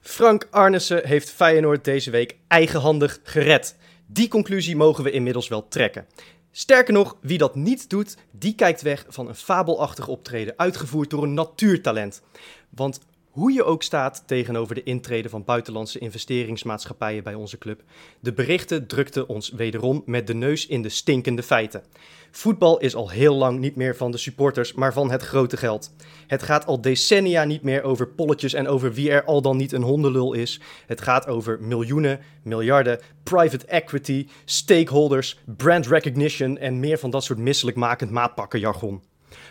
Frank 0.00 0.48
Arnissen 0.50 1.06
heeft 1.06 1.30
Feyenoord 1.30 1.84
deze 1.84 2.10
week 2.10 2.36
eigenhandig 2.48 3.20
gered. 3.22 3.76
Die 4.06 4.28
conclusie 4.28 4.76
mogen 4.76 5.04
we 5.04 5.10
inmiddels 5.10 5.48
wel 5.48 5.68
trekken. 5.68 6.06
Sterker 6.50 6.92
nog, 6.92 7.16
wie 7.20 7.38
dat 7.38 7.54
niet 7.54 7.90
doet, 7.90 8.16
die 8.30 8.54
kijkt 8.54 8.82
weg 8.82 9.04
van 9.08 9.28
een 9.28 9.34
fabelachtig 9.34 10.08
optreden 10.08 10.54
uitgevoerd 10.56 11.10
door 11.10 11.22
een 11.22 11.34
natuurtalent. 11.34 12.22
Want 12.70 13.00
hoe 13.36 13.52
je 13.52 13.64
ook 13.64 13.82
staat 13.82 14.22
tegenover 14.26 14.74
de 14.74 14.82
intrede 14.82 15.28
van 15.28 15.44
buitenlandse 15.44 15.98
investeringsmaatschappijen 15.98 17.22
bij 17.22 17.34
onze 17.34 17.58
club, 17.58 17.82
de 18.20 18.32
berichten 18.32 18.86
drukten 18.86 19.28
ons 19.28 19.50
wederom 19.50 20.02
met 20.06 20.26
de 20.26 20.34
neus 20.34 20.66
in 20.66 20.82
de 20.82 20.88
stinkende 20.88 21.42
feiten. 21.42 21.82
Voetbal 22.30 22.78
is 22.78 22.94
al 22.94 23.10
heel 23.10 23.34
lang 23.34 23.58
niet 23.58 23.76
meer 23.76 23.96
van 23.96 24.10
de 24.10 24.16
supporters, 24.16 24.72
maar 24.72 24.92
van 24.92 25.10
het 25.10 25.22
grote 25.22 25.56
geld. 25.56 25.94
Het 26.26 26.42
gaat 26.42 26.66
al 26.66 26.80
decennia 26.80 27.44
niet 27.44 27.62
meer 27.62 27.82
over 27.82 28.08
polletjes 28.08 28.52
en 28.52 28.68
over 28.68 28.92
wie 28.92 29.10
er 29.10 29.24
al 29.24 29.42
dan 29.42 29.56
niet 29.56 29.72
een 29.72 29.82
hondenlul 29.82 30.32
is. 30.32 30.60
Het 30.86 31.00
gaat 31.00 31.26
over 31.26 31.58
miljoenen, 31.60 32.20
miljarden, 32.42 33.00
private 33.22 33.66
equity, 33.66 34.28
stakeholders, 34.44 35.38
brand 35.56 35.86
recognition 35.86 36.58
en 36.58 36.80
meer 36.80 36.98
van 36.98 37.10
dat 37.10 37.24
soort 37.24 37.38
misselijkmakend 37.38 38.10
maatpakkenjargon. 38.10 39.02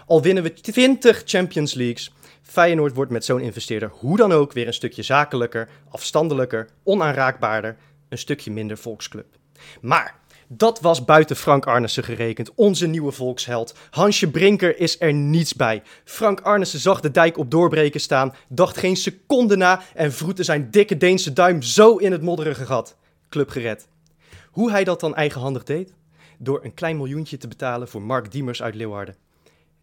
Al 0.05 0.21
winnen 0.21 0.43
we 0.43 0.53
20 0.53 1.21
Champions 1.25 1.73
Leagues, 1.73 2.13
Feyenoord 2.45 2.95
wordt 2.95 3.11
met 3.11 3.25
zo'n 3.25 3.39
investeerder 3.39 3.89
hoe 3.89 4.17
dan 4.17 4.31
ook 4.31 4.53
weer 4.53 4.67
een 4.67 4.73
stukje 4.73 5.03
zakelijker, 5.03 5.69
afstandelijker, 5.89 6.69
onaanraakbaarder, 6.83 7.77
een 8.09 8.17
stukje 8.17 8.51
minder 8.51 8.77
volksclub. 8.77 9.25
Maar 9.81 10.15
dat 10.47 10.81
was 10.81 11.05
buiten 11.05 11.35
Frank 11.35 11.65
Arnissen 11.65 12.03
gerekend, 12.03 12.53
onze 12.55 12.87
nieuwe 12.87 13.11
volksheld. 13.11 13.75
Hansje 13.89 14.31
Brinker 14.31 14.79
is 14.79 15.01
er 15.01 15.13
niets 15.13 15.53
bij. 15.53 15.83
Frank 16.03 16.41
Arnissen 16.41 16.79
zag 16.79 16.99
de 16.99 17.11
dijk 17.11 17.37
op 17.37 17.51
doorbreken 17.51 17.99
staan, 17.99 18.33
dacht 18.47 18.77
geen 18.77 18.95
seconde 18.95 19.55
na 19.55 19.81
en 19.93 20.13
vroette 20.13 20.43
zijn 20.43 20.71
dikke 20.71 20.97
Deense 20.97 21.33
duim 21.33 21.61
zo 21.61 21.97
in 21.97 22.11
het 22.11 22.21
modderige 22.21 22.65
gat. 22.65 22.95
Club 23.29 23.49
gered. 23.49 23.87
Hoe 24.51 24.71
hij 24.71 24.83
dat 24.83 24.99
dan 24.99 25.15
eigenhandig 25.15 25.63
deed? 25.63 25.93
Door 26.37 26.63
een 26.63 26.73
klein 26.73 26.97
miljoentje 26.97 27.37
te 27.37 27.47
betalen 27.47 27.87
voor 27.87 28.01
Mark 28.01 28.31
Diemers 28.31 28.61
uit 28.61 28.75
Leeuwarden. 28.75 29.24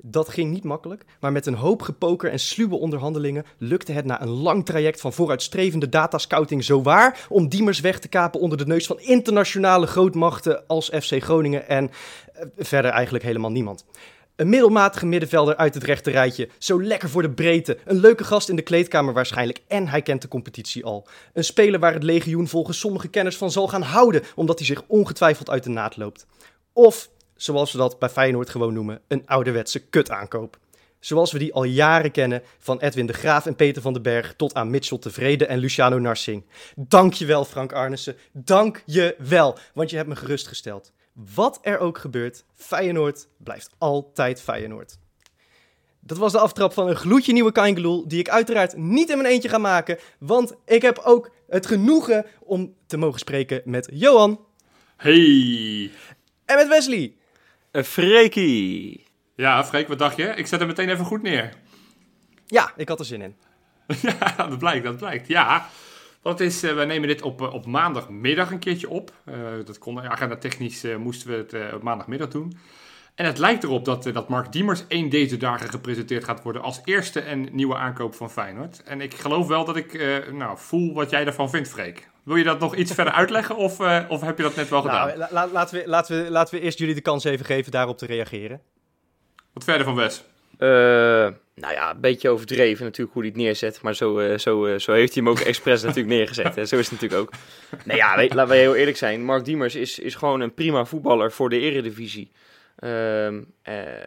Dat 0.05 0.28
ging 0.28 0.53
niet 0.53 0.64
makkelijk, 0.64 1.05
maar 1.20 1.33
met 1.33 1.47
een 1.47 1.55
hoop 1.55 1.83
gepoker 1.83 2.31
en 2.31 2.39
sluwe 2.39 2.77
onderhandelingen 2.77 3.45
lukte 3.58 3.92
het 3.92 4.05
na 4.05 4.22
een 4.22 4.28
lang 4.28 4.64
traject 4.64 5.00
van 5.00 5.12
vooruitstrevende 5.12 5.89
datascouting 5.89 6.64
zo 6.64 6.83
waar 6.83 7.27
om 7.28 7.48
Diemers 7.48 7.81
weg 7.81 7.98
te 7.98 8.09
kapen 8.09 8.41
onder 8.41 8.59
de 8.59 8.67
neus 8.67 8.86
van 8.86 9.00
internationale 9.00 9.86
grootmachten 9.86 10.67
als 10.67 10.91
FC 11.00 11.22
Groningen 11.22 11.69
en 11.69 11.91
eh, 12.33 12.47
verder 12.56 12.91
eigenlijk 12.91 13.25
helemaal 13.25 13.50
niemand. 13.50 13.84
Een 14.36 14.48
middelmatige 14.48 15.06
middenvelder 15.06 15.56
uit 15.56 15.75
het 15.75 15.84
rechte 15.84 16.11
rijtje, 16.11 16.48
zo 16.59 16.83
lekker 16.83 17.09
voor 17.09 17.22
de 17.22 17.31
breedte, 17.31 17.78
een 17.84 18.00
leuke 18.00 18.25
gast 18.25 18.48
in 18.48 18.56
de 18.56 18.62
kleedkamer 18.62 19.14
waarschijnlijk 19.14 19.61
en 19.69 19.89
hij 19.89 20.03
kent 20.03 20.22
de 20.22 20.28
competitie 20.28 20.84
al. 20.84 21.06
Een 21.33 21.44
speler 21.44 21.81
waar 21.81 21.92
het 21.94 22.03
legioen 22.03 22.48
volgens 22.48 22.78
sommige 22.78 23.09
kenners 23.09 23.37
van 23.37 23.50
zal 23.50 23.69
gaan 23.69 23.83
houden, 23.83 24.22
omdat 24.34 24.59
hij 24.59 24.66
zich 24.66 24.83
ongetwijfeld 24.87 25.50
uit 25.50 25.62
de 25.64 25.70
naad 25.70 25.97
loopt. 25.97 26.27
Of 26.72 27.11
zoals 27.43 27.73
we 27.73 27.79
dat 27.79 27.98
bij 27.98 28.09
Feyenoord 28.09 28.51
gewoon 28.51 28.73
noemen, 28.73 29.01
een 29.09 29.23
ouderwetse 29.27 29.79
kutaankoop. 29.79 30.59
Zoals 31.01 31.33
we 31.33 31.39
die 31.39 31.55
al 31.55 31.65
jaren 31.65 32.11
kennen, 32.11 32.43
van 32.59 32.81
Edwin 32.81 33.07
de 33.07 33.12
Graaf 33.12 33.47
en 33.47 33.57
Peter 33.57 33.83
van 33.83 33.93
den 33.93 34.03
Berg 34.03 34.34
tot 34.37 34.55
aan 34.55 34.71
Mitchell 34.71 34.99
Tevreden 34.99 35.49
en 35.49 35.59
Luciano 35.59 35.99
Narsing. 35.99 36.45
Dankjewel 36.77 37.45
Frank 37.45 37.73
Arnissen, 37.73 38.17
dank 38.33 38.83
je 38.87 39.15
wel, 39.19 39.59
want 39.75 39.91
je 39.91 39.97
hebt 39.97 40.09
me 40.09 40.17
gerustgesteld. 40.17 40.93
Wat 41.34 41.59
er 41.62 41.79
ook 41.79 41.99
gebeurt, 41.99 42.45
Feyenoord 42.55 43.29
blijft 43.37 43.71
altijd 43.79 44.41
Feyenoord. 44.41 44.99
Dat 46.00 46.19
was 46.19 46.33
de 46.33 46.39
aftrap 46.39 46.72
van 46.72 46.89
een 46.89 46.97
gloedje 46.97 47.33
nieuwe 47.33 47.53
Kaingeloel, 47.53 48.09
die 48.09 48.19
ik 48.19 48.28
uiteraard 48.28 48.77
niet 48.77 49.11
in 49.11 49.16
mijn 49.16 49.33
eentje 49.33 49.49
ga 49.49 49.59
maken, 49.59 49.99
want 50.19 50.55
ik 50.65 50.83
heb 50.83 50.99
ook 50.99 51.31
het 51.49 51.66
genoegen 51.66 52.27
om 52.41 52.75
te 52.87 52.97
mogen 52.97 53.19
spreken 53.19 53.62
met 53.65 53.89
Johan. 53.93 54.41
Hey! 54.97 55.91
En 56.45 56.56
met 56.56 56.69
Wesley. 56.69 57.16
Een 57.72 57.84
Freekie. 57.84 59.05
Ja, 59.34 59.65
Freek, 59.65 59.88
wat 59.88 59.99
dacht 59.99 60.16
je? 60.16 60.25
Ik 60.25 60.47
zet 60.47 60.59
hem 60.59 60.69
meteen 60.69 60.88
even 60.88 61.05
goed 61.05 61.22
neer. 61.22 61.53
Ja, 62.47 62.72
ik 62.77 62.88
had 62.88 62.99
er 62.99 63.05
zin 63.05 63.22
in. 63.22 63.37
ja, 64.19 64.34
dat 64.37 64.59
blijkt, 64.59 64.84
dat 64.84 64.97
blijkt. 64.97 65.28
Ja, 65.28 65.69
wat 66.22 66.41
is, 66.41 66.65
uh, 66.65 66.75
wij 66.75 66.84
nemen 66.84 67.09
dit 67.09 67.22
op, 67.22 67.41
uh, 67.41 67.55
op 67.55 67.66
maandagmiddag 67.66 68.50
een 68.50 68.59
keertje 68.59 68.88
op. 68.88 69.12
Uh, 69.25 69.34
dat 69.65 69.78
kon, 69.78 70.00
agenda 70.00 70.37
technisch 70.37 70.84
moesten 70.99 71.31
we 71.31 71.37
het 71.37 71.75
op 71.75 71.83
maandagmiddag 71.83 72.28
doen. 72.28 72.59
En 73.15 73.27
het 73.27 73.38
lijkt 73.38 73.65
erop 73.65 73.84
dat, 73.84 74.03
dat 74.03 74.28
Mark 74.28 74.53
Diemers 74.53 74.87
één 74.89 75.09
deze 75.09 75.37
dagen 75.37 75.71
gepresenteerd 75.71 76.25
gaat 76.25 76.43
worden 76.43 76.62
als 76.62 76.81
eerste 76.84 77.21
en 77.21 77.49
nieuwe 77.53 77.77
aankoop 77.77 78.15
van 78.15 78.31
Feyenoord. 78.31 78.83
En 78.83 79.00
ik 79.00 79.15
geloof 79.15 79.47
wel 79.47 79.65
dat 79.65 79.77
ik 79.77 79.93
nou, 80.33 80.59
voel 80.59 80.94
wat 80.94 81.10
jij 81.10 81.27
ervan 81.27 81.50
vindt, 81.50 81.69
Freek. 81.69 82.10
Wil 82.22 82.37
je 82.37 82.44
dat 82.44 82.60
nog 82.60 82.77
iets 82.77 82.93
verder 82.93 83.12
uitleggen 83.12 83.56
of, 83.56 83.81
uh, 83.81 84.05
of 84.09 84.21
heb 84.21 84.37
je 84.37 84.43
dat 84.43 84.56
net 84.56 84.69
wel 84.69 84.83
nou, 84.83 85.10
gedaan? 85.10 85.28
La, 85.31 85.49
laten, 85.53 85.78
we, 85.78 85.88
laten, 85.88 86.25
we, 86.25 86.31
laten 86.31 86.55
we 86.55 86.60
eerst 86.60 86.78
jullie 86.78 86.94
de 86.94 87.00
kans 87.00 87.25
even 87.25 87.47
geven 87.47 87.72
daarop 87.72 87.99
te 87.99 88.06
reageren. 88.06 88.60
Wat 89.53 89.65
verder 89.65 89.84
van 89.84 89.94
Wes? 89.94 90.25
Uh, 90.59 90.69
nou 91.55 91.72
ja, 91.72 91.91
een 91.91 92.00
beetje 92.00 92.28
overdreven 92.28 92.84
natuurlijk 92.84 93.12
hoe 93.12 93.22
hij 93.22 93.31
het 93.31 93.41
neerzet. 93.41 93.83
Maar 93.83 93.94
zo, 93.94 94.19
uh, 94.21 94.38
zo, 94.38 94.78
zo 94.78 94.93
heeft 94.93 95.15
hij 95.15 95.22
hem 95.22 95.33
ook 95.33 95.41
expres 95.50 95.83
natuurlijk 95.83 96.15
neergezet. 96.15 96.55
Hè. 96.55 96.65
Zo 96.65 96.78
is 96.78 96.91
het 96.91 97.00
natuurlijk 97.00 97.21
ook. 97.21 97.33
Nee 97.84 97.97
ja, 97.97 98.16
weet, 98.16 98.34
laten 98.34 98.53
we 98.53 98.59
heel 98.59 98.75
eerlijk 98.75 98.97
zijn. 98.97 99.25
Mark 99.25 99.44
Diemers 99.44 99.75
is, 99.75 99.99
is 99.99 100.15
gewoon 100.15 100.41
een 100.41 100.54
prima 100.54 100.84
voetballer 100.84 101.33
voor 101.33 101.49
de 101.49 101.59
eredivisie. 101.59 102.31
Ehm, 102.77 103.43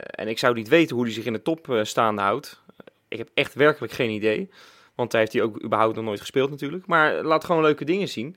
en 0.10 0.28
ik 0.28 0.40
zou 0.40 0.54
niet 0.54 0.68
weten 0.68 0.96
hoe 0.96 1.06
hij 1.06 1.14
zich 1.14 1.26
in 1.26 1.34
de 1.34 1.42
top 1.42 1.80
staande 1.82 2.22
houdt. 2.22 2.62
Ik 3.08 3.18
heb 3.18 3.30
echt 3.34 3.54
werkelijk 3.54 3.94
geen 3.94 4.10
idee. 4.10 4.50
Want 4.96 5.12
daar 5.12 5.22
heeft 5.22 5.34
hij 5.34 5.42
ook 5.42 5.64
überhaupt 5.64 5.96
nog 5.96 6.06
nooit 6.06 6.20
gespeeld 6.20 6.50
natuurlijk. 6.50 6.86
Maar 6.86 7.24
laat 7.24 7.46
gewoon 7.46 7.62
leuke 7.62 7.86
dingen 7.86 8.08
zien. 8.08 8.36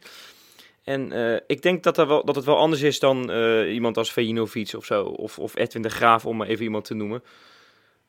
En 0.84 1.12
uh, 1.12 1.36
ik 1.46 1.62
denk 1.62 1.82
dat, 1.82 1.98
er 1.98 2.06
wel, 2.06 2.24
dat 2.24 2.36
het 2.36 2.44
wel 2.44 2.56
anders 2.56 2.82
is 2.82 2.98
dan 2.98 3.30
uh, 3.30 3.74
iemand 3.74 3.96
als 3.96 4.12
Vejinovic 4.12 4.72
of 4.76 4.84
zo. 4.84 5.04
Of, 5.04 5.38
of 5.38 5.56
Edwin 5.56 5.82
de 5.82 5.88
Graaf, 5.88 6.26
om 6.26 6.36
maar 6.36 6.46
even 6.46 6.64
iemand 6.64 6.84
te 6.84 6.94
noemen. 6.94 7.22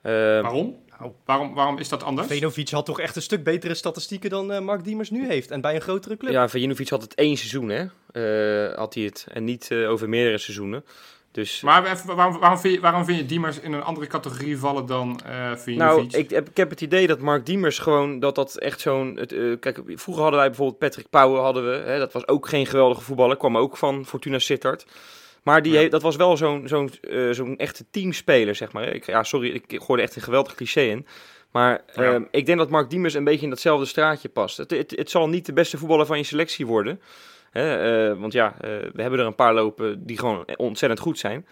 Uh, 0.03 0.11
waarom? 0.13 0.77
Nou, 0.99 1.11
waarom? 1.25 1.53
Waarom 1.53 1.77
is 1.77 1.89
dat 1.89 2.03
anders? 2.03 2.27
Vejinovic 2.27 2.69
had 2.69 2.85
toch 2.85 2.99
echt 2.99 3.15
een 3.15 3.21
stuk 3.21 3.43
betere 3.43 3.73
statistieken 3.73 4.29
dan 4.29 4.63
Mark 4.63 4.83
Diemers 4.83 5.09
nu 5.09 5.27
heeft. 5.27 5.51
En 5.51 5.61
bij 5.61 5.75
een 5.75 5.81
grotere 5.81 6.17
club. 6.17 6.31
Ja, 6.31 6.49
Vejinovic 6.49 6.89
had 6.89 7.01
het 7.01 7.15
één 7.15 7.37
seizoen, 7.37 7.69
hè. 7.69 7.85
had 8.75 8.93
hij 8.93 9.03
het. 9.03 9.27
En 9.31 9.43
niet 9.43 9.73
over 9.73 10.09
meerdere 10.09 10.37
seizoenen. 10.37 10.85
Dus, 11.31 11.61
maar 11.61 12.01
waarom, 12.05 12.39
waarom, 12.39 12.59
vind 12.59 12.73
je, 12.73 12.79
waarom 12.79 13.05
vind 13.05 13.17
je 13.17 13.25
Diemers 13.25 13.59
in 13.59 13.73
een 13.73 13.83
andere 13.83 14.07
categorie 14.07 14.57
vallen 14.57 14.85
dan 14.85 15.19
uh, 15.27 15.75
Nou, 15.77 16.05
ik 16.09 16.29
heb, 16.29 16.49
ik 16.49 16.57
heb 16.57 16.69
het 16.69 16.81
idee 16.81 17.07
dat 17.07 17.19
Mark 17.19 17.45
Diemers 17.45 17.79
gewoon, 17.79 18.19
dat 18.19 18.35
dat 18.35 18.57
echt 18.57 18.79
zo'n... 18.79 19.19
Uh, 19.33 19.59
kijk, 19.59 19.81
vroeger 19.85 20.21
hadden 20.21 20.39
wij 20.39 20.47
bijvoorbeeld 20.47 20.79
Patrick 20.79 21.09
Pauwen, 21.09 21.41
hadden 21.41 21.71
we, 21.71 21.77
hè, 21.77 21.99
dat 21.99 22.13
was 22.13 22.27
ook 22.27 22.47
geen 22.47 22.65
geweldige 22.65 23.01
voetballer, 23.01 23.37
kwam 23.37 23.57
ook 23.57 23.77
van 23.77 24.05
Fortuna 24.05 24.39
Sittard. 24.39 24.85
Maar 25.43 25.61
die, 25.61 25.73
ja. 25.73 25.89
dat 25.89 26.01
was 26.01 26.15
wel 26.15 26.37
zo'n 26.37 26.67
zo'n 26.67 26.91
uh, 27.01 27.31
zo'n 27.31 27.57
echte 27.57 27.85
teamspeler, 27.91 28.55
zeg 28.55 28.71
maar. 28.71 28.87
Ik, 28.87 29.05
ja, 29.05 29.23
sorry, 29.23 29.49
ik 29.49 29.81
gooide 29.83 30.03
echt 30.03 30.15
een 30.15 30.21
geweldig 30.21 30.55
cliché 30.55 30.81
in. 30.81 31.05
Maar 31.51 31.81
ja. 31.95 32.13
uh, 32.13 32.21
ik 32.31 32.45
denk 32.45 32.57
dat 32.57 32.69
Mark 32.69 32.89
Diemers 32.89 33.13
een 33.13 33.23
beetje 33.23 33.43
in 33.43 33.49
datzelfde 33.49 33.85
straatje 33.85 34.29
past. 34.29 34.57
Het, 34.57 34.71
het, 34.71 34.93
het 34.95 35.09
zal 35.09 35.29
niet 35.29 35.45
de 35.45 35.53
beste 35.53 35.77
voetballer 35.77 36.05
van 36.05 36.17
je 36.17 36.23
selectie 36.23 36.67
worden... 36.67 37.01
Uh, 37.53 38.19
want 38.19 38.33
ja, 38.33 38.53
uh, 38.53 38.69
we 38.93 39.01
hebben 39.01 39.19
er 39.19 39.25
een 39.25 39.35
paar 39.35 39.53
lopen 39.53 40.05
die 40.05 40.19
gewoon 40.19 40.45
ontzettend 40.55 41.01
goed 41.01 41.19
zijn. 41.19 41.47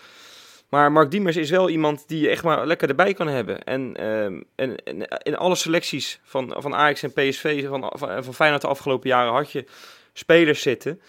Maar 0.70 0.92
Mark 0.92 1.12
Diemers 1.12 1.36
is 1.36 1.50
wel 1.50 1.70
iemand 1.70 2.08
die 2.08 2.22
je 2.22 2.30
echt 2.30 2.44
maar 2.44 2.68
lekker 2.68 2.90
erbij 2.90 3.14
kan 3.14 3.28
hebben. 3.28 3.64
En, 3.64 3.94
uh, 4.00 4.24
en, 4.26 4.46
en 4.56 5.08
in 5.24 5.38
alle 5.38 5.56
selecties 5.56 6.20
van, 6.24 6.56
van 6.58 6.76
Ajax 6.76 7.04
en 7.04 7.14
PSV 7.14 7.68
van, 7.68 7.92
van, 7.96 8.24
van 8.24 8.34
Feyenoord 8.34 8.62
de 8.62 8.68
afgelopen 8.68 9.10
jaren 9.10 9.34
had 9.34 9.52
je 9.52 9.66
spelers 10.14 10.62
zitten... 10.62 11.02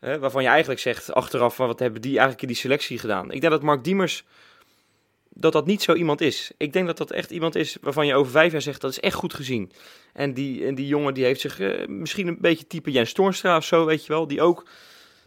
waarvan 0.00 0.42
je 0.42 0.48
eigenlijk 0.48 0.80
zegt 0.80 1.12
achteraf, 1.12 1.56
wat 1.56 1.78
hebben 1.78 2.00
die 2.00 2.10
eigenlijk 2.10 2.42
in 2.42 2.48
die 2.48 2.56
selectie 2.56 2.98
gedaan? 2.98 3.30
Ik 3.30 3.40
denk 3.40 3.52
dat 3.52 3.62
Mark 3.62 3.84
Diemers 3.84 4.24
dat 5.40 5.52
dat 5.52 5.66
niet 5.66 5.82
zo 5.82 5.94
iemand 5.94 6.20
is. 6.20 6.50
Ik 6.56 6.72
denk 6.72 6.86
dat 6.86 6.98
dat 6.98 7.10
echt 7.10 7.30
iemand 7.30 7.54
is 7.54 7.76
waarvan 7.80 8.06
je 8.06 8.14
over 8.14 8.32
vijf 8.32 8.52
jaar 8.52 8.62
zegt, 8.62 8.80
dat 8.80 8.90
is 8.90 9.00
echt 9.00 9.14
goed 9.14 9.34
gezien. 9.34 9.72
En 10.12 10.34
die, 10.34 10.66
en 10.66 10.74
die 10.74 10.86
jongen 10.86 11.14
die 11.14 11.24
heeft 11.24 11.40
zich 11.40 11.58
uh, 11.58 11.86
misschien 11.86 12.26
een 12.26 12.38
beetje 12.40 12.66
type 12.66 12.90
Jens 12.90 13.12
Toornstra 13.12 13.56
of 13.56 13.64
zo, 13.64 13.84
weet 13.84 14.06
je 14.06 14.12
wel. 14.12 14.26
Die 14.26 14.42
ook 14.42 14.66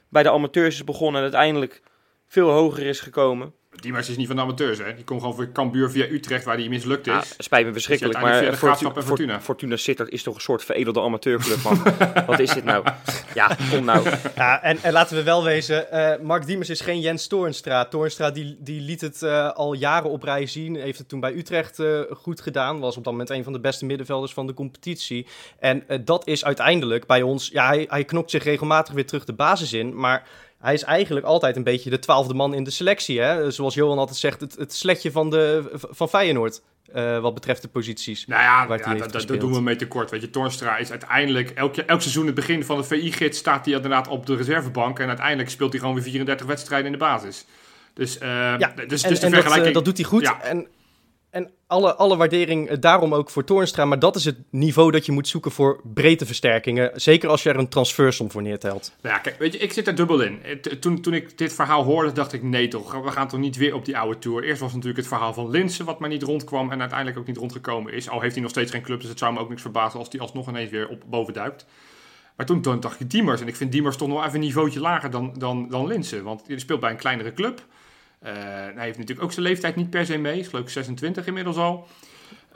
bij 0.10 0.24
de 0.24 0.32
amateurs 0.32 0.76
is 0.76 0.84
begonnen 0.84 1.16
en 1.16 1.22
uiteindelijk 1.22 1.82
veel 2.28 2.50
hoger 2.50 2.86
is 2.86 3.00
gekomen. 3.00 3.54
Diemers 3.80 4.10
is 4.10 4.18
niet 4.18 4.28
van 4.28 4.36
de 4.36 4.42
amateurs, 4.42 4.78
hè? 4.78 4.96
Die 4.96 5.04
komt 5.04 5.20
gewoon 5.20 5.36
voor 5.36 5.52
Cambuur 5.52 5.90
via 5.90 6.06
Utrecht, 6.06 6.44
waar 6.44 6.58
die 6.58 6.70
mislukt 6.70 7.08
is. 7.08 7.14
Ja, 7.14 7.24
spijt 7.38 7.66
me 7.66 7.72
verschrikkelijk, 7.72 8.20
dus 8.20 8.24
maar 8.24 8.54
Fortuna, 8.54 9.02
Fortuna. 9.02 9.42
Fortuna 9.42 9.78
Sittard 9.78 10.10
is 10.10 10.24
toch 10.24 10.36
een 10.36 10.42
soort 10.42 10.64
veredelde 10.64 11.02
amateurclub, 11.02 11.64
man. 11.64 11.84
Wat 12.28 12.40
is 12.40 12.54
dit 12.54 12.64
nou? 12.64 12.86
Ja, 13.34 13.58
kom 13.70 13.86
nou. 13.86 14.10
Ja, 14.36 14.62
en, 14.62 14.78
en 14.82 14.92
laten 14.92 15.16
we 15.16 15.24
wel 15.24 15.44
wezen, 15.44 15.88
uh, 15.94 16.26
Mark 16.26 16.46
Diemers 16.46 16.70
is 16.70 16.82
geen 16.82 17.00
Jens 17.00 17.28
Toornstra. 17.28 17.86
Toornstra 17.86 18.32
die, 18.32 18.58
die 18.60 18.82
liet 18.82 19.02
het 19.02 19.22
uh, 19.22 19.52
al 19.52 19.74
jaren 19.74 20.10
op 20.10 20.24
rij 20.24 20.46
zien, 20.46 20.76
heeft 20.76 20.98
het 20.98 21.10
toen 21.10 21.20
bij 21.20 21.34
Utrecht 21.34 21.80
uh, 21.80 22.02
goed 22.12 22.42
gedaan. 22.42 22.80
Was 22.80 22.98
op 22.98 23.04
dat 23.04 23.14
moment 23.14 23.30
een 23.30 23.44
van 23.44 23.54
de 23.54 23.60
beste 23.60 23.86
middenvelders 23.86 24.34
van 24.34 24.48
de 24.48 24.54
competitie. 24.54 25.28
En 25.60 25.84
dat 26.06 26.28
is 26.28 26.46
uiteindelijk 26.46 27.06
bij 27.06 27.22
ons, 27.22 27.48
ja, 27.48 27.68
hij, 27.68 27.86
hij 27.90 28.06
knokt 28.06 28.32
zich 28.32 28.44
regelmatig 28.44 28.94
weer 28.94 29.06
terug 29.06 29.26
de 29.26 29.34
basis 29.34 29.74
in, 29.74 29.96
maar 29.96 30.28
hij 30.64 30.74
is 30.74 30.84
eigenlijk 30.84 31.26
altijd 31.26 31.56
een 31.56 31.64
beetje 31.64 31.90
de 31.90 32.00
twaalfde 32.00 32.34
man 32.34 32.54
in 32.54 32.64
de 32.64 32.72
selectie. 32.72 33.20
Hè? 33.20 33.52
Zoals 33.52 33.74
Johan 33.74 33.98
altijd 33.98 34.18
zegt, 34.18 34.42
het, 34.42 34.56
het 34.56 34.74
sletje 34.74 35.12
van, 35.12 35.30
de, 35.30 35.72
van 35.74 36.10
Feyenoord. 36.10 36.62
Uh, 36.96 37.20
wat 37.20 37.34
betreft 37.34 37.62
de 37.62 37.68
posities. 37.68 38.26
Nou 38.26 38.42
ja, 38.42 38.78
ja 38.78 38.96
dat, 38.96 39.12
dat, 39.12 39.40
doen 39.40 39.54
we 39.54 39.62
mee 39.62 39.76
tekort. 39.76 40.12
Weet 40.12 40.22
je, 40.22 40.30
Torstra 40.30 40.78
is 40.78 40.90
uiteindelijk 40.90 41.50
elk, 41.50 41.78
elk 41.78 42.02
seizoen 42.02 42.26
het 42.26 42.36
begin 42.36 42.66
van 42.66 42.78
de 42.78 42.84
VI-gids 42.84 43.38
staat 43.38 43.66
hij 43.66 43.76
inderdaad 43.76 44.08
op 44.08 44.26
de 44.26 44.36
reservebank. 44.36 45.00
En 45.00 45.08
uiteindelijk 45.08 45.50
speelt 45.50 45.72
hij 45.72 45.80
gewoon 45.80 45.96
weer 45.96 46.04
34 46.04 46.46
wedstrijden 46.46 46.86
in 46.86 46.92
de 46.92 46.98
basis. 46.98 47.46
Dus, 47.94 48.18
uh, 48.18 48.24
ja, 48.58 48.74
dus, 48.88 49.02
dus 49.02 49.02
en, 49.04 49.10
de 49.10 49.18
vergelijking... 49.18 49.64
dat, 49.64 49.74
dat, 49.74 49.86
doet 49.86 49.98
hij 49.98 50.06
goed. 50.06 50.22
Ja. 50.22 50.42
En 50.42 50.68
en 51.34 51.52
alle, 51.68 51.96
alle 51.96 52.18
waardering 52.18 52.70
eh, 52.70 52.78
daarom 52.80 53.14
ook 53.14 53.30
voor 53.30 53.44
Toornstra. 53.44 53.86
Maar 53.86 54.00
dat 54.00 54.16
is 54.16 54.26
het 54.26 54.38
niveau 54.50 54.92
dat 54.92 55.06
je 55.06 55.12
moet 55.12 55.28
zoeken 55.28 55.52
voor 55.52 55.82
breedteversterkingen. 55.94 56.92
Zeker 56.96 57.30
als 57.30 57.44
je 57.44 57.50
er 57.50 57.58
een 57.58 57.70
transfersom 57.70 58.32
voor 58.32 58.42
neertelt. 58.42 58.94
Nou 59.02 59.16
ja, 59.16 59.22
kijk, 59.22 59.40
weet 59.40 59.54
je, 59.54 59.60
ik 59.60 59.74
zit 59.74 59.88
er 59.88 59.96
dubbel 59.96 60.22
in. 60.22 60.42
Toen, 60.80 61.02
toen 61.02 61.14
ik 61.14 61.38
dit 61.38 61.54
verhaal 61.54 61.84
hoorde, 61.84 62.12
dacht 62.12 62.34
ik: 62.34 62.44
nee, 62.44 62.68
toch, 62.68 63.02
we 63.02 63.12
gaan 63.12 63.28
toch 63.28 63.40
niet 63.40 63.56
weer 63.56 63.76
op 63.76 63.86
die 63.86 63.98
oude 63.98 64.20
tour. 64.20 64.44
Eerst 64.44 64.62
was 64.62 64.72
natuurlijk 64.72 64.98
het 64.98 65.08
verhaal 65.08 65.34
van 65.34 65.50
Linsen, 65.50 65.86
wat 65.86 66.00
maar 66.00 66.10
niet 66.10 66.24
rondkwam. 66.24 66.72
En 66.72 66.80
uiteindelijk 66.80 67.20
ook 67.20 67.28
niet 67.28 67.38
rondgekomen 67.38 67.94
is. 67.94 68.10
Al 68.10 68.22
heeft 68.22 68.34
hij 68.34 68.42
nog 68.42 68.52
steeds 68.52 68.72
geen 68.72 68.82
club, 68.82 69.00
dus 69.00 69.10
het 69.10 69.20
zou 69.20 69.34
me 69.34 69.40
ook 69.40 69.50
niks 69.50 69.62
verbazen 69.62 70.00
als 70.00 70.08
hij 70.12 70.20
alsnog 70.20 70.48
ineens 70.48 70.72
weer 70.72 70.88
op 70.88 71.04
boven 71.10 71.34
duikt. 71.34 71.66
Maar 72.36 72.46
toen, 72.46 72.62
toen 72.62 72.80
dacht 72.80 73.00
ik 73.00 73.10
Diemers. 73.10 73.42
En 73.42 73.48
ik 73.48 73.56
vind 73.56 73.72
Diemers 73.72 73.98
toch 73.98 74.08
nog 74.08 74.22
even 74.26 74.34
een 74.34 74.40
niveautje 74.40 74.80
lager 74.80 75.12
dan, 75.12 75.34
dan, 75.38 75.68
dan 75.70 75.88
Linsen. 75.88 76.24
Want 76.24 76.46
die 76.46 76.60
speelt 76.60 76.80
bij 76.80 76.92
een 76.92 76.98
kleinere 76.98 77.34
club. 77.34 77.66
Uh, 78.24 78.30
hij 78.76 78.86
heeft 78.86 78.98
natuurlijk 78.98 79.26
ook 79.26 79.32
zijn 79.32 79.46
leeftijd 79.46 79.76
niet 79.76 79.90
per 79.90 80.06
se 80.06 80.18
mee. 80.18 80.40
Is 80.40 80.48
geloof 80.48 80.64
ik 80.66 80.72
26 80.72 81.26
inmiddels 81.26 81.58
al. 81.58 81.88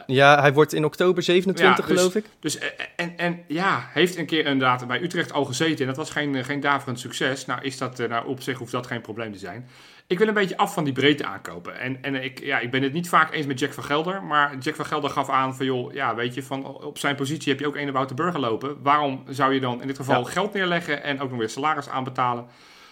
Ja, 0.06 0.42
hij 0.42 0.54
wordt 0.54 0.74
in 0.74 0.86
oktober 0.86 1.24
27, 1.24 1.86
dus- 1.86 1.98
geloof 1.98 2.16
ik. 2.16 2.26
Dus, 2.40 2.58
eh, 2.58 2.68
en, 2.96 3.18
en 3.18 3.44
ja, 3.48 3.90
heeft 3.94 4.18
een 4.18 4.26
keer 4.26 4.46
inderdaad 4.46 4.88
bij 4.88 5.02
Utrecht 5.02 5.34
al 5.34 5.46
gezeten. 5.46 5.80
En 5.80 5.86
dat 5.86 5.96
was 5.96 6.10
geen, 6.10 6.46
geen 6.46 6.60
daverend 6.60 7.00
succes. 7.00 7.46
Nou, 7.46 7.62
is 7.62 7.78
dat, 7.78 7.98
nou, 7.98 8.28
op 8.28 8.42
zich 8.42 8.58
hoeft 8.58 8.72
dat 8.72 8.88
geen 8.88 9.02
probleem 9.02 9.32
te 9.32 9.40
zijn. 9.40 9.68
Ik 10.08 10.18
wil 10.18 10.28
een 10.28 10.34
beetje 10.34 10.58
af 10.58 10.74
van 10.74 10.84
die 10.84 10.94
breedte 10.94 11.26
aankopen. 11.26 11.80
En, 11.80 12.04
en 12.04 12.24
ik, 12.24 12.44
ja, 12.44 12.60
ik 12.60 12.72
ben 12.72 12.84
het 12.84 12.94
niet 12.94 13.10
vaak 13.10 13.34
eens 13.34 13.46
met 13.46 13.60
Jack 13.60 13.74
van 13.74 13.84
Gelder. 13.84 14.24
Maar 14.24 14.58
Jack 14.58 14.76
van 14.76 14.86
Gelder 14.86 15.10
gaf 15.10 15.30
aan 15.30 15.56
van, 15.56 15.66
joh, 15.66 15.94
ja, 15.94 16.16
weet 16.16 16.34
je, 16.34 16.44
van, 16.44 16.66
op 16.66 16.98
zijn 16.98 17.16
positie 17.16 17.52
heb 17.52 17.60
je 17.60 17.68
ook 17.68 17.76
een 17.76 17.92
Wouter 17.92 18.16
Burger 18.16 18.40
lopen. 18.40 18.82
Waarom 18.82 19.24
zou 19.30 19.54
je 19.54 19.60
dan 19.60 19.82
in 19.82 19.88
dit 19.88 19.98
geval 19.98 20.24
geld 20.24 20.54
neerleggen 20.54 21.04
en 21.04 21.22
ook 21.22 21.30
nog 21.30 21.40
weer 21.40 21.50
salaris 21.50 21.90
aanbetalen? 21.90 22.48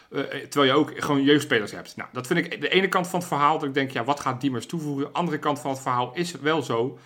Uh, 0.10 0.22
terwijl 0.22 0.72
je 0.72 0.78
ook 0.80 1.04
gewoon 1.04 1.24
jeugdspelers 1.24 1.72
hebt. 1.72 1.96
Nou, 1.96 2.10
dat 2.12 2.28
vind 2.28 2.40
ik 2.40 2.62
de 2.62 2.69
ene 2.69 2.88
kant 2.88 3.07
van 3.07 3.19
het 3.19 3.28
verhaal. 3.28 3.60
Dat 3.60 3.68
ik 3.68 3.74
denk, 3.74 3.92
ja, 3.92 4.04
wat 4.04 4.19
gaat 4.19 4.42
Diemers 4.42 4.66
toevoegen? 4.66 5.04
De 5.04 5.12
andere 5.12 5.40
kant 5.40 5.60
van 5.60 5.72
het 5.72 5.81
verhaal 5.81 6.12
is 6.13 6.31
wel 6.31 6.62
zo. 6.62 7.00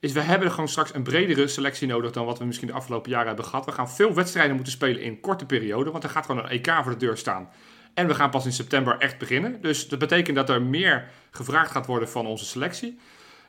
Is 0.00 0.12
we 0.12 0.20
hebben 0.20 0.50
gewoon 0.50 0.68
straks 0.68 0.94
een 0.94 1.02
bredere 1.02 1.48
selectie 1.48 1.88
nodig 1.88 2.10
dan 2.10 2.26
wat 2.26 2.38
we 2.38 2.44
misschien 2.44 2.68
de 2.68 2.74
afgelopen 2.74 3.10
jaren 3.10 3.26
hebben 3.26 3.44
gehad. 3.44 3.64
We 3.64 3.72
gaan 3.72 3.90
veel 3.90 4.14
wedstrijden 4.14 4.54
moeten 4.54 4.72
spelen 4.72 5.02
in 5.02 5.20
korte 5.20 5.46
perioden. 5.46 5.92
Want 5.92 6.04
er 6.04 6.10
gaat 6.10 6.26
gewoon 6.26 6.44
een 6.44 6.50
EK 6.50 6.70
voor 6.82 6.92
de 6.92 6.98
deur 6.98 7.16
staan. 7.16 7.48
En 7.94 8.06
we 8.06 8.14
gaan 8.14 8.30
pas 8.30 8.44
in 8.44 8.52
september 8.52 8.98
echt 8.98 9.18
beginnen. 9.18 9.60
Dus 9.60 9.88
dat 9.88 9.98
betekent 9.98 10.36
dat 10.36 10.48
er 10.48 10.62
meer 10.62 11.08
gevraagd 11.30 11.70
gaat 11.70 11.86
worden 11.86 12.08
van 12.08 12.26
onze 12.26 12.44
selectie. 12.44 12.98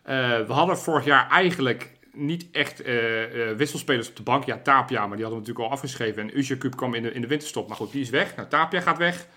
Uh, 0.10 0.40
we 0.40 0.54
hadden 0.54 0.78
vorig 0.78 1.06
jaar 1.06 1.30
eigenlijk 1.30 1.92
niet 2.14 2.46
echt 2.52 2.86
uh, 2.86 3.36
uh, 3.36 3.52
wisselspelers 3.58 4.10
op 4.10 4.16
de 4.16 4.24
bank. 4.24 4.46
Ja, 4.46 4.60
Tapia, 4.64 5.08
maar 5.08 5.18
die 5.18 5.26
hadden 5.26 5.42
we 5.44 5.48
natuurlijk 5.48 5.66
al 5.66 5.72
afgeschreven. 5.72 6.22
En 6.22 6.38
Uzercup 6.38 6.76
kwam 6.76 6.94
in 6.94 7.04
de, 7.04 7.12
in 7.12 7.22
de 7.22 7.28
winterstop. 7.28 7.68
Maar 7.68 7.78
goed, 7.78 7.92
die 7.92 8.02
is 8.02 8.10
weg. 8.10 8.36
Nou, 8.36 8.48
Tapia 8.48 8.82
gaat 8.82 8.98
weg. 8.98 9.28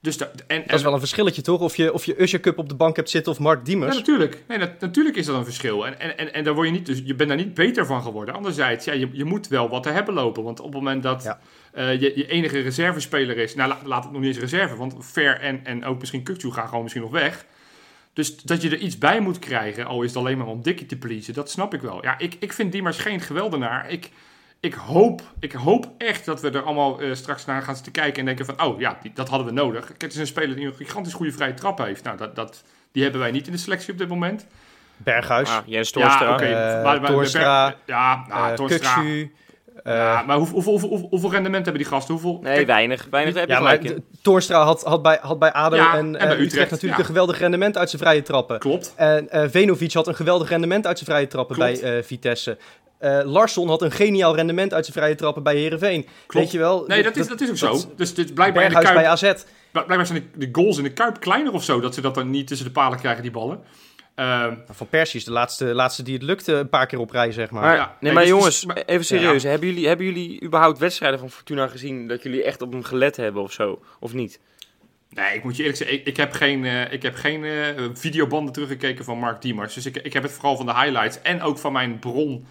Dus 0.00 0.16
en, 0.16 0.30
en, 0.46 0.62
dat 0.66 0.76
is 0.76 0.82
wel 0.82 0.92
een 0.92 0.98
verschilletje, 0.98 1.42
toch? 1.42 1.60
Of 1.60 1.76
je, 1.76 1.92
of 1.92 2.04
je 2.04 2.22
Usher 2.22 2.40
Cup 2.40 2.58
op 2.58 2.68
de 2.68 2.74
bank 2.74 2.96
hebt 2.96 3.10
zitten 3.10 3.32
of 3.32 3.38
Mark 3.38 3.64
Diemers. 3.64 3.92
Ja, 3.92 3.98
natuurlijk. 3.98 4.42
Nee, 4.48 4.58
dat, 4.58 4.80
natuurlijk 4.80 5.16
is 5.16 5.26
dat 5.26 5.36
een 5.36 5.44
verschil. 5.44 5.86
En, 5.86 6.00
en, 6.00 6.18
en, 6.18 6.32
en 6.32 6.44
daar 6.44 6.54
word 6.54 6.66
je, 6.66 6.72
niet, 6.72 6.86
dus 6.86 7.02
je 7.04 7.14
bent 7.14 7.28
daar 7.28 7.38
niet 7.38 7.54
beter 7.54 7.86
van 7.86 8.02
geworden. 8.02 8.34
Anderzijds, 8.34 8.84
ja, 8.84 8.92
je, 8.92 9.08
je 9.12 9.24
moet 9.24 9.48
wel 9.48 9.68
wat 9.68 9.82
te 9.82 9.88
hebben 9.88 10.14
lopen. 10.14 10.42
Want 10.42 10.60
op 10.60 10.66
het 10.66 10.74
moment 10.74 11.02
dat 11.02 11.36
uh, 11.74 12.00
je, 12.00 12.12
je 12.14 12.26
enige 12.26 12.60
reservespeler 12.60 13.36
is... 13.36 13.54
Nou, 13.54 13.74
laat 13.84 14.04
het 14.04 14.12
nog 14.12 14.20
niet 14.20 14.30
eens 14.30 14.52
reserve. 14.52 14.76
Want 14.76 14.94
Ver 14.98 15.40
en, 15.40 15.60
en 15.64 15.84
ook 15.84 15.98
misschien 15.98 16.22
Kukju 16.22 16.50
gaan 16.50 16.68
gewoon 16.68 16.82
misschien 16.82 17.02
nog 17.02 17.12
weg. 17.12 17.46
Dus 18.14 18.36
dat 18.36 18.62
je 18.62 18.70
er 18.70 18.78
iets 18.78 18.98
bij 18.98 19.20
moet 19.20 19.38
krijgen, 19.38 19.86
al 19.86 20.02
is 20.02 20.08
het 20.08 20.18
alleen 20.18 20.38
maar 20.38 20.46
om 20.46 20.62
Dikkie 20.62 20.86
te 20.86 20.96
pleasen, 20.96 21.34
dat 21.34 21.50
snap 21.50 21.74
ik 21.74 21.80
wel. 21.80 22.02
Ja, 22.02 22.18
ik, 22.18 22.36
ik 22.38 22.52
vind 22.52 22.72
Diemers 22.72 22.98
geen 22.98 23.20
geweldenaar. 23.20 23.90
Ik, 23.90 24.10
ik, 24.60 24.74
hoop, 24.74 25.22
ik 25.40 25.52
hoop 25.52 25.90
echt 25.98 26.24
dat 26.24 26.40
we 26.40 26.50
er 26.50 26.62
allemaal 26.62 27.02
uh, 27.02 27.14
straks 27.14 27.44
naar 27.44 27.62
gaan 27.62 27.74
zitten 27.74 27.92
kijken 27.92 28.18
en 28.18 28.24
denken 28.24 28.44
van, 28.44 28.62
oh 28.62 28.80
ja, 28.80 28.98
die, 29.02 29.10
dat 29.14 29.28
hadden 29.28 29.46
we 29.46 29.52
nodig. 29.52 29.88
Het 29.98 30.12
is 30.12 30.16
een 30.16 30.26
speler 30.26 30.56
die 30.56 30.66
een 30.66 30.74
gigantisch 30.74 31.12
goede 31.12 31.32
vrije 31.32 31.54
trap 31.54 31.78
heeft. 31.78 32.04
Nou, 32.04 32.16
dat, 32.16 32.36
dat, 32.36 32.64
die 32.92 33.02
hebben 33.02 33.20
wij 33.20 33.30
niet 33.30 33.46
in 33.46 33.52
de 33.52 33.58
selectie 33.58 33.92
op 33.92 33.98
dit 33.98 34.08
moment. 34.08 34.46
Berghuis. 34.96 35.48
Ah, 35.48 35.66
Jens 35.66 35.90
Torstra. 35.90 36.24
Ja, 36.24 36.34
okay. 36.34 36.50
uh, 36.50 36.84
maar, 36.84 37.00
maar, 37.00 37.10
Torstra. 37.10 37.74
ja, 37.86 38.24
nou, 38.28 38.50
uh, 38.50 38.54
Torstra. 38.54 39.02
Ja, 39.84 40.22
maar 40.26 40.36
hoeveel, 40.36 40.62
hoeveel, 40.62 40.88
hoeveel, 40.88 41.08
hoeveel, 41.10 41.30
rendement 41.30 41.64
hebben 41.64 41.82
die 41.82 41.92
gasten? 41.92 42.14
Hoeveel, 42.14 42.38
nee, 42.42 42.66
weinig. 42.66 43.06
weinig 43.10 43.34
heb 43.34 43.48
je 43.48 43.54
ja, 43.54 43.60
maar 43.60 43.80
Torstra 44.22 44.64
had, 44.64 44.82
had, 44.82 45.02
bij, 45.02 45.18
had 45.22 45.38
bij 45.38 45.52
ADO 45.52 45.76
en, 45.76 45.86
en 45.94 46.12
bij 46.12 46.22
Utrecht, 46.22 46.40
Utrecht 46.40 46.70
natuurlijk 46.70 47.00
een 47.00 47.06
geweldig 47.06 47.38
rendement 47.38 47.78
uit 47.78 47.90
zijn 47.90 48.02
vrije 48.02 48.22
trappen. 48.22 48.58
Klopt. 48.58 48.92
En 48.96 49.28
uh, 49.34 49.44
Venovic 49.48 49.92
had 49.92 50.06
een 50.06 50.14
geweldig 50.14 50.48
rendement 50.48 50.86
uit 50.86 50.98
zijn 50.98 51.10
vrije 51.10 51.26
trappen 51.26 51.56
Klopt. 51.56 51.80
bij 51.80 51.96
uh, 51.96 52.02
Vitesse. 52.02 52.58
Uh, 53.00 53.20
Larsson 53.24 53.68
had 53.68 53.82
een 53.82 53.92
geniaal 53.92 54.34
rendement 54.34 54.74
uit 54.74 54.84
zijn 54.84 54.96
vrije 54.96 55.14
trappen 55.14 55.42
bij 55.42 55.56
Herenveen. 55.56 56.06
Weet 56.28 56.50
je 56.50 56.58
wel? 56.58 56.84
Nee, 56.86 57.02
dat, 57.02 57.16
is, 57.16 57.28
dat 57.28 57.40
is 57.40 57.50
ook 57.50 57.56
zo. 57.56 57.92
Dus 57.96 58.14
dit 58.14 58.34
blijkbaar 58.34 58.62
in 58.62 58.68
de 58.68 58.78
Kuip, 58.78 58.94
bij 58.94 59.06
AZ. 59.06 59.32
Blijkbaar 59.70 60.06
zijn 60.06 60.30
de, 60.32 60.46
de, 60.46 60.60
goals 60.60 60.76
in 60.76 60.82
de 60.82 60.92
Kuip 60.92 61.20
kleiner 61.20 61.52
of 61.52 61.64
zo, 61.64 61.80
dat 61.80 61.94
ze 61.94 62.00
dat 62.00 62.14
dan 62.14 62.30
niet 62.30 62.46
tussen 62.46 62.66
de 62.66 62.72
palen 62.72 62.98
krijgen, 62.98 63.22
die 63.22 63.30
ballen. 63.30 63.60
Uh, 64.16 64.52
van 64.70 64.88
Persie 64.88 65.18
is 65.18 65.24
de 65.24 65.32
laatste, 65.32 65.64
laatste 65.64 66.02
die 66.02 66.14
het 66.14 66.22
lukte 66.22 66.52
een 66.52 66.68
paar 66.68 66.86
keer 66.86 66.98
op 66.98 67.10
rij, 67.10 67.32
zeg 67.32 67.50
maar. 67.50 67.62
maar 67.62 67.76
ja, 67.76 67.96
nee, 68.00 68.12
maar 68.12 68.22
dus- 68.22 68.30
jongens, 68.30 68.66
even 68.86 69.04
serieus. 69.04 69.42
Hebben, 69.42 69.68
jullie, 69.68 69.86
hebben 69.86 70.06
jullie 70.06 70.42
überhaupt 70.42 70.78
wedstrijden 70.78 71.18
van 71.18 71.30
Fortuna 71.30 71.66
gezien 71.66 72.08
dat 72.08 72.22
jullie 72.22 72.44
echt 72.44 72.62
op 72.62 72.72
hem 72.72 72.82
gelet 72.82 73.16
hebben 73.16 73.42
of 73.42 73.52
zo? 73.52 73.82
Of 74.00 74.12
niet? 74.12 74.40
Nee, 75.08 75.34
ik 75.34 75.44
moet 75.44 75.56
je 75.56 75.62
eerlijk 75.62 75.78
zeggen, 75.78 75.98
ik, 75.98 76.06
ik 76.06 76.16
heb 76.16 76.32
geen, 76.32 76.64
uh, 76.64 76.92
ik 76.92 77.02
heb 77.02 77.14
geen 77.14 77.42
uh, 77.42 77.68
videobanden 77.92 78.52
teruggekeken 78.52 79.04
van 79.04 79.18
Mark 79.18 79.42
Diemers. 79.42 79.74
Dus 79.74 79.86
ik, 79.86 79.96
ik 79.96 80.12
heb 80.12 80.22
het 80.22 80.32
vooral 80.32 80.56
van 80.56 80.66
de 80.66 80.74
highlights 80.74 81.22
en 81.22 81.42
ook 81.42 81.58
van 81.58 81.72
mijn 81.72 81.98
bron, 81.98 82.46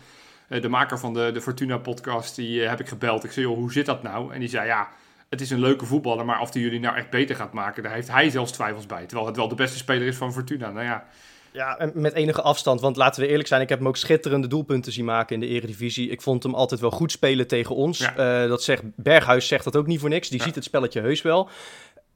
uh, 0.49 0.61
de 0.61 0.69
maker 0.69 0.99
van 0.99 1.13
de, 1.13 1.31
de 1.33 1.41
Fortuna 1.41 1.77
podcast, 1.77 2.35
die 2.35 2.61
heb 2.61 2.79
ik 2.79 2.87
gebeld. 2.87 3.23
Ik 3.23 3.31
zei, 3.31 3.45
joh, 3.45 3.57
hoe 3.57 3.71
zit 3.71 3.85
dat 3.85 4.03
nou? 4.03 4.33
En 4.33 4.39
die 4.39 4.49
zei, 4.49 4.67
ja, 4.67 4.89
het 5.29 5.41
is 5.41 5.49
een 5.49 5.59
leuke 5.59 5.85
voetballer, 5.85 6.25
maar 6.25 6.39
of 6.39 6.51
die 6.51 6.63
jullie 6.63 6.79
nou 6.79 6.95
echt 6.95 7.09
beter 7.09 7.35
gaat 7.35 7.53
maken, 7.53 7.83
daar 7.83 7.93
heeft 7.93 8.11
hij 8.11 8.29
zelfs 8.29 8.51
twijfels 8.51 8.85
bij. 8.85 9.05
Terwijl 9.05 9.27
het 9.27 9.37
wel 9.37 9.47
de 9.47 9.55
beste 9.55 9.77
speler 9.77 10.07
is 10.07 10.15
van 10.15 10.33
Fortuna. 10.33 10.71
Nou 10.71 10.85
ja... 10.85 11.05
Ja, 11.53 11.91
met 11.93 12.13
enige 12.13 12.41
afstand. 12.41 12.81
Want 12.81 12.95
laten 12.95 13.21
we 13.21 13.27
eerlijk 13.27 13.47
zijn, 13.47 13.61
ik 13.61 13.69
heb 13.69 13.77
hem 13.77 13.87
ook 13.87 13.97
schitterende 13.97 14.47
doelpunten 14.47 14.91
zien 14.91 15.05
maken 15.05 15.33
in 15.33 15.39
de 15.39 15.47
Eredivisie. 15.47 16.09
Ik 16.09 16.21
vond 16.21 16.43
hem 16.43 16.55
altijd 16.55 16.81
wel 16.81 16.91
goed 16.91 17.11
spelen 17.11 17.47
tegen 17.47 17.75
ons. 17.75 17.97
Ja. 17.97 18.43
Uh, 18.43 18.49
dat 18.49 18.63
zegt, 18.63 18.83
Berghuis 18.95 19.47
zegt 19.47 19.63
dat 19.63 19.75
ook 19.75 19.87
niet 19.87 19.99
voor 19.99 20.09
niks. 20.09 20.29
Die 20.29 20.39
ja. 20.39 20.45
ziet 20.45 20.55
het 20.55 20.63
spelletje 20.63 21.01
heus 21.01 21.21
wel. 21.21 21.49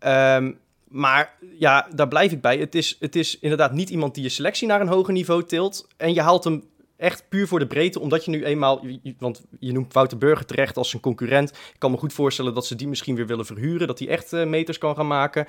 Um, 0.06 0.60
maar 0.88 1.34
ja, 1.60 1.88
daar 1.96 2.08
blijf 2.08 2.32
ik 2.32 2.42
bij. 2.42 2.58
Het 2.58 2.76
is, 2.76 2.98
het 3.00 3.16
is 3.16 3.40
inderdaad 3.40 3.72
niet 3.72 3.90
iemand 3.90 4.14
die 4.14 4.24
je 4.24 4.30
selectie 4.30 4.68
naar 4.68 4.82
een 4.82 4.88
hoger 4.88 5.14
niveau 5.14 5.44
tilt. 5.44 5.88
En 5.98 6.14
je 6.14 6.22
haalt 6.22 6.44
hem 6.44 6.64
echt 6.98 7.24
puur 7.30 7.48
voor 7.48 7.60
de 7.60 7.68
breedte, 7.68 8.00
omdat 8.00 8.26
je 8.26 8.32
nu 8.32 8.46
eenmaal, 8.46 8.86
want 9.20 9.46
je 9.60 9.72
noemt 9.72 9.94
Wouter 9.94 10.18
Burger 10.18 10.46
terecht 10.46 10.78
als 10.78 10.94
een 10.94 11.00
concurrent. 11.00 11.50
Ik 11.50 11.76
kan 11.78 11.92
me 11.92 11.98
goed 11.98 12.14
voorstellen 12.14 12.54
dat 12.54 12.66
ze 12.66 12.76
die 12.76 12.88
misschien 12.88 13.16
weer 13.16 13.28
willen 13.28 13.46
verhuren, 13.46 13.88
dat 13.88 14.00
hij 14.00 14.08
echt 14.08 14.34
uh, 14.34 14.46
meters 14.46 14.78
kan 14.78 14.96
gaan 14.96 15.08
maken. 15.08 15.48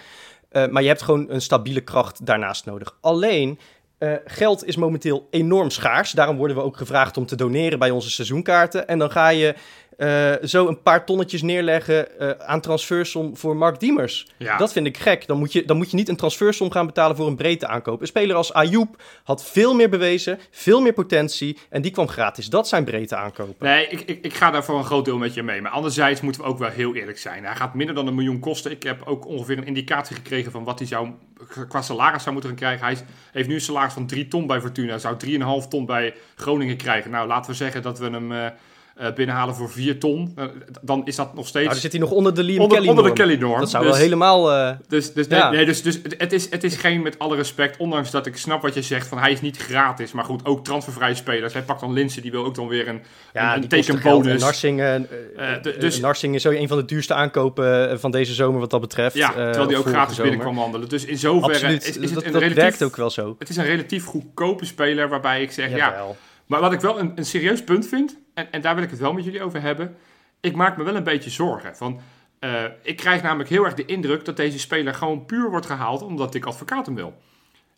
Uh, 0.53 0.67
maar 0.67 0.83
je 0.83 0.89
hebt 0.89 1.03
gewoon 1.03 1.31
een 1.31 1.43
stabiele 1.43 1.81
kracht 1.81 2.27
daarnaast 2.27 2.65
nodig. 2.65 2.97
Alleen, 3.01 3.59
uh, 3.99 4.13
geld 4.25 4.65
is 4.65 4.77
momenteel 4.77 5.27
enorm 5.31 5.71
schaars. 5.71 6.11
Daarom 6.11 6.37
worden 6.37 6.57
we 6.57 6.63
ook 6.63 6.77
gevraagd 6.77 7.17
om 7.17 7.27
te 7.27 7.37
doneren 7.37 7.79
bij 7.79 7.91
onze 7.91 8.11
seizoenkaarten. 8.11 8.89
En 8.89 8.99
dan 8.99 9.11
ga 9.11 9.29
je 9.29 9.55
uh, 9.99 10.33
zo 10.45 10.69
een 10.69 10.83
paar 10.83 11.07
tonnetjes 11.07 11.43
neerleggen 11.43 12.09
uh, 12.21 12.31
aan 12.31 12.61
transfersom 12.61 13.37
voor 13.37 13.57
Mark 13.57 13.81
Diemers. 13.81 14.27
Ja. 14.37 14.57
Dat 14.57 14.73
vind 14.73 14.87
ik 14.87 14.99
gek. 14.99 15.27
Dan 15.27 15.39
moet, 15.39 15.53
je, 15.53 15.65
dan 15.65 15.77
moet 15.77 15.91
je 15.91 15.97
niet 15.97 16.09
een 16.09 16.17
transfersom 16.17 16.71
gaan 16.71 16.87
betalen 16.87 17.17
voor 17.17 17.27
een 17.27 17.37
breedte 17.37 17.67
aankoop. 17.67 18.01
Een 18.01 18.07
speler 18.07 18.37
als 18.37 18.53
Ayoub 18.53 19.03
had 19.25 19.45
veel 19.45 19.75
meer 19.75 19.89
bewezen, 19.89 20.39
veel 20.51 20.81
meer 20.81 20.93
potentie 20.93 21.59
en 21.71 21.83
die 21.83 21.91
kwam 21.91 22.09
gratis. 22.09 22.51
Dat 22.51 22.69
zijn 22.69 22.85
breedte 22.85 23.17
aankopen. 23.17 23.67
Nee, 23.67 23.89
ik, 23.89 24.01
ik, 24.01 24.25
ik 24.25 24.35
ga 24.35 24.51
daar 24.51 24.65
voor 24.65 24.79
een 24.79 24.85
groot 24.85 25.05
deel 25.05 25.19
met 25.19 25.35
je 25.35 25.43
mee. 25.43 25.61
Maar 25.61 25.73
anderzijds 25.73 26.21
moeten 26.21 26.43
we 26.43 26.49
ook 26.49 26.59
wel 26.59 26.71
heel 26.71 26.95
eerlijk 26.95 27.19
zijn. 27.19 27.45
Hij 27.45 27.57
gaat 27.57 27.75
minder 27.75 27.95
dan 27.95 28.07
een 28.07 28.15
miljoen 28.15 28.41
kosten. 28.41 28.71
Ik 28.71 28.83
heb 28.83 29.03
ook 29.05 29.27
ongeveer 29.27 29.59
een 29.59 29.67
indicatie 29.67 30.17
gekregen 30.17 30.53
van 30.53 30.65
wat 30.65 30.79
hij 30.79 30.89
zou 30.89 31.09
qua 31.69 31.83
salaris 31.83 32.23
zou 32.23 32.33
moeten 32.33 32.51
gaan 32.51 32.61
krijgen. 32.61 32.87
Hij 32.87 32.97
heeft 33.33 33.49
nu 33.49 33.55
een 33.55 33.61
salaris 33.61 33.93
van 33.93 34.07
3 34.07 34.29
ton 34.29 34.47
bij 34.47 34.61
Fortuna. 34.61 34.99
Zou 34.99 35.17
3,5 35.63 35.69
ton 35.69 35.87
bij 35.87 36.15
Groningen 36.35 36.77
krijgen. 36.77 37.11
Nou, 37.11 37.27
laten 37.27 37.51
we 37.51 37.57
zeggen 37.57 37.83
dat 37.83 37.99
we 37.99 38.11
hem... 38.11 38.33
Uh, 38.33 38.47
binnenhalen 39.15 39.55
voor 39.55 39.71
4 39.71 39.99
ton, 39.99 40.35
uh, 40.39 40.45
dan 40.83 41.03
is 41.05 41.17
dat 41.17 41.35
nog 41.35 41.47
steeds... 41.47 41.65
Nou, 41.65 41.69
dan 41.69 41.81
zit 41.81 41.93
hij 41.93 42.01
nog 42.01 42.11
onder 42.11 42.35
de 42.35 42.43
Liam 42.43 42.61
onder, 42.61 42.79
Kelly 42.79 42.89
Onder 42.89 43.05
de 43.05 43.13
Kelly 43.13 43.35
norm. 43.35 43.61
Dat 43.61 43.71
zou 43.71 43.85
dus, 43.85 43.93
wel 43.93 44.03
helemaal... 44.03 44.53
Uh, 44.53 44.71
dus 44.89 45.13
dus, 45.13 45.27
ja. 45.29 45.51
nee, 45.51 45.65
dus, 45.65 45.83
dus 45.83 46.01
het, 46.19 46.33
is, 46.33 46.51
het 46.51 46.65
is 46.65 46.77
geen, 46.77 47.03
met 47.03 47.19
alle 47.19 47.37
respect, 47.37 47.77
ondanks 47.77 48.11
dat 48.11 48.27
ik 48.27 48.37
snap 48.37 48.63
wat 48.63 48.75
je 48.75 48.83
zegt, 48.83 49.07
van 49.07 49.19
hij 49.19 49.33
is 49.33 49.41
niet 49.41 49.57
gratis, 49.57 50.13
maar 50.13 50.25
goed, 50.25 50.45
ook 50.45 50.65
transfervrije 50.65 51.15
spelers. 51.15 51.53
Hij 51.53 51.63
pakt 51.63 51.81
dan 51.81 51.93
Linsen, 51.93 52.23
die 52.23 52.31
wil 52.31 52.45
ook 52.45 52.55
dan 52.55 52.69
weer 52.69 52.89
een, 52.89 53.03
ja, 53.33 53.57
een, 53.57 53.63
een 53.63 53.69
tekenbonus. 53.69 54.41
Narsing, 54.41 55.07
dus, 55.63 56.01
Narsing 56.01 56.35
is 56.35 56.45
een 56.45 56.69
van 56.69 56.77
de 56.77 56.85
duurste 56.85 57.15
aankopen 57.15 58.01
van 58.01 58.11
deze 58.11 58.35
zomer 58.35 58.61
wat 58.61 58.71
dat 58.71 58.81
betreft. 58.81 59.17
Ja, 59.17 59.33
terwijl 59.33 59.67
die 59.67 59.77
ook 59.77 59.87
gratis 59.87 60.17
zomer. 60.17 60.31
binnen 60.31 60.49
kwam 60.49 60.63
wandelen. 60.63 60.89
Dus 60.89 61.05
in 61.05 61.19
zoverre 61.19 61.55
Absoluut, 61.55 61.89
is, 61.89 61.97
is 61.97 62.13
dat, 62.13 62.15
het 62.15 62.25
een 62.25 62.33
dat 62.33 62.41
relatief... 62.41 62.63
werkt 62.63 62.83
ook 62.83 62.97
wel 62.97 63.11
zo. 63.11 63.37
Het 63.39 63.49
is 63.49 63.57
een 63.57 63.65
relatief 63.65 64.05
goedkope 64.05 64.65
speler 64.65 65.09
waarbij 65.09 65.43
ik 65.43 65.53
zeg, 65.53 65.71
ja... 65.71 66.07
Maar 66.49 66.61
wat 66.61 66.73
ik 66.73 66.81
wel 66.81 66.99
een, 66.99 67.13
een 67.15 67.25
serieus 67.25 67.65
punt 67.65 67.89
vind, 67.89 68.19
en, 68.35 68.53
en 68.53 68.61
daar 68.61 68.75
wil 68.75 68.85
ik 68.85 68.91
het 68.91 68.99
wel 68.99 69.13
met 69.13 69.25
jullie 69.25 69.43
over 69.43 69.61
hebben. 69.61 69.97
Ik 70.41 70.55
maak 70.55 70.77
me 70.77 70.85
wel 70.85 70.97
een 70.97 71.05
beetje 71.05 71.31
zorgen. 71.31 71.77
Van, 71.77 72.01
Uh, 72.41 72.65
ik 72.83 72.97
krijg 72.97 73.23
namelijk 73.23 73.49
heel 73.49 73.65
erg 73.65 73.75
de 73.75 73.85
indruk 73.85 74.25
dat 74.25 74.37
deze 74.37 74.59
speler 74.59 74.95
gewoon 74.95 75.27
puur 75.27 75.51
wordt 75.51 75.67
gehaald 75.67 76.03
omdat 76.03 76.33
Dick 76.33 76.45
Advocaat 76.45 76.87
hem 76.87 76.95
wil. 76.95 77.15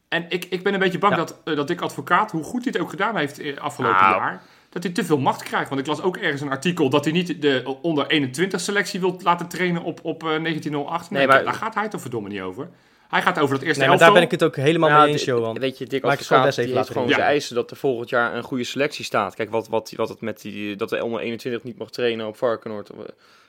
En 0.09 0.27
ik, 0.29 0.45
ik 0.45 0.63
ben 0.63 0.75
een 0.75 0.79
beetje 0.79 0.99
bang 0.99 1.15
dat, 1.15 1.41
uh, 1.45 1.57
dat 1.57 1.69
Dick 1.69 1.81
Advocaat, 1.81 2.31
hoe 2.31 2.43
goed 2.43 2.65
hij 2.65 2.73
het 2.73 2.83
ook 2.83 2.91
gedaan 2.91 3.17
heeft 3.17 3.59
afgelopen 3.59 4.01
nou. 4.01 4.17
jaar, 4.17 4.43
dat 4.69 4.83
hij 4.83 4.93
te 4.93 5.05
veel 5.05 5.19
macht 5.19 5.43
krijgt. 5.43 5.69
Want 5.69 5.81
ik 5.81 5.87
las 5.87 6.03
ook 6.03 6.17
ergens 6.17 6.41
een 6.41 6.51
artikel 6.51 6.91
dat 6.91 7.05
hij 7.05 7.13
niet 7.13 7.43
de 7.43 7.79
onder 7.83 8.07
21 8.07 8.61
selectie 8.61 9.01
wil 9.01 9.21
laten 9.23 9.49
trainen 9.49 9.83
op, 9.83 10.01
op 10.03 10.23
uh, 10.23 10.29
1908. 10.29 11.11
Nee, 11.11 11.19
nee 11.19 11.29
maar, 11.29 11.45
daar 11.45 11.55
gaat 11.55 11.75
hij 11.75 11.89
toch 11.89 12.01
verdomme 12.01 12.29
niet 12.29 12.41
over. 12.41 12.69
Hij 13.11 13.23
gaat 13.23 13.39
over 13.39 13.55
dat 13.55 13.65
eerste 13.65 13.81
nee, 13.81 13.89
maar 13.89 13.99
daar 13.99 14.13
ben 14.13 14.23
ik 14.23 14.31
het 14.31 14.45
ook 14.45 14.57
helemaal 14.57 14.89
ja, 14.89 15.03
mee 15.03 15.13
eens, 15.13 15.25
Johan. 15.25 15.59
Weet 15.59 15.79
je, 15.79 15.87
Dick 15.87 16.05
Advocaat 16.05 16.55
die 16.55 16.77
heeft 16.77 16.91
gewoon 16.91 17.09
zijn 17.09 17.21
eisen 17.21 17.55
dat 17.55 17.71
er 17.71 17.77
volgend 17.77 18.09
jaar 18.09 18.35
een 18.35 18.43
goede 18.43 18.65
selectie 18.65 19.05
staat. 19.05 19.35
Kijk, 19.35 19.51
wat, 19.51 19.69
wat, 19.69 19.93
wat 19.97 20.09
het 20.09 20.21
met 20.21 20.41
die, 20.41 20.77
dat 20.77 20.91
hij 20.91 21.01
onder 21.01 21.21
21 21.21 21.63
niet 21.63 21.79
mag 21.79 21.91
trainen 21.91 22.27
op 22.27 22.37
Varkenoord. 22.37 22.91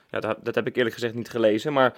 Ja, 0.09 0.19
dat, 0.19 0.37
dat 0.43 0.55
heb 0.55 0.67
ik 0.67 0.75
eerlijk 0.75 0.93
gezegd 0.93 1.13
niet 1.13 1.29
gelezen, 1.29 1.73
maar 1.73 1.93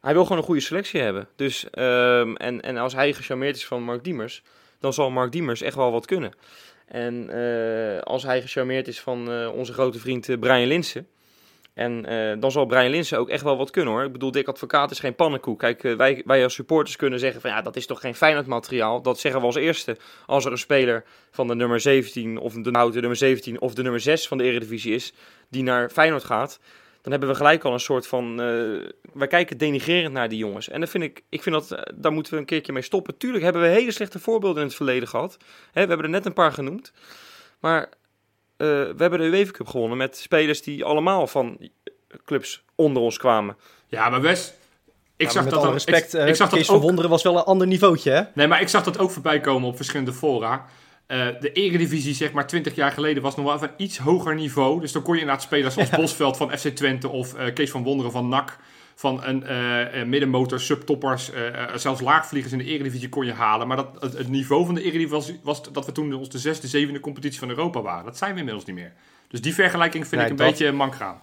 hij 0.00 0.12
wil 0.12 0.22
gewoon 0.22 0.38
een 0.38 0.44
goede 0.44 0.60
selectie 0.60 1.00
hebben. 1.00 1.28
Dus, 1.36 1.64
um, 1.64 2.36
en, 2.36 2.60
en 2.60 2.76
als 2.76 2.94
hij 2.94 3.12
gecharmeerd 3.12 3.56
is 3.56 3.66
van 3.66 3.82
Mark 3.82 4.04
Diemers, 4.04 4.42
dan 4.80 4.92
zal 4.92 5.10
Mark 5.10 5.32
Diemers 5.32 5.62
echt 5.62 5.76
wel 5.76 5.92
wat 5.92 6.06
kunnen. 6.06 6.32
En 6.86 7.30
uh, 7.30 8.00
als 8.00 8.22
hij 8.22 8.40
gecharmeerd 8.40 8.88
is 8.88 9.00
van 9.00 9.32
uh, 9.32 9.52
onze 9.54 9.72
grote 9.72 9.98
vriend 9.98 10.40
Brian 10.40 10.66
Linsen, 10.66 11.06
en 11.74 12.02
dan 12.40 12.50
zal 12.50 12.66
Brian 12.66 12.90
Linsen 12.90 13.18
ook 13.18 13.28
echt 13.28 13.42
wel 13.42 13.56
wat 13.56 13.70
kunnen 13.70 13.92
hoor. 13.92 14.04
Ik 14.04 14.12
bedoel, 14.12 14.30
Dick 14.30 14.48
Advocaat 14.48 14.90
is 14.90 15.00
geen 15.00 15.14
pannenkoek. 15.14 15.58
Kijk, 15.58 15.82
wij, 15.82 16.22
wij 16.24 16.42
als 16.42 16.54
supporters 16.54 16.96
kunnen 16.96 17.18
zeggen 17.18 17.40
van 17.40 17.50
ja, 17.50 17.62
dat 17.62 17.76
is 17.76 17.86
toch 17.86 18.00
geen 18.00 18.14
Feyenoord 18.14 18.46
materiaal. 18.46 19.02
Dat 19.02 19.18
zeggen 19.18 19.40
we 19.40 19.46
als 19.46 19.56
eerste 19.56 19.96
als 20.26 20.44
er 20.44 20.52
een 20.52 20.58
speler 20.58 21.04
van 21.30 21.46
de 21.46 21.54
nummer 21.54 21.80
17 21.80 22.38
of 22.38 22.54
de, 22.54 22.70
nou, 22.70 22.92
nummer 22.92 23.16
17 23.16 23.60
of 23.60 23.74
de 23.74 23.82
nummer 23.82 24.00
6 24.00 24.28
van 24.28 24.38
de 24.38 24.44
Eredivisie 24.44 24.94
is, 24.94 25.12
die 25.48 25.62
naar 25.62 25.90
Feyenoord 25.90 26.24
gaat 26.24 26.58
dan 27.02 27.10
hebben 27.12 27.28
we 27.28 27.34
gelijk 27.34 27.64
al 27.64 27.72
een 27.72 27.80
soort 27.80 28.06
van. 28.06 28.30
Uh, 28.40 28.88
wij 29.12 29.26
kijken 29.26 29.58
denigrerend 29.58 30.12
naar 30.12 30.28
die 30.28 30.38
jongens. 30.38 30.68
En 30.68 30.80
dan 30.80 30.88
vind 30.88 31.04
ik, 31.04 31.22
ik 31.28 31.42
vind 31.42 31.54
dat, 31.54 31.92
daar 31.94 32.12
moeten 32.12 32.32
we 32.32 32.38
een 32.38 32.44
keertje 32.44 32.72
mee 32.72 32.82
stoppen. 32.82 33.16
Tuurlijk 33.16 33.44
hebben 33.44 33.62
we 33.62 33.68
hele 33.68 33.90
slechte 33.90 34.18
voorbeelden 34.18 34.62
in 34.62 34.68
het 34.68 34.76
verleden 34.76 35.08
gehad. 35.08 35.36
Hè, 35.72 35.82
we 35.82 35.88
hebben 35.88 36.06
er 36.06 36.08
net 36.08 36.26
een 36.26 36.32
paar 36.32 36.52
genoemd. 36.52 36.92
Maar 37.60 37.88
we 38.66 38.94
hebben 38.96 39.18
de 39.18 39.24
UEFA 39.24 39.50
Cup 39.52 39.66
gewonnen 39.66 39.98
met 39.98 40.16
spelers 40.16 40.62
die 40.62 40.84
allemaal 40.84 41.26
van 41.26 41.70
clubs 42.24 42.64
onder 42.74 43.02
ons 43.02 43.18
kwamen. 43.18 43.56
Ja, 43.86 44.08
maar 44.08 44.20
Wes. 44.20 44.52
Ik 45.16 45.26
ja, 45.26 45.32
zag 45.32 45.42
met 45.44 45.52
dat 45.52 45.62
alle 45.62 45.72
respect, 45.72 46.14
ik, 46.14 46.26
ik 46.26 46.34
zag 46.34 46.48
Kees 46.48 46.66
dat 46.66 46.68
ook, 46.70 46.80
van 46.80 46.86
Wonderen 46.86 47.10
was 47.10 47.22
wel 47.22 47.36
een 47.36 47.42
ander 47.42 47.66
niveautje, 47.66 48.10
hè? 48.10 48.22
Nee, 48.34 48.46
maar 48.46 48.60
ik 48.60 48.68
zag 48.68 48.82
dat 48.82 48.98
ook 48.98 49.10
voorbij 49.10 49.40
komen 49.40 49.68
op 49.68 49.76
verschillende 49.76 50.12
fora. 50.12 50.66
Uh, 51.08 51.26
de 51.40 51.52
eredivisie, 51.52 52.14
zeg 52.14 52.32
maar, 52.32 52.46
20 52.46 52.74
jaar 52.74 52.92
geleden 52.92 53.22
was 53.22 53.36
nog 53.36 53.44
wel 53.44 53.54
even 53.54 53.68
een 53.68 53.84
iets 53.84 53.98
hoger 53.98 54.34
niveau. 54.34 54.80
Dus 54.80 54.92
dan 54.92 55.02
kon 55.02 55.14
je 55.14 55.20
inderdaad 55.20 55.44
spelers 55.44 55.74
zoals 55.74 55.90
Bosveld 55.90 56.36
van 56.36 56.58
FC 56.58 56.68
Twente 56.68 57.08
of 57.08 57.34
uh, 57.34 57.54
Kees 57.54 57.70
van 57.70 57.82
Wonderen 57.82 58.12
van 58.12 58.28
NAC. 58.28 58.58
Van 59.00 59.24
een 59.24 59.42
uh, 59.42 60.04
middenmotor, 60.04 60.60
subtoppers, 60.60 61.30
zelfs 61.74 62.00
laagvliegers 62.00 62.52
in 62.52 62.58
de 62.58 62.64
eredivisie 62.64 63.08
kon 63.08 63.26
je 63.26 63.32
halen. 63.32 63.66
Maar 63.66 63.76
dat, 63.76 63.96
het, 64.00 64.18
het 64.18 64.28
niveau 64.28 64.64
van 64.64 64.74
de 64.74 64.82
eredivisie 64.82 65.10
was, 65.10 65.32
was, 65.42 65.72
dat 65.72 65.86
we 65.86 65.92
toen 65.92 66.14
ons 66.14 66.28
de 66.28 66.38
zesde, 66.38 66.66
zevende 66.66 67.00
competitie 67.00 67.38
van 67.38 67.48
Europa 67.48 67.82
waren. 67.82 68.04
Dat 68.04 68.18
zijn 68.18 68.32
we 68.32 68.38
inmiddels 68.38 68.64
niet 68.64 68.76
meer. 68.76 68.92
Dus 69.28 69.40
die 69.40 69.54
vergelijking 69.54 70.06
vind 70.06 70.22
nee, 70.22 70.30
ik 70.30 70.38
een 70.38 70.44
dat... 70.44 70.46
beetje 70.46 70.72
mank 70.72 70.94
gaan. 70.94 71.20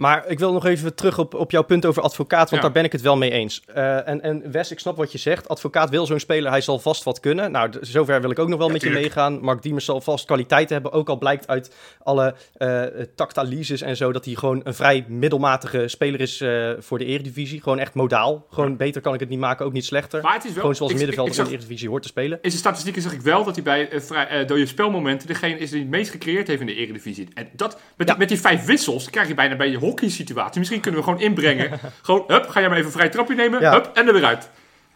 Maar 0.00 0.24
ik 0.28 0.38
wil 0.38 0.52
nog 0.52 0.66
even 0.66 0.94
terug 0.94 1.18
op, 1.18 1.34
op 1.34 1.50
jouw 1.50 1.62
punt 1.62 1.86
over 1.86 2.02
advocaat, 2.02 2.50
want 2.50 2.50
ja. 2.50 2.60
daar 2.60 2.72
ben 2.72 2.84
ik 2.84 2.92
het 2.92 3.00
wel 3.00 3.16
mee 3.16 3.30
eens. 3.30 3.62
Uh, 3.76 4.08
en, 4.08 4.22
en 4.22 4.52
Wes, 4.52 4.70
ik 4.70 4.78
snap 4.78 4.96
wat 4.96 5.12
je 5.12 5.18
zegt. 5.18 5.48
Advocaat 5.48 5.90
wil 5.90 6.06
zo'n 6.06 6.18
speler, 6.18 6.50
hij 6.50 6.60
zal 6.60 6.78
vast 6.78 7.04
wat 7.04 7.20
kunnen. 7.20 7.50
Nou, 7.50 7.70
zover 7.80 8.20
wil 8.20 8.30
ik 8.30 8.38
ook 8.38 8.48
nog 8.48 8.58
wel 8.58 8.66
ja, 8.66 8.72
met 8.72 8.82
tuurlijk. 8.82 9.02
je 9.02 9.08
meegaan. 9.08 9.40
Mark 9.40 9.62
Diemers 9.62 9.84
zal 9.84 10.00
vast 10.00 10.24
kwaliteiten 10.26 10.74
hebben, 10.74 10.92
ook 10.92 11.08
al 11.08 11.18
blijkt 11.18 11.48
uit 11.48 11.74
alle 12.02 12.34
uh, 12.58 12.82
tactalises 13.14 13.80
en 13.80 13.96
zo... 13.96 14.12
dat 14.12 14.24
hij 14.24 14.34
gewoon 14.34 14.60
een 14.64 14.74
vrij 14.74 15.04
middelmatige 15.08 15.88
speler 15.88 16.20
is 16.20 16.40
uh, 16.40 16.70
voor 16.78 16.98
de 16.98 17.04
eredivisie. 17.04 17.62
Gewoon 17.62 17.78
echt 17.78 17.94
modaal. 17.94 18.46
Gewoon 18.50 18.70
ja. 18.70 18.76
beter 18.76 19.00
kan 19.00 19.14
ik 19.14 19.20
het 19.20 19.28
niet 19.28 19.38
maken, 19.38 19.66
ook 19.66 19.72
niet 19.72 19.84
slechter. 19.84 20.22
Maar 20.22 20.34
het 20.34 20.44
is 20.44 20.50
wel, 20.50 20.60
gewoon 20.60 20.74
zoals 20.74 20.92
middenvelder 20.92 21.38
in 21.38 21.44
de 21.44 21.50
eredivisie 21.50 21.88
hoort 21.88 22.02
te 22.02 22.08
spelen. 22.08 22.38
In 22.42 22.50
zijn 22.50 22.62
statistieken 22.62 23.02
zag 23.02 23.12
ik 23.12 23.20
wel 23.20 23.44
dat 23.44 23.54
hij 23.54 23.64
bij 23.64 23.88
vrij, 23.92 24.44
dode 24.44 24.66
spelmomenten... 24.66 25.28
degene 25.28 25.58
is 25.58 25.70
die 25.70 25.80
het 25.80 25.90
meest 25.90 26.10
gecreëerd 26.10 26.46
heeft 26.46 26.60
in 26.60 26.66
de 26.66 26.74
eredivisie. 26.74 27.28
En 27.34 27.48
dat, 27.52 27.80
met, 27.96 28.06
die, 28.06 28.16
met 28.16 28.28
die 28.28 28.40
vijf 28.40 28.64
wissels 28.64 29.10
krijg 29.10 29.28
je 29.28 29.34
bijna 29.34 29.56
bij 29.56 29.70
je 29.70 29.78
hockey 29.90 30.08
situatie 30.08 30.58
misschien 30.58 30.80
kunnen 30.80 31.00
we 31.00 31.06
gewoon 31.06 31.20
inbrengen. 31.20 31.78
gewoon, 32.02 32.24
hup, 32.26 32.48
ga 32.48 32.60
jij 32.60 32.68
maar 32.68 32.78
even 32.78 32.90
een 32.90 32.96
vrij 32.98 33.08
trapje 33.08 33.34
nemen, 33.34 33.60
ja. 33.60 33.72
hup, 33.72 33.90
en 33.94 34.06
er 34.06 34.12
weer 34.12 34.24
uit. 34.24 34.50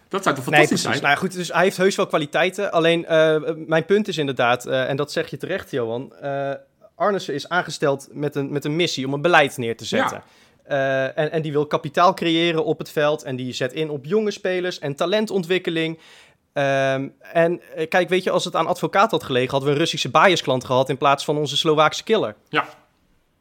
Dat 0.09 0.23
zou 0.23 0.35
toch 0.35 0.45
fantastisch 0.45 0.83
nee, 0.83 0.93
zijn? 0.93 1.05
Nou 1.05 1.17
goed, 1.17 1.33
dus 1.33 1.53
hij 1.53 1.63
heeft 1.63 1.77
heus 1.77 1.97
wel 1.97 2.07
kwaliteiten. 2.07 2.73
Alleen, 2.73 3.07
uh, 3.11 3.37
mijn 3.67 3.85
punt 3.85 4.09
is 4.09 4.19
inderdaad, 4.19 4.67
uh, 4.67 4.89
en 4.89 4.97
dat 4.97 5.13
zeg 5.13 5.31
je 5.31 5.37
terecht, 5.37 5.71
Johan. 5.71 6.13
Uh, 6.23 6.51
Arnissen 6.95 7.35
is 7.35 7.49
aangesteld 7.49 8.09
met 8.13 8.35
een, 8.35 8.53
met 8.53 8.65
een 8.65 8.77
missie 8.77 9.07
om 9.07 9.13
een 9.13 9.23
beleid 9.23 9.57
neer 9.57 9.77
te 9.77 9.85
zetten. 9.85 10.23
Ja. 10.69 11.13
en, 11.13 11.31
en 11.31 11.43
die 11.43 11.53
wil 11.53 11.67
kapitaal 11.67 12.15
creëren 12.15 12.65
op 12.65 12.79
het 12.79 12.91
veld. 12.91 13.23
En 13.23 13.37
die 13.37 13.53
zet 13.53 13.73
in 13.73 13.91
op 13.91 14.05
jonge 14.05 14.31
spelers 14.31 14.79
en 14.79 14.95
talentontwikkeling. 14.95 15.99
Um, 16.53 17.15
en 17.33 17.61
kijk, 17.89 18.09
weet 18.09 18.25
je, 18.25 18.31
als 18.31 18.45
het 18.45 18.57
aan 18.57 18.67
advocaat 18.67 19.11
had 19.11 19.25
gelegen, 19.25 19.51
hadden 19.51 19.69
we 19.69 19.75
een 19.75 19.81
Russische 19.81 20.11
biasklant 20.11 20.65
gehad 20.65 20.89
in 20.89 20.97
plaats 20.97 21.25
van 21.25 21.37
onze 21.37 21.57
Slovaakse 21.57 22.05
killer. 22.05 22.35
Ja. 22.49 22.67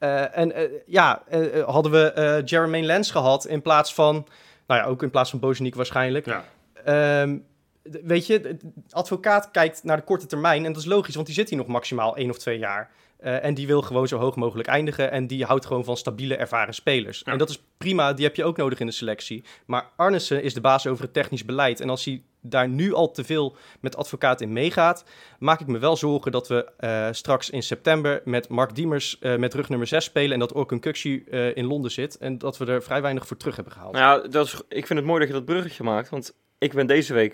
Uh, 0.03 0.37
en 0.37 0.59
uh, 0.59 0.69
ja, 0.85 1.23
uh, 1.33 1.63
hadden 1.63 1.91
we 1.91 2.41
Jermaine 2.45 2.87
Lens 2.87 3.11
gehad 3.11 3.45
in 3.45 3.61
plaats 3.61 3.93
van, 3.93 4.27
nou 4.67 4.81
ja, 4.81 4.85
ook 4.87 5.03
in 5.03 5.09
plaats 5.09 5.29
van 5.29 5.39
Bozeniek 5.39 5.75
waarschijnlijk. 5.75 6.25
Ja. 6.25 7.21
Um, 7.21 7.45
weet 7.83 8.27
je, 8.27 8.41
de 8.41 8.57
advocaat 8.89 9.51
kijkt 9.51 9.83
naar 9.83 9.97
de 9.97 10.03
korte 10.03 10.25
termijn 10.25 10.65
en 10.65 10.73
dat 10.73 10.81
is 10.81 10.87
logisch, 10.87 11.15
want 11.15 11.27
die 11.27 11.35
zit 11.35 11.49
hier 11.49 11.57
nog 11.57 11.67
maximaal 11.67 12.15
één 12.15 12.29
of 12.29 12.37
twee 12.37 12.57
jaar. 12.57 12.91
En 13.23 13.53
die 13.53 13.67
wil 13.67 13.81
gewoon 13.81 14.07
zo 14.07 14.17
hoog 14.17 14.35
mogelijk 14.35 14.67
eindigen 14.67 15.11
en 15.11 15.27
die 15.27 15.45
houdt 15.45 15.65
gewoon 15.65 15.83
van 15.83 15.97
stabiele, 15.97 16.35
ervaren 16.35 16.73
spelers. 16.73 17.21
Ja. 17.25 17.31
En 17.31 17.37
dat 17.37 17.49
is 17.49 17.63
prima, 17.77 18.13
die 18.13 18.25
heb 18.25 18.35
je 18.35 18.43
ook 18.43 18.57
nodig 18.57 18.79
in 18.79 18.85
de 18.85 18.91
selectie. 18.91 19.43
Maar 19.65 19.89
Arnissen 19.95 20.43
is 20.43 20.53
de 20.53 20.61
baas 20.61 20.87
over 20.87 21.03
het 21.03 21.13
technisch 21.13 21.45
beleid. 21.45 21.79
En 21.79 21.89
als 21.89 22.05
hij 22.05 22.23
daar 22.43 22.69
nu 22.69 22.93
al 22.93 23.11
te 23.11 23.23
veel 23.23 23.55
met 23.79 23.95
advocaat 23.95 24.41
in 24.41 24.53
meegaat, 24.53 25.05
maak 25.39 25.59
ik 25.59 25.67
me 25.67 25.77
wel 25.77 25.95
zorgen 25.95 26.31
dat 26.31 26.47
we 26.47 26.71
uh, 26.79 27.07
straks 27.11 27.49
in 27.49 27.63
september 27.63 28.21
met 28.25 28.47
Mark 28.47 28.75
Diemers 28.75 29.17
uh, 29.19 29.35
met 29.35 29.53
rug 29.53 29.69
nummer 29.69 29.87
6 29.87 30.03
spelen 30.03 30.31
en 30.31 30.39
dat 30.39 30.53
Orkun 30.53 30.79
Kuksu 30.79 31.23
uh, 31.31 31.55
in 31.55 31.65
Londen 31.65 31.91
zit 31.91 32.17
en 32.17 32.37
dat 32.37 32.57
we 32.57 32.65
er 32.65 32.83
vrij 32.83 33.01
weinig 33.01 33.27
voor 33.27 33.37
terug 33.37 33.55
hebben 33.55 33.73
gehaald. 33.73 33.93
Nou, 33.93 34.29
dat 34.29 34.45
is, 34.45 34.61
ik 34.67 34.87
vind 34.87 34.99
het 34.99 35.07
mooi 35.07 35.19
dat 35.19 35.27
je 35.27 35.33
dat 35.33 35.45
bruggetje 35.45 35.83
maakt, 35.83 36.09
want 36.09 36.33
ik 36.63 36.73
ben 36.73 36.87
deze 36.87 37.13
week, 37.13 37.33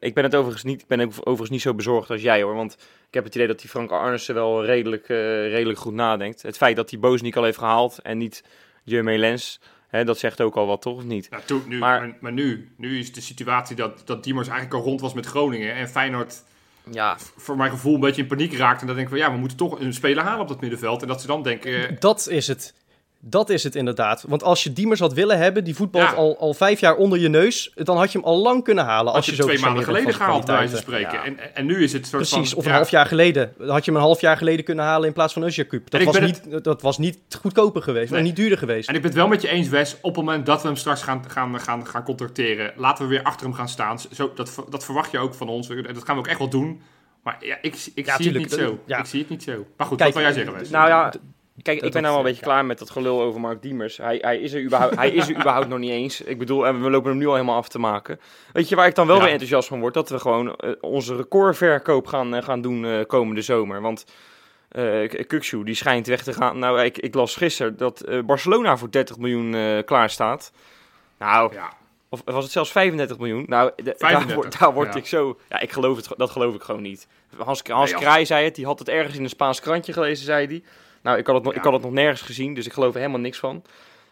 ik 0.00 0.14
ben 0.14 0.24
het 0.24 0.34
overigens 0.34 0.64
niet, 0.64 0.80
ik 0.80 0.86
ben 0.86 1.00
ook 1.00 1.12
overigens 1.18 1.50
niet 1.50 1.62
zo 1.62 1.74
bezorgd 1.74 2.10
als 2.10 2.22
jij 2.22 2.42
hoor, 2.42 2.54
want 2.54 2.72
ik 3.08 3.14
heb 3.14 3.24
het 3.24 3.34
idee 3.34 3.46
dat 3.46 3.60
die 3.60 3.70
Frank 3.70 3.90
Arnissen 3.90 4.34
wel 4.34 4.64
redelijk, 4.64 5.06
redelijk 5.06 5.78
goed 5.78 5.94
nadenkt. 5.94 6.42
Het 6.42 6.56
feit 6.56 6.76
dat 6.76 6.90
hij 6.90 6.98
Bozeniek 6.98 7.36
al 7.36 7.44
heeft 7.44 7.58
gehaald 7.58 7.98
en 8.02 8.18
niet 8.18 8.44
Jermaine 8.82 9.20
Lens, 9.20 9.60
Hè, 9.94 10.04
dat 10.04 10.18
zegt 10.18 10.40
ook 10.40 10.56
al 10.56 10.66
wat, 10.66 10.82
toch? 10.82 10.96
Of 10.96 11.04
niet? 11.04 11.30
Nou, 11.30 11.42
toen, 11.44 11.62
nu, 11.66 11.78
maar, 11.78 12.00
maar, 12.00 12.16
maar, 12.20 12.32
nu, 12.32 12.68
nu 12.76 12.98
is 12.98 13.12
de 13.12 13.20
situatie 13.20 13.76
dat, 13.76 14.02
dat 14.04 14.24
Diemers 14.24 14.48
eigenlijk 14.48 14.78
al 14.78 14.84
rond 14.86 15.00
was 15.00 15.14
met 15.14 15.26
Groningen. 15.26 15.74
En 15.74 15.88
Feyenoord, 15.88 16.42
ja. 16.90 17.16
voor 17.36 17.56
mijn 17.56 17.70
gevoel, 17.70 17.94
een 17.94 18.00
beetje 18.00 18.22
in 18.22 18.28
paniek 18.28 18.54
raakt. 18.54 18.80
En 18.80 18.86
dan 18.86 18.96
denk 18.96 19.08
ik 19.08 19.14
van, 19.14 19.24
ja, 19.24 19.32
we 19.32 19.38
moeten 19.38 19.56
toch 19.56 19.80
een 19.80 19.94
speler 19.94 20.22
halen 20.22 20.40
op 20.40 20.48
dat 20.48 20.60
middenveld. 20.60 21.02
En 21.02 21.08
dat 21.08 21.20
ze 21.20 21.26
dan 21.26 21.42
denken... 21.42 21.96
Dat 21.98 22.28
is 22.28 22.46
het. 22.46 22.74
Dat 23.26 23.50
is 23.50 23.62
het 23.62 23.74
inderdaad. 23.74 24.24
Want 24.28 24.42
als 24.42 24.64
je 24.64 24.72
Diemers 24.72 25.00
had 25.00 25.12
willen 25.12 25.38
hebben, 25.38 25.64
die 25.64 25.74
voetbalt 25.74 26.10
ja. 26.10 26.16
al, 26.16 26.38
al 26.38 26.54
vijf 26.54 26.80
jaar 26.80 26.96
onder 26.96 27.18
je 27.18 27.28
neus, 27.28 27.72
dan 27.74 27.96
had 27.96 28.12
je 28.12 28.18
hem 28.18 28.26
al 28.26 28.36
lang 28.36 28.64
kunnen 28.64 28.84
halen. 28.84 29.06
Als, 29.06 29.16
als 29.16 29.26
je, 29.26 29.30
je 29.30 29.36
zo 29.36 29.46
twee 29.48 29.58
maanden 29.58 29.84
geleden 29.84 30.14
gehaald, 30.14 30.44
bij 30.44 30.54
wijze 30.54 30.72
van 30.72 30.80
spreken. 30.80 31.12
Ja. 31.12 31.24
En, 31.24 31.54
en 31.54 31.66
nu 31.66 31.82
is 31.82 31.92
het 31.92 32.06
soort 32.06 32.28
Precies, 32.28 32.48
van, 32.48 32.58
of 32.58 32.66
een 32.66 32.72
half 32.72 32.90
jaar 32.90 33.06
geleden. 33.06 33.52
Dan 33.58 33.68
had 33.68 33.84
je 33.84 33.90
hem 33.90 34.00
een 34.00 34.06
half 34.06 34.20
jaar 34.20 34.36
geleden 34.36 34.64
kunnen 34.64 34.84
halen 34.84 35.06
in 35.06 35.12
plaats 35.12 35.32
van 35.32 35.42
Usjakup. 35.42 35.90
Dat, 35.90 36.02
was 36.02 36.20
niet, 36.20 36.42
het... 36.50 36.64
dat 36.64 36.82
was 36.82 36.98
niet 36.98 37.18
goedkoper 37.40 37.82
geweest, 37.82 38.10
nee. 38.10 38.18
en 38.18 38.24
niet 38.24 38.36
duurder 38.36 38.58
geweest. 38.58 38.88
En 38.88 38.94
ik 38.94 39.00
ben 39.00 39.10
het 39.10 39.18
wel 39.18 39.28
met 39.28 39.42
je 39.42 39.48
eens, 39.48 39.68
Wes. 39.68 39.96
Op 40.00 40.16
het 40.16 40.24
moment 40.24 40.46
dat 40.46 40.62
we 40.62 40.66
hem 40.66 40.76
straks 40.76 41.02
gaan, 41.02 41.24
gaan, 41.28 41.60
gaan, 41.60 41.86
gaan 41.86 42.02
contracteren, 42.02 42.72
laten 42.76 43.04
we 43.04 43.10
weer 43.10 43.22
achter 43.22 43.46
hem 43.46 43.54
gaan 43.54 43.68
staan. 43.68 43.98
Zo, 44.12 44.32
dat, 44.34 44.64
dat 44.70 44.84
verwacht 44.84 45.10
je 45.10 45.18
ook 45.18 45.34
van 45.34 45.48
ons. 45.48 45.68
Dat 45.68 46.04
gaan 46.04 46.14
we 46.14 46.20
ook 46.20 46.26
echt 46.26 46.38
wel 46.38 46.48
doen. 46.48 46.80
Maar 47.22 47.36
ja, 47.40 47.56
ik, 47.60 47.62
ik 47.62 47.74
zie 47.74 48.16
tuurlijk, 48.16 48.50
het 48.50 48.60
niet 48.60 48.68
zo. 48.68 48.78
Ik 48.86 49.06
zie 49.06 49.20
het 49.20 49.28
niet 49.28 49.42
zo. 49.42 49.66
Maar 49.76 49.86
goed, 49.86 49.98
Kijk, 49.98 50.14
wat 50.14 50.22
wil 50.22 50.32
jij 50.32 50.42
zeggen, 50.42 50.58
Wes? 50.58 50.70
Nou 50.70 50.88
ja... 50.88 51.12
Kijk, 51.62 51.82
ik 51.82 51.92
ben 51.92 52.02
nou 52.02 52.14
wel 52.14 52.24
een 52.24 52.30
beetje 52.30 52.44
klaar 52.44 52.64
met 52.64 52.78
dat 52.78 52.90
gelul 52.90 53.20
over 53.20 53.40
Mark 53.40 53.62
Diemers. 53.62 53.96
Hij, 53.96 54.18
hij, 54.20 54.38
is, 54.38 54.52
er 54.52 54.62
überhaupt, 54.62 54.94
hij 54.94 55.10
is 55.10 55.28
er 55.28 55.36
überhaupt 55.36 55.68
nog 55.68 55.78
niet 55.78 55.90
eens. 55.90 56.20
Ik 56.20 56.38
bedoel, 56.38 56.66
en 56.66 56.82
we 56.82 56.90
lopen 56.90 57.10
hem 57.10 57.18
nu 57.18 57.26
al 57.26 57.32
helemaal 57.32 57.56
af 57.56 57.68
te 57.68 57.78
maken. 57.78 58.20
Weet 58.52 58.68
je 58.68 58.76
waar 58.76 58.86
ik 58.86 58.94
dan 58.94 59.06
wel 59.06 59.16
ja. 59.16 59.22
weer 59.22 59.30
enthousiast 59.30 59.68
van 59.68 59.80
word? 59.80 59.94
Dat 59.94 60.08
we 60.08 60.18
gewoon 60.18 60.46
uh, 60.46 60.70
onze 60.80 61.16
recordverkoop 61.16 62.06
gaan, 62.06 62.34
uh, 62.34 62.42
gaan 62.42 62.60
doen 62.60 62.84
uh, 62.84 63.04
komende 63.06 63.42
zomer. 63.42 63.80
Want 63.80 64.04
uh, 64.72 65.08
Kukshu, 65.26 65.64
die 65.64 65.74
schijnt 65.74 66.06
weg 66.06 66.22
te 66.22 66.32
gaan. 66.32 66.58
Nou, 66.58 66.80
ik, 66.80 66.98
ik 66.98 67.14
las 67.14 67.36
gisteren 67.36 67.76
dat 67.76 68.06
Barcelona 68.26 68.76
voor 68.76 68.90
30 68.90 69.18
miljoen 69.18 69.84
klaar 69.84 70.10
staat. 70.10 70.52
Nou, 71.18 71.54
ja. 71.54 71.72
of 72.08 72.22
was 72.24 72.42
het 72.42 72.52
zelfs 72.52 72.72
35 72.72 73.18
miljoen? 73.18 73.44
Nou, 73.48 73.70
35, 73.76 74.26
daar, 74.26 74.34
word, 74.34 74.58
daar 74.58 74.72
word 74.72 74.94
ik 74.94 75.06
zo... 75.06 75.38
Ja, 75.48 75.60
ik 75.60 75.72
geloof 75.72 75.96
het, 75.96 76.08
dat 76.16 76.30
geloof 76.30 76.54
ik 76.54 76.62
gewoon 76.62 76.82
niet. 76.82 77.06
Hans, 77.36 77.62
Hans 77.62 77.90
nee, 77.90 78.00
Kraai 78.00 78.26
zei 78.26 78.44
het, 78.44 78.54
die 78.54 78.64
had 78.64 78.78
het 78.78 78.88
ergens 78.88 79.16
in 79.16 79.22
een 79.22 79.28
Spaans 79.28 79.60
krantje 79.60 79.92
gelezen, 79.92 80.24
zei 80.24 80.46
hij. 80.46 80.62
Nou, 81.04 81.18
ik 81.18 81.26
had, 81.26 81.34
het 81.34 81.44
nog, 81.44 81.52
ja. 81.52 81.58
ik 81.58 81.64
had 81.64 81.72
het 81.72 81.82
nog 81.82 81.92
nergens 81.92 82.20
gezien, 82.20 82.54
dus 82.54 82.66
ik 82.66 82.72
geloof 82.72 82.92
er 82.92 83.00
helemaal 83.00 83.20
niks 83.20 83.38
van. 83.38 83.62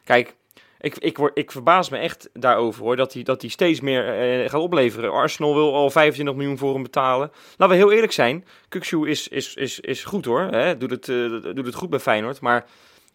Kijk, 0.05 0.35
ik, 0.81 0.99
ik, 0.99 1.17
word, 1.17 1.39
ik 1.39 1.51
verbaas 1.51 1.89
me 1.89 1.99
echt 1.99 2.31
daarover 2.33 2.83
hoor, 2.83 2.97
dat 2.97 3.13
hij, 3.13 3.23
dat 3.23 3.41
hij 3.41 3.51
steeds 3.51 3.81
meer 3.81 4.19
eh, 4.19 4.51
gaat 4.51 4.61
opleveren. 4.61 5.13
Arsenal 5.13 5.55
wil 5.55 5.75
al 5.75 5.91
25 5.91 6.35
miljoen 6.35 6.59
voor 6.59 6.73
hem 6.73 6.83
betalen. 6.83 7.31
Laten 7.57 7.77
we 7.77 7.83
heel 7.83 7.93
eerlijk 7.93 8.13
zijn, 8.13 8.45
Kukshu 8.69 9.09
is, 9.09 9.29
is, 9.29 9.55
is, 9.55 9.81
is 9.81 10.05
goed 10.05 10.25
hoor, 10.25 10.41
hè? 10.41 10.77
Doet, 10.77 10.91
het, 10.91 11.09
uh, 11.09 11.43
doet 11.43 11.67
het 11.67 11.75
goed 11.75 11.91
bij 11.91 11.99
Feyenoord, 11.99 12.41
maar 12.41 12.65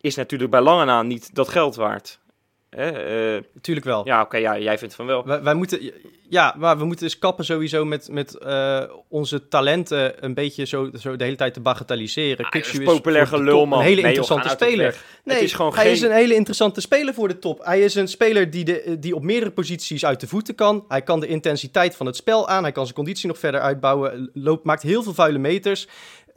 is 0.01 0.15
natuurlijk 0.15 0.51
bij 0.51 0.62
lange 0.62 0.86
na 0.86 1.01
niet 1.01 1.36
dat 1.36 1.50
geld 1.50 1.75
waard. 1.75 2.19
Hè? 2.77 2.89
Eh, 3.36 3.41
Tuurlijk 3.62 3.86
wel. 3.86 4.05
ja, 4.05 4.22
oké, 4.22 4.38
ja, 4.38 4.57
jij 4.60 4.77
vindt 4.77 4.96
van 4.96 5.05
wel. 5.05 5.25
Wij, 5.25 5.41
wij 5.43 5.53
moeten, 5.53 5.91
ja, 6.29 6.55
maar 6.57 6.77
we 6.77 6.86
moeten 6.86 7.05
dus 7.05 7.19
kappen 7.19 7.46
sowieso 7.46 7.86
met, 7.86 8.07
met 8.12 8.38
eh, 8.38 8.81
onze 9.07 9.48
talenten 9.48 10.25
een 10.25 10.34
beetje 10.34 10.65
zo, 10.65 10.89
zo 11.00 11.15
de 11.15 11.24
hele 11.24 11.36
tijd 11.36 11.53
te 11.53 11.60
bagatelliseren. 11.60 12.46
Ah, 12.46 12.62
is 12.62 12.77
populair 12.84 13.27
gelul, 13.27 13.65
man. 13.65 13.79
Een 13.79 13.86
hele 13.86 14.01
Nee, 14.01 14.05
interessante 14.15 14.50
speler. 14.50 14.96
Nee, 15.24 15.36
Het 15.36 15.46
is 15.46 15.53
gewoon 15.53 15.74
hij 15.74 15.84
geen- 15.84 15.93
is 15.93 16.01
een 16.01 16.12
hele 16.12 16.34
interessante 16.36 16.81
speler 16.81 17.13
voor 17.13 17.27
de 17.27 17.39
top. 17.39 17.65
Hij 17.65 17.81
is 17.81 17.96
een 17.96 18.07
speler 18.07 18.50
die, 18.50 18.63
de, 18.65 18.98
die 19.00 19.15
op 19.15 19.24
meerdere 19.24 19.51
posities 19.51 20.05
uit 20.05 20.19
de 20.19 20.27
voeten 20.27 20.55
kan. 20.55 20.86
Hij 20.88 21.01
kan 21.01 21.19
de 21.19 21.27
intensiteit 21.27 21.96
van 21.96 22.05
het 22.05 22.15
spel 22.15 22.48
aan. 22.48 22.63
Hij 22.63 22.72
kan 22.72 22.84
zijn 22.84 22.96
conditie 22.96 23.27
nog 23.27 23.38
verder 23.39 23.62
uitbouwen. 23.62 24.29
Loopt, 24.34 24.63
maakt 24.65 24.81
heel 24.84 25.03
veel 25.03 25.13
vuile 25.13 25.38
meters. 25.38 25.88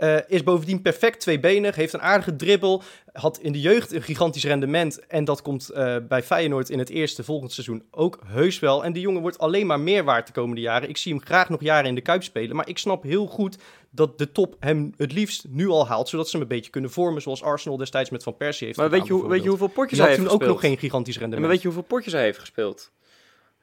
Eh, 0.01 0.17
is 0.27 0.43
bovendien 0.43 0.83
perfect 0.83 1.21
tweebenig. 1.21 1.77
Heeft 1.77 1.93
een 1.93 2.03
aardige 2.03 2.37
dribbel. 2.37 2.83
Had 3.13 3.39
in 3.39 3.53
de 3.53 3.61
jeugd 3.61 3.93
een 3.93 4.03
gigantisch 4.03 4.45
rendement. 4.45 5.07
En 5.07 5.25
dat 5.25 5.43
komt 5.43 5.69
eh, 5.69 5.97
bij 6.09 6.23
Feyenoord 6.23 6.71
in 6.71 6.79
het 6.79 6.89
eerste 6.89 7.25
volgend 7.25 7.53
seizoen 7.53 7.83
ook 7.91 8.19
heus 8.27 8.59
wel. 8.59 8.85
En 8.85 8.93
die 8.93 9.03
jongen 9.03 9.21
wordt 9.21 9.39
alleen 9.39 9.67
maar 9.67 9.81
meer 9.81 10.05
waard 10.05 10.27
de 10.27 10.33
komende 10.33 10.61
jaren. 10.61 10.89
Ik 10.89 10.97
zie 10.97 11.13
hem 11.13 11.23
graag 11.23 11.49
nog 11.49 11.63
jaren 11.63 11.89
in 11.89 11.95
de 11.95 12.01
Kuip 12.01 12.23
spelen. 12.23 12.57
Maar 12.57 12.69
ik 12.69 12.79
snap 12.79 13.03
heel 13.03 13.27
goed 13.27 13.59
dat 13.91 14.19
de 14.19 14.33
top 14.33 14.57
hem 14.61 14.93
het 14.97 15.13
liefst 15.13 15.47
nu 15.49 15.69
al 15.69 15.87
haalt. 15.87 16.09
Zodat 16.09 16.29
ze 16.29 16.33
hem 16.33 16.43
een 16.43 16.57
beetje 16.57 16.71
kunnen 16.71 16.91
vormen 16.91 17.23
zoals 17.23 17.43
Arsenal 17.43 17.77
destijds 17.77 18.11
met 18.11 18.23
Van 18.23 18.37
Persie 18.37 18.67
heeft 18.67 18.79
Maar 18.79 18.91
weet 18.91 19.01
gedaan, 19.01 19.17
je, 19.17 19.23
hoe, 19.23 19.33
weet 19.33 19.43
je 19.43 19.49
hoeveel 19.49 19.67
potjes 19.67 19.99
hij 19.99 20.09
heeft 20.09 20.21
toen 20.21 20.29
ook 20.29 20.39
gespeeld? 20.39 20.61
nog 20.61 20.71
geen 20.71 20.79
gigantisch 20.79 21.19
rendement. 21.19 21.41
maar 21.43 21.51
weet 21.51 21.63
je 21.63 21.69
hoeveel 21.69 21.87
potjes 21.97 22.13
hij 22.13 22.23
heeft 22.23 22.39
gespeeld? 22.39 22.91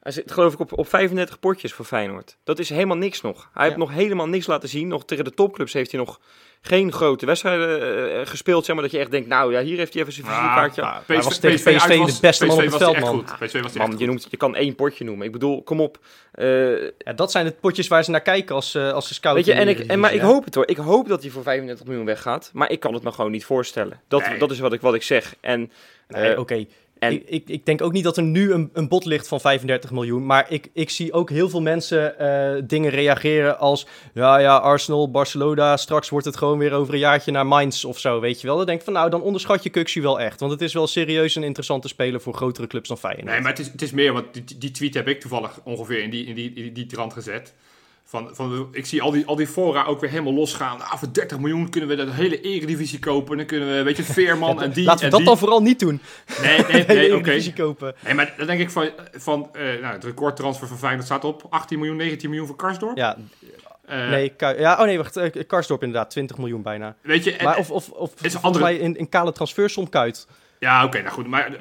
Hij 0.07 0.15
zit 0.15 0.31
geloof 0.31 0.53
ik 0.53 0.59
op, 0.59 0.77
op 0.77 0.87
35 0.89 1.39
potjes 1.39 1.73
voor 1.73 1.85
Feyenoord. 1.85 2.37
Dat 2.43 2.59
is 2.59 2.69
helemaal 2.69 2.97
niks 2.97 3.21
nog. 3.21 3.49
Hij 3.53 3.65
heeft 3.65 3.77
nog 3.77 3.91
helemaal 3.91 4.27
niks 4.27 4.47
laten 4.47 4.69
zien. 4.69 4.87
Nog 4.87 5.05
tegen 5.05 5.23
de 5.23 5.31
topclubs 5.33 5.73
heeft 5.73 5.91
hij 5.91 5.99
nog 5.99 6.19
geen 6.61 6.91
grote 6.91 7.25
wedstrijden 7.25 8.19
eh, 8.19 8.25
gespeeld. 8.27 8.65
Zeg 8.65 8.75
maar 8.75 8.83
dat 8.83 8.93
je 8.93 8.99
echt 8.99 9.11
denkt, 9.11 9.27
nou 9.27 9.51
ja, 9.51 9.61
hier 9.61 9.77
heeft 9.77 9.93
hij 9.93 10.01
even 10.01 10.13
zijn 10.13 10.27
Ah, 10.27 10.33
visitekaartje. 10.33 10.81
Ja, 10.81 11.03
hij 11.05 11.21
was 11.21 11.37
tegen 11.37 11.75
PSV 11.75 12.05
de 12.05 12.17
beste 12.21 12.45
man 12.45 12.55
op 12.55 12.61
het 12.61 12.71
was 12.71 12.81
veld, 12.81 12.99
man. 12.99 13.25
was 13.39 13.73
Man, 13.73 13.95
je, 13.97 14.05
noemt, 14.05 14.27
je 14.29 14.37
kan 14.37 14.55
één 14.55 14.75
potje 14.75 15.03
noemen. 15.03 15.25
Ik 15.25 15.31
bedoel, 15.31 15.63
kom 15.63 15.81
op. 15.81 15.99
Eh, 16.31 16.81
Ja, 16.81 17.13
dat 17.15 17.31
zijn 17.31 17.45
de 17.45 17.51
potjes 17.51 17.87
waar 17.87 18.03
ze 18.03 18.11
naar 18.11 18.21
kijken 18.21 18.55
als, 18.55 18.75
eh, 18.75 18.91
als 18.91 19.07
ze 19.07 19.13
scouten. 19.13 19.45
Weet 19.45 19.53
je, 19.55 19.61
en 19.61 19.67
ik, 19.67 19.79
en, 19.79 19.99
maar 19.99 20.13
ik 20.13 20.21
hoop 20.21 20.45
het 20.45 20.55
hoor. 20.55 20.67
Ik 20.67 20.77
hoop 20.77 21.07
dat 21.07 21.21
hij 21.21 21.31
voor 21.31 21.43
35 21.43 21.85
miljoen 21.85 22.05
weggaat. 22.05 22.49
Maar 22.53 22.71
ik 22.71 22.79
kan 22.79 22.93
het 22.93 23.03
me 23.03 23.11
gewoon 23.11 23.31
niet 23.31 23.45
voorstellen. 23.45 24.01
Dat, 24.07 24.27
Nee. 24.29 24.39
dat 24.39 24.51
is 24.51 24.59
wat 24.59 24.73
ik, 24.73 24.81
wat 24.81 24.93
ik 24.93 25.03
zeg. 25.03 25.35
En. 25.39 25.71
Nee, 26.07 26.33
eh, 26.33 26.39
oké. 26.39 26.65
En- 26.99 27.11
Ik, 27.11 27.23
ik, 27.25 27.49
ik 27.49 27.65
denk 27.65 27.81
ook 27.81 27.91
niet 27.91 28.03
dat 28.03 28.17
er 28.17 28.23
nu 28.23 28.51
een, 28.51 28.69
een 28.73 28.87
bod 28.87 29.05
ligt 29.05 29.27
van 29.27 29.39
35 29.39 29.91
miljoen. 29.91 30.25
Maar 30.25 30.45
ik, 30.51 30.69
ik 30.73 30.89
zie 30.89 31.13
ook 31.13 31.29
heel 31.29 31.49
veel 31.49 31.61
mensen 31.61 32.19
eh, 32.19 32.61
dingen 32.67 32.89
reageren 32.91 33.59
als... 33.59 33.87
Ja, 34.13 34.37
ja, 34.37 34.55
Arsenal, 34.57 35.11
Barcelona, 35.11 35.77
straks 35.77 36.09
wordt 36.09 36.25
het 36.25 36.37
gewoon 36.37 36.57
weer 36.57 36.71
over 36.73 36.93
een 36.93 36.99
jaartje 36.99 37.31
naar 37.31 37.47
Mainz 37.47 37.83
of 37.83 37.99
zo, 37.99 38.19
weet 38.19 38.41
je 38.41 38.47
wel. 38.47 38.57
Dan 38.57 38.65
denk 38.65 38.77
ik 38.77 38.83
van, 38.85 38.93
nou, 38.93 39.09
dan 39.09 39.21
onderschat 39.21 39.63
je 39.63 39.69
Kuxu 39.69 40.01
wel 40.01 40.19
echt. 40.19 40.39
Want 40.39 40.51
het 40.51 40.61
is 40.61 40.73
wel 40.73 40.87
serieus 40.87 41.35
een 41.35 41.43
interessante 41.43 41.87
speler 41.87 42.21
voor 42.21 42.33
grotere 42.33 42.67
clubs 42.67 42.87
dan 42.87 42.97
Feyenoord. 42.97 43.25
Nee, 43.25 43.39
maar 43.39 43.51
het 43.51 43.59
is, 43.59 43.67
het 43.67 43.81
is 43.81 43.91
meer, 43.91 44.13
want 44.13 44.25
die, 44.33 44.57
die 44.57 44.71
tweet 44.71 44.93
heb 44.93 45.07
ik 45.07 45.19
toevallig 45.19 45.59
ongeveer 45.63 46.03
in 46.03 46.09
die, 46.09 46.25
in 46.25 46.35
die, 46.35 46.47
in 46.47 46.53
die, 46.63 46.71
die 46.71 46.85
trant 46.85 47.13
gezet. 47.13 47.53
Van, 48.09 48.29
van, 48.33 48.67
ik 48.71 48.85
zie 48.85 49.01
al 49.01 49.11
die, 49.11 49.25
al 49.25 49.35
die 49.35 49.47
fora 49.47 49.83
ook 49.85 49.99
weer 50.01 50.09
helemaal 50.09 50.33
losgaan. 50.33 50.77
Nou, 50.77 50.97
voor 50.97 51.07
30 51.13 51.39
miljoen 51.39 51.69
kunnen 51.69 51.89
we 51.89 51.95
de 51.95 52.11
hele 52.11 52.41
eredivisie 52.41 52.99
kopen. 52.99 53.37
Dan 53.37 53.45
kunnen 53.45 53.67
we, 53.75 53.83
weet 53.83 53.97
je, 53.97 54.03
Veerman 54.03 54.61
en 54.63 54.71
die 54.71 54.85
Laten 54.85 55.03
we 55.05 55.09
dat 55.09 55.19
die. 55.19 55.27
dan 55.27 55.37
vooral 55.37 55.61
niet 55.61 55.79
doen. 55.79 56.01
Nee, 56.41 56.63
nee, 56.71 56.85
nee, 56.97 57.15
oké. 57.15 57.53
Kopen. 57.55 57.95
Nee, 58.03 58.13
maar 58.13 58.33
dan 58.37 58.47
denk 58.47 58.59
ik 58.59 58.69
van, 58.69 58.89
van 59.11 59.49
eh, 59.53 59.61
nou, 59.63 59.93
het 59.93 60.03
recordtransfer 60.03 60.67
van 60.67 60.77
Feyenoord 60.77 61.05
staat 61.05 61.23
op 61.23 61.45
18 61.49 61.77
miljoen, 61.79 61.97
19 61.97 62.29
miljoen 62.29 62.47
voor 62.47 62.55
Karsdorp. 62.55 62.97
Ja, 62.97 63.17
Eh, 63.85 64.09
nee, 64.09 64.33
ja, 64.37 64.73
oh 64.79 64.85
nee, 64.85 64.97
wacht. 64.97 65.17
eh, 65.17 65.43
Karsdorp 65.47 65.83
inderdaad, 65.83 66.09
20 66.09 66.37
miljoen 66.37 66.61
bijna. 66.61 66.95
Weet 67.01 67.23
je, 67.23 67.35
en- 67.35 67.45
Maar 67.45 67.57
of, 67.57 67.71
of, 67.71 67.89
of 67.89 68.13
is 68.21 68.41
andere- 68.41 68.79
in, 68.79 68.95
in 68.97 69.09
kale 69.09 69.31
transfersom 69.31 69.89
Kuit. 69.89 70.27
Ja, 70.59 70.83
oké, 70.85 71.01
nou 71.01 71.13
goed. 71.13 71.27
Maar 71.27 71.45
eh, 71.45 71.53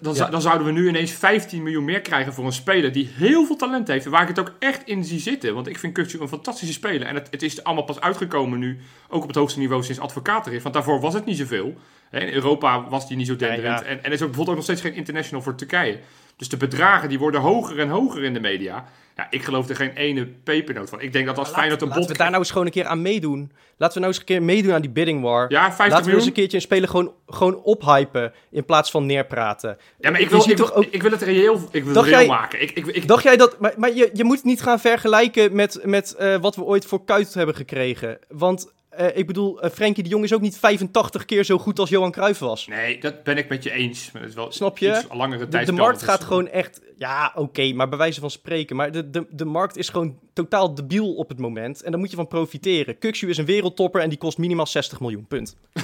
dan, 0.00 0.14
zou- 0.14 0.26
Ja. 0.26 0.32
dan 0.32 0.42
zouden 0.42 0.66
we 0.66 0.72
nu 0.72 0.88
ineens 0.88 1.10
15 1.12 1.62
miljoen 1.62 1.84
meer 1.84 2.00
krijgen 2.00 2.32
voor 2.34 2.44
een 2.44 2.52
speler 2.52 2.92
die 2.92 3.10
heel 3.14 3.44
veel 3.46 3.56
talent 3.56 3.88
heeft. 3.88 4.06
Waar 4.06 4.22
ik 4.22 4.28
het 4.28 4.38
ook 4.38 4.52
echt 4.58 4.84
in 4.86 5.04
zie 5.04 5.20
zitten. 5.20 5.54
Want 5.54 5.66
ik 5.66 5.78
vind 5.78 5.98
Kukçu 6.00 6.20
een 6.20 6.28
fantastische 6.28 6.74
speler. 6.74 7.06
En 7.06 7.14
het, 7.14 7.28
het 7.30 7.42
is 7.42 7.64
allemaal 7.64 7.84
pas 7.84 8.00
uitgekomen 8.00 8.58
nu, 8.58 8.78
ook 9.08 9.22
op 9.22 9.28
het 9.28 9.36
hoogste 9.36 9.58
niveau 9.58 9.82
sinds 9.82 10.00
advocaat 10.00 10.46
er 10.46 10.52
is. 10.52 10.62
Want 10.62 10.74
daarvoor 10.74 11.00
was 11.00 11.14
het 11.14 11.24
niet 11.24 11.36
zoveel. 11.38 11.74
In 12.10 12.32
Europa 12.32 12.88
was 12.88 13.08
die 13.08 13.16
niet 13.16 13.26
zo 13.26 13.36
denderend. 13.36 13.78
ja. 13.80 13.84
En, 13.86 13.98
en 13.98 14.04
er 14.04 14.12
is 14.12 14.22
ook 14.22 14.26
bijvoorbeeld 14.28 14.48
ook 14.48 14.54
nog 14.54 14.64
steeds 14.64 14.80
geen 14.80 14.94
international 14.94 15.42
voor 15.44 15.54
Turkije. 15.54 15.98
Dus 16.36 16.48
de 16.48 16.56
bedragen 16.56 17.08
die 17.08 17.18
worden 17.18 17.40
hoger 17.40 17.78
en 17.78 17.88
hoger 17.88 18.22
in 18.24 18.34
de 18.34 18.40
media. 18.40 18.84
Ja, 19.16 19.26
ik 19.30 19.42
geloof 19.44 19.68
er 19.68 19.76
geen 19.76 19.90
ene 19.94 20.26
pepernoot 20.26 20.88
van. 20.88 21.00
Ik 21.00 21.12
denk 21.12 21.26
dat 21.26 21.38
als 21.38 21.48
Feyenoord 21.50 21.80
een 21.82 21.86
Laten 21.88 22.02
bod... 22.02 22.10
we 22.12 22.18
daar 22.18 22.28
nou 22.30 22.38
eens 22.40 22.50
gewoon 22.50 22.66
een 22.66 22.72
keer 22.72 22.84
aan 22.86 23.02
meedoen. 23.02 23.52
Laten 23.76 23.94
we 23.94 24.00
nou 24.00 24.06
eens 24.12 24.18
een 24.18 24.24
keer 24.26 24.42
meedoen 24.42 24.72
aan 24.72 24.80
die 24.80 24.90
bidding 24.90 25.22
war. 25.22 25.50
Ja, 25.50 25.60
50 25.60 25.78
Laten 25.78 25.90
we 25.90 25.96
eens 25.96 26.06
miljoen. 26.06 26.26
een 26.26 26.32
keertje 26.32 26.56
een 26.56 26.62
speler 26.62 26.88
gewoon, 26.88 27.12
gewoon 27.26 27.62
ophypen 27.62 28.32
in 28.50 28.64
plaats 28.64 28.90
van 28.90 29.06
neerpraten. 29.06 29.76
Ja, 29.98 30.10
maar 30.10 30.20
ik 30.20 30.28
wil, 30.30 30.50
ik, 30.50 30.56
wil, 30.56 30.74
ook- 30.74 30.84
ik 30.90 31.02
wil 31.02 31.10
het 31.10 31.22
reëel, 31.22 31.68
ik 31.70 31.84
wil 31.84 31.92
Dacht 31.94 32.06
reëel 32.08 32.18
jij- 32.18 32.28
maken. 32.28 32.62
Ik, 32.62 32.70
ik, 32.70 32.86
ik, 32.86 33.08
Dacht 33.08 33.22
jij 33.22 33.36
dat... 33.36 33.58
Maar, 33.60 33.72
maar 33.76 33.92
je, 33.94 34.10
je 34.12 34.24
moet 34.24 34.36
het 34.36 34.44
niet 34.44 34.62
gaan 34.62 34.80
vergelijken 34.80 35.54
met, 35.54 35.80
met 35.84 36.14
eh, 36.14 36.36
wat 36.36 36.56
we 36.56 36.62
ooit 36.62 36.84
voor 36.86 37.04
Kuit 37.04 37.34
hebben 37.34 37.54
gekregen. 37.54 38.18
Want 38.28 38.72
eh, 38.96 39.16
ik 39.16 39.26
bedoel, 39.26 39.62
eh, 39.62 39.70
Frenkie 39.70 40.02
de 40.02 40.08
Jong 40.08 40.24
is 40.24 40.32
ook 40.34 40.40
niet 40.40 40.58
85 40.58 41.24
keer 41.24 41.44
zo 41.44 41.58
goed 41.58 41.78
als 41.78 41.88
Johan 41.88 42.10
Cruijff 42.10 42.38
was. 42.38 42.66
Nee, 42.66 43.00
dat 43.00 43.22
ben 43.22 43.36
ik 43.36 43.48
met 43.48 43.62
je 43.62 43.70
eens. 43.70 44.10
Maar 44.12 44.22
het 44.22 44.30
is 44.30 44.36
wel 44.36 44.52
Snap 44.52 44.78
je? 44.78 45.02
langere 45.12 45.44
De, 45.44 45.48
tijd. 45.48 45.66
de 45.66 45.72
markt 45.72 46.02
gaat 46.02 46.24
gewoon 46.24 46.48
echt... 46.48 46.80
Ja, 46.96 47.32
oké, 47.34 47.72
maar 47.72 47.88
bij 47.88 47.98
wijze 47.98 48.20
van 48.20 48.30
spreken. 48.30 48.76
Maar 48.76 48.92
de, 48.92 49.10
de, 49.10 49.26
de 49.30 49.44
markt 49.44 49.76
is 49.76 49.88
gewoon 49.88 50.18
totaal 50.32 50.74
debiel 50.74 51.14
op 51.14 51.28
het 51.28 51.38
moment. 51.38 51.82
En 51.82 51.90
daar 51.90 52.00
moet 52.00 52.10
je 52.10 52.16
van 52.16 52.28
profiteren. 52.28 52.98
Kuxu 52.98 53.28
is 53.28 53.38
een 53.38 53.44
wereldtopper 53.44 54.00
en 54.00 54.08
die 54.08 54.18
kost 54.18 54.38
minimaal 54.38 54.66
60 54.66 55.00
miljoen, 55.00 55.26
punt. 55.26 55.56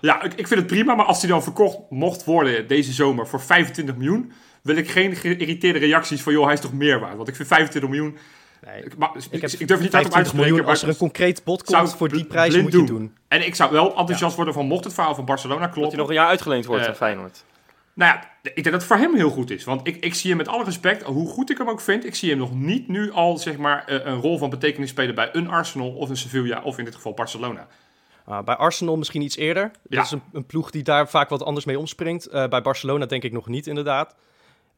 Ja, 0.00 0.22
ik, 0.22 0.34
ik 0.34 0.46
vind 0.46 0.60
het 0.60 0.68
prima, 0.68 0.94
maar 0.94 1.06
als 1.06 1.20
hij 1.20 1.30
dan 1.30 1.42
verkocht 1.42 1.78
mocht 1.90 2.24
worden 2.24 2.68
deze 2.68 2.92
zomer 2.92 3.26
voor 3.26 3.40
25 3.40 3.96
miljoen, 3.96 4.32
wil 4.62 4.76
ik 4.76 4.90
geen 4.90 5.16
geïrriteerde 5.16 5.78
reacties 5.78 6.22
van, 6.22 6.32
joh, 6.32 6.44
hij 6.44 6.54
is 6.54 6.60
toch 6.60 6.72
meer 6.72 7.00
waard? 7.00 7.16
Want 7.16 7.28
ik 7.28 7.36
vind 7.36 7.48
25 7.48 7.90
miljoen... 7.90 8.16
Nee, 8.64 8.84
maar, 8.98 9.10
ik 9.30 9.40
heb 9.40 9.50
ik 9.50 9.68
durf 9.68 9.70
het 9.70 9.80
niet 9.80 9.94
uit 9.94 10.12
25 10.12 10.12
om 10.12 10.16
uit 10.16 10.24
te 10.24 10.30
spreken, 10.30 10.56
maar 10.56 10.66
als 10.66 10.82
er 10.82 10.88
een 10.88 10.96
concreet 10.96 11.44
bod 11.44 11.62
zou 11.66 11.78
komt 11.80 11.92
ik 11.92 11.98
voor 11.98 12.08
die 12.08 12.24
prijs, 12.24 12.48
blind 12.48 12.62
moet 12.62 12.72
je 12.72 12.78
het 12.78 12.86
doen. 12.88 12.98
doen. 12.98 13.16
En 13.28 13.46
ik 13.46 13.54
zou 13.54 13.72
wel 13.72 13.96
enthousiast 13.96 14.36
worden 14.36 14.54
van 14.54 14.66
mocht 14.66 14.84
het 14.84 14.94
verhaal 14.94 15.14
van 15.14 15.24
Barcelona 15.24 15.60
dat 15.60 15.68
hij 15.68 15.78
kloppen. 15.78 15.98
nog 15.98 16.08
een 16.08 16.14
jaar 16.14 16.28
uitgeleend 16.28 16.64
wordt 16.64 16.82
Eh, 16.82 16.88
aan 16.88 16.94
Feyenoord. 16.94 17.44
Nou 17.92 18.12
ja, 18.12 18.30
ik 18.42 18.54
denk 18.54 18.64
dat 18.64 18.74
het 18.74 18.84
voor 18.84 18.96
hem 18.96 19.14
heel 19.14 19.30
goed 19.30 19.50
is. 19.50 19.64
Want 19.64 19.86
ik, 19.86 19.96
ik 19.96 20.14
zie 20.14 20.28
hem 20.28 20.38
met 20.38 20.48
alle 20.48 20.64
respect, 20.64 21.02
hoe 21.02 21.28
goed 21.28 21.50
ik 21.50 21.58
hem 21.58 21.68
ook 21.68 21.80
vind, 21.80 22.04
ik 22.04 22.14
zie 22.14 22.30
hem 22.30 22.38
nog 22.38 22.54
niet 22.54 22.88
nu 22.88 23.12
al 23.12 23.38
zeg 23.38 23.56
maar 23.56 23.84
eh, 23.84 24.04
een 24.04 24.20
rol 24.20 24.38
van 24.38 24.50
betekenis 24.50 24.90
spelen 24.90 25.14
bij 25.14 25.28
een 25.32 25.48
Arsenal 25.48 25.90
of 25.90 26.08
een 26.08 26.16
Sevilla 26.16 26.62
of 26.62 26.78
in 26.78 26.84
dit 26.84 26.94
geval 26.94 27.14
Barcelona. 27.14 27.66
Ah, 28.24 28.44
bij 28.44 28.56
Arsenal 28.56 28.96
misschien 28.96 29.22
iets 29.22 29.36
eerder. 29.36 29.70
Ja. 29.88 29.96
Dat 29.96 30.04
is 30.04 30.10
een, 30.10 30.22
een 30.32 30.46
ploeg 30.46 30.70
die 30.70 30.82
daar 30.82 31.08
vaak 31.08 31.28
wat 31.28 31.42
anders 31.42 31.64
mee 31.64 31.78
omspringt. 31.78 32.26
Eh, 32.26 32.48
bij 32.48 32.62
Barcelona 32.62 33.06
denk 33.06 33.22
ik 33.22 33.32
nog 33.32 33.48
niet, 33.48 33.66
inderdaad. 33.66 34.14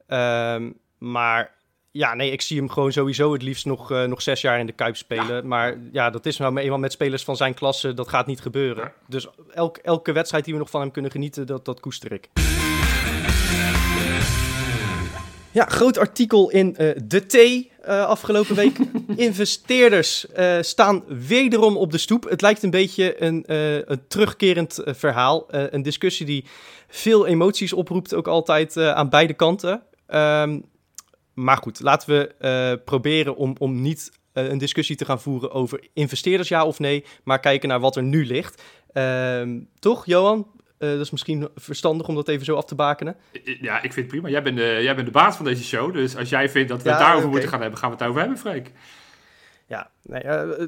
Ehm, 0.06 0.70
maar 0.98 1.50
ja, 1.90 2.14
nee, 2.14 2.30
ik 2.30 2.40
zie 2.40 2.58
hem 2.58 2.68
gewoon 2.68 2.92
sowieso 2.92 3.32
het 3.32 3.42
liefst 3.42 3.66
nog, 3.66 3.90
eh, 3.90 4.04
nog 4.04 4.22
zes 4.22 4.40
jaar 4.40 4.58
in 4.58 4.66
de 4.66 4.72
Kuip 4.72 4.96
spelen. 4.96 5.46
Maar 5.46 5.78
ja, 5.92 6.10
dat 6.10 6.26
is 6.26 6.36
nou 6.36 6.58
eenmaal 6.58 6.78
met 6.78 6.92
spelers 6.92 7.24
van 7.24 7.36
zijn 7.36 7.54
klasse, 7.54 7.94
dat 7.94 8.08
gaat 8.08 8.26
niet 8.26 8.40
gebeuren. 8.40 8.84
Ja. 8.84 8.92
Dus 9.06 9.28
elk, 9.54 9.76
elke 9.76 10.12
wedstrijd 10.12 10.44
die 10.44 10.52
we 10.52 10.58
nog 10.58 10.70
van 10.70 10.80
hem 10.80 10.90
kunnen 10.90 11.10
genieten, 11.10 11.46
dat, 11.46 11.64
dat 11.64 11.80
koester 11.80 12.12
ik. 12.12 12.28
Ja, 15.50 15.64
groot 15.64 15.98
artikel 15.98 16.50
in 16.50 16.76
eh, 16.76 16.96
De 17.04 17.26
T 17.26 17.34
eh, 17.34 18.04
afgelopen 18.04 18.54
week. 18.54 18.78
Investeerders 19.16 20.26
staan 20.60 21.04
wederom 21.06 21.76
op 21.76 21.92
de 21.92 21.98
stoep. 21.98 22.28
Het 22.28 22.40
lijkt 22.40 22.62
een 22.62 22.70
beetje 22.70 23.22
een, 23.22 23.44
een 23.92 24.00
terugkerend 24.08 24.82
verhaal. 24.84 25.46
Een 25.48 25.82
discussie 25.82 26.26
die 26.26 26.44
veel 26.88 27.26
emoties 27.26 27.72
oproept, 27.72 28.14
ook 28.14 28.28
altijd 28.28 28.76
aan 28.76 29.08
beide 29.08 29.34
kanten. 29.34 29.82
Ehm, 30.06 30.58
maar 31.38 31.56
goed, 31.56 31.80
laten 31.80 32.08
we 32.08 32.34
eh, 32.38 32.84
proberen 32.84 33.36
om, 33.36 33.54
om 33.58 33.80
niet 33.80 34.12
eh, 34.32 34.48
een 34.48 34.58
discussie 34.58 34.96
te 34.96 35.04
gaan 35.04 35.20
voeren 35.20 35.50
over 35.52 35.88
investeerders 35.92 36.48
ja 36.48 36.64
of 36.64 36.78
nee, 36.78 37.04
maar 37.24 37.40
kijken 37.40 37.68
naar 37.68 37.80
wat 37.80 37.96
er 37.96 38.02
nu 38.02 38.26
ligt. 38.26 38.62
Ehm, 38.92 39.60
toch, 39.78 40.06
Johan? 40.06 40.46
Eh, 40.78 40.88
dat 40.88 41.00
is 41.00 41.10
misschien 41.10 41.48
verstandig 41.54 42.08
om 42.08 42.14
dat 42.14 42.28
even 42.28 42.44
zo 42.44 42.54
af 42.54 42.64
te 42.64 42.74
bakenen. 42.74 43.16
Ja, 43.60 43.76
ik 43.76 43.92
vind 43.92 43.94
het 43.94 44.06
prima. 44.06 44.28
Jij 44.28 44.42
bent, 44.42 44.56
de, 44.56 44.78
jij 44.82 44.94
bent 44.94 45.06
de 45.06 45.12
baas 45.12 45.36
van 45.36 45.44
deze 45.44 45.64
show. 45.64 45.92
Dus 45.92 46.16
als 46.16 46.28
jij 46.28 46.48
vindt 46.48 46.68
dat 46.68 46.82
we 46.82 46.88
Ja, 46.88 46.94
het 46.94 47.04
daarover 47.04 47.28
moeten 47.28 47.48
gaan 47.48 47.60
hebben, 47.60 47.78
gaan 47.78 47.90
we 47.90 47.96
het 47.96 48.06
over 48.06 48.20
hebben, 48.20 48.38
Freek. 48.38 48.72
Ja, 49.68 49.90
nee, 50.02 50.20
eh, 50.22 50.66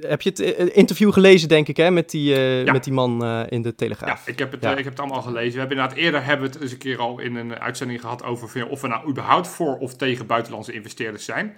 heb 0.00 0.22
je 0.22 0.28
het 0.30 0.40
eh, 0.40 0.76
interview 0.76 1.12
gelezen, 1.12 1.48
denk 1.48 1.68
ik, 1.68 1.76
hè, 1.76 1.90
met 1.90 2.10
die, 2.10 2.34
eh, 2.34 2.64
Ja. 2.64 2.72
met 2.72 2.84
die 2.84 2.92
man 2.92 3.24
eh, 3.24 3.42
in 3.48 3.62
de 3.62 3.68
Ja, 3.68 3.74
Telegraaf? 3.76 4.26
ik 4.28 4.38
heb, 4.38 4.52
het, 4.52 4.62
Ja. 4.62 4.72
eh, 4.72 4.78
ik 4.78 4.84
heb 4.84 4.92
het 4.92 5.02
allemaal 5.02 5.22
gelezen. 5.22 5.52
We 5.52 5.58
hebben 5.58 5.76
inderdaad 5.76 5.98
eerder 5.98 6.24
hebben 6.24 6.46
we 6.46 6.52
het 6.52 6.62
eens 6.62 6.72
een 6.72 6.78
keer 6.78 6.98
al 6.98 7.18
in 7.18 7.34
een 7.36 7.58
uitzending 7.58 8.00
gehad 8.00 8.22
over 8.22 8.68
of 8.68 8.80
we 8.80 8.88
nou 8.88 9.08
überhaupt 9.08 9.48
voor 9.48 9.78
of 9.78 9.94
tegen 9.96 10.26
buitenlandse 10.26 10.72
investeerders 10.72 11.24
zijn. 11.24 11.56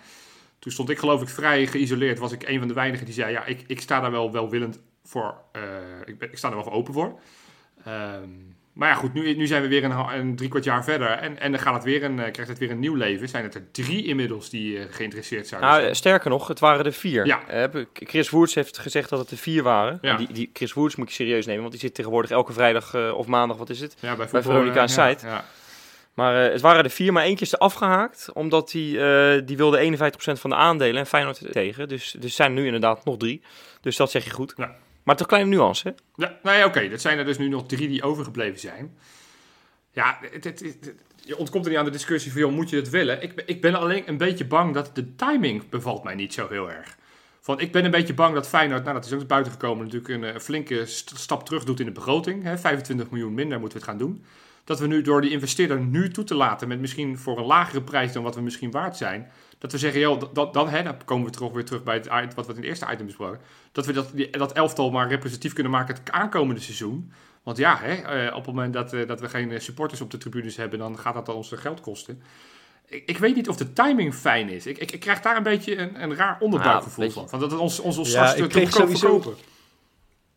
Toen 0.59 0.73
stond 0.73 0.91
ik 0.91 0.99
geloof 0.99 1.23
ik 1.23 1.29
vrij 1.29 1.67
geïsoleerd. 1.67 2.19
Was 2.19 2.33
ik 2.33 2.49
een 2.49 2.59
van 2.59 2.69
de 2.69 2.75
weinigen 2.75 3.05
die 3.07 3.15
zei, 3.15 3.33
ja, 3.33 3.45
ik, 3.45 3.65
ik 3.67 3.81
sta 3.81 4.01
daar 4.01 4.11
wel 4.11 4.33
welwillend 4.33 4.81
voor. 5.05 5.35
eh, 5.53 5.63
ik, 6.05 6.19
ben, 6.19 6.31
ik 6.31 6.39
sta 6.39 6.49
er 6.49 6.55
wel 6.55 6.65
voor 6.65 6.73
open 6.73 6.93
voor. 6.95 7.21
Ehm, 7.85 8.29
maar 8.75 8.89
ja, 8.89 8.95
goed, 8.95 9.15
nu, 9.15 9.37
nu 9.37 9.47
zijn 9.47 9.63
we 9.63 9.69
weer 9.69 9.85
een, 9.85 10.19
een 10.19 10.37
drie 10.37 10.49
kwart 10.49 10.65
jaar 10.65 10.85
verder. 10.85 11.09
En, 11.09 11.41
en 11.41 11.51
dan 11.51 11.61
gaat 11.61 11.75
het 11.75 11.85
weer 11.85 12.05
een, 12.05 12.19
eh, 12.19 12.33
krijgt 12.33 12.51
het 12.51 12.59
weer 12.59 12.71
een 12.71 12.79
nieuw 12.79 12.95
leven. 12.95 13.29
Zijn 13.29 13.45
het 13.45 13.55
er 13.55 13.71
drie 13.73 14.05
inmiddels 14.05 14.51
die 14.51 14.79
eh, 14.79 14.85
geïnteresseerd 14.91 15.47
zouden 15.47 15.71
Nou, 15.71 15.83
zijn? 15.83 15.97
sterker 15.97 16.31
nog, 16.31 16.49
het 16.49 16.59
waren 16.59 16.85
er 16.85 16.93
vier. 16.93 17.27
Ja. 17.27 17.47
Eh, 17.47 17.83
Chris 17.93 18.31
Woods 18.31 18.55
heeft 18.55 18.79
gezegd 18.79 19.09
dat 19.09 19.19
het 19.19 19.31
er 19.31 19.37
vier 19.37 19.63
waren. 19.63 19.99
Ja. 20.01 20.17
Die, 20.17 20.33
die 20.33 20.51
Chris 20.53 20.73
Woods 20.73 20.97
moet 20.97 21.09
je 21.09 21.15
serieus 21.15 21.47
nemen, 21.47 21.61
want 21.61 21.73
die 21.73 21.81
zit 21.81 21.95
tegenwoordig 21.95 22.31
elke 22.31 22.53
vrijdag 22.53 23.13
of 23.15 23.27
maandag, 23.27 23.57
wat 23.57 23.71
is 23.71 23.81
het? 23.81 23.97
Ja, 24.01 24.17
bij, 24.17 24.27
bij 24.31 24.43
Veronica 24.43 24.81
en 24.81 24.89
Site. 24.89 25.27
Ja. 25.27 25.45
Maar 26.15 26.35
het 26.35 26.61
waren 26.61 26.85
er 26.85 26.91
vier, 26.91 27.13
maar 27.13 27.25
eentje 27.25 27.45
is 27.45 27.53
er 27.53 27.59
afgehaakt. 27.59 28.29
Omdat 28.33 28.71
die, 28.71 28.99
die 29.45 29.57
wilde 29.57 29.97
51% 29.99 30.07
van 30.17 30.51
de 30.51 30.57
aandelen 30.57 31.01
en 31.01 31.07
Feyenoord 31.07 31.53
tegen. 31.53 31.89
Dus, 31.89 32.17
dus 32.19 32.35
zijn 32.35 32.51
er 32.51 32.57
nu 32.61 32.65
inderdaad 32.65 33.05
nog 33.05 33.17
drie. 33.17 33.43
Dus 33.81 33.97
dat 33.97 34.11
zeg 34.11 34.25
je 34.25 34.31
goed. 34.31 34.55
Ja. 34.57 34.77
Maar 35.05 35.17
toch 35.17 35.27
kleine 35.27 35.51
nuance, 35.51 35.89
hè? 35.89 35.95
Ja, 36.25 36.39
nou 36.43 36.57
ja, 36.57 36.65
oké. 36.67 36.89
Dat 36.89 37.01
zijn 37.01 37.19
er 37.19 37.25
dus 37.25 37.39
nu 37.39 37.49
nog 37.49 37.67
drie 37.67 37.89
die 37.89 38.03
overgebleven 38.03 38.61
zijn. 38.61 38.97
Ja, 39.91 40.19
het, 40.31 40.45
het, 40.45 40.95
je 41.17 41.37
ontkomt 41.37 41.65
er 41.65 41.71
niet 41.71 41.79
aan 41.79 41.85
de 41.85 41.91
discussie 41.91 42.33
van, 42.33 42.41
joh, 42.41 42.53
moet 42.53 42.71
je 42.71 42.77
het 42.77 42.91
willen? 42.91 43.23
Ik, 43.23 43.43
ik 43.47 43.61
ben 43.61 43.75
alleen 43.75 44.09
een 44.09 44.17
beetje 44.17 44.45
bang 44.47 44.75
dat 44.75 44.91
de 44.95 45.15
timing 45.15 45.69
bevalt 45.69 46.05
mij 46.05 46.15
niet 46.15 46.35
zo 46.35 46.49
heel 46.49 46.71
erg. 46.71 46.97
Van, 47.41 47.61
ik 47.61 47.73
ben 47.73 47.85
een 47.85 47.91
beetje 47.91 48.15
bang 48.15 48.35
dat 48.35 48.49
Feyenoord, 48.49 48.83
nou 48.83 48.95
dat 48.95 49.05
is 49.05 49.13
ook 49.13 49.27
buiten 49.27 49.53
gekomen, 49.53 49.85
natuurlijk 49.85 50.15
een, 50.15 50.25
eh, 50.25 50.41
flinke 50.41 50.87
st- 50.87 51.13
stap 51.17 51.45
terug 51.45 51.65
doet 51.65 51.81
in 51.81 51.87
de 51.87 51.93
begroting. 51.93 52.43
Hè, 52.43 52.59
25 52.59 53.11
miljoen 53.11 53.35
minder 53.35 53.61
moeten 53.61 53.79
we 53.79 53.85
het 53.85 53.93
gaan 53.93 54.07
doen. 54.07 54.25
Dat 54.65 54.81
we 54.81 54.87
nu 54.87 55.03
door 55.03 55.21
die 55.21 55.31
investeerder 55.31 55.81
nu 55.81 56.11
toe 56.11 56.25
te 56.25 56.35
laten, 56.35 56.69
met 56.69 56.81
misschien 56.81 57.19
voor 57.19 57.39
een 57.39 57.45
lagere 57.45 57.83
prijs 57.83 58.13
dan 58.13 58.23
wat 58.23 58.35
we 58.35 58.41
misschien 58.41 58.71
waard 58.71 58.97
zijn, 58.97 59.31
dat 59.59 59.73
we 59.73 59.79
zeggen, 59.79 60.01
joh, 60.01 60.21
dat, 60.21 60.35
dat, 60.35 60.55
dan, 60.55 60.69
hè, 60.69 60.83
dan 60.83 60.97
komen 61.05 61.27
we 61.31 61.37
toch 61.37 61.53
weer 61.53 61.65
terug 61.65 61.83
bij 61.83 61.95
het, 61.95 62.35
wat 62.35 62.47
we 62.47 62.53
in 62.53 62.59
het 62.59 62.69
eerste 62.69 62.87
item 62.93 63.07
besproken, 63.07 63.41
dat 63.73 63.87
we 63.87 63.93
dat, 63.93 64.13
dat 64.31 64.53
elftal 64.53 64.91
maar 64.91 65.09
representatief 65.09 65.53
kunnen 65.53 65.73
maken 65.73 65.95
het 65.95 66.11
aankomende 66.11 66.61
seizoen. 66.61 67.13
Want 67.43 67.57
ja, 67.57 67.79
hè, 67.81 67.93
eh, 67.95 68.37
op 68.37 68.47
het 68.47 68.55
moment 68.55 68.73
dat, 68.73 68.93
eh, 68.93 69.07
dat 69.07 69.21
we 69.21 69.29
geen 69.29 69.51
eh, 69.53 69.61
supporters 69.61 70.01
op 70.01 70.11
de 70.11 70.19
tribunes 70.19 70.57
hebben, 70.57 70.79
dan 70.79 70.99
gaat 70.99 71.15
dat 71.15 71.29
ons 71.29 71.53
geld 71.55 71.81
kosten. 71.81 72.23
Ik, 72.87 73.03
ik 73.07 73.19
weet 73.19 73.35
niet 73.35 73.49
of 73.49 73.57
de 73.57 73.73
timing 73.73 74.15
fijn 74.15 74.49
is. 74.49 74.67
Ik, 74.67 74.79
ik, 74.79 74.93
ik 74.93 75.01
krijg 75.01 75.21
daar 75.21 75.37
een 75.37 75.43
beetje 75.43 75.77
een, 75.77 76.03
een 76.03 76.15
raar 76.15 76.37
onderbuikgevoel 76.41 77.05
je- 77.05 77.11
van. 77.11 77.29
Van 77.29 77.41
dat 77.41 77.51
het 77.51 77.61
ons, 77.61 77.81
ons, 77.81 77.99
ons 77.99 78.13
Ja, 78.13 78.27
straks 78.27 78.41
ik 78.41 78.51
te, 78.51 78.61
goedkoop 78.67 78.99
verkopen. 78.99 79.35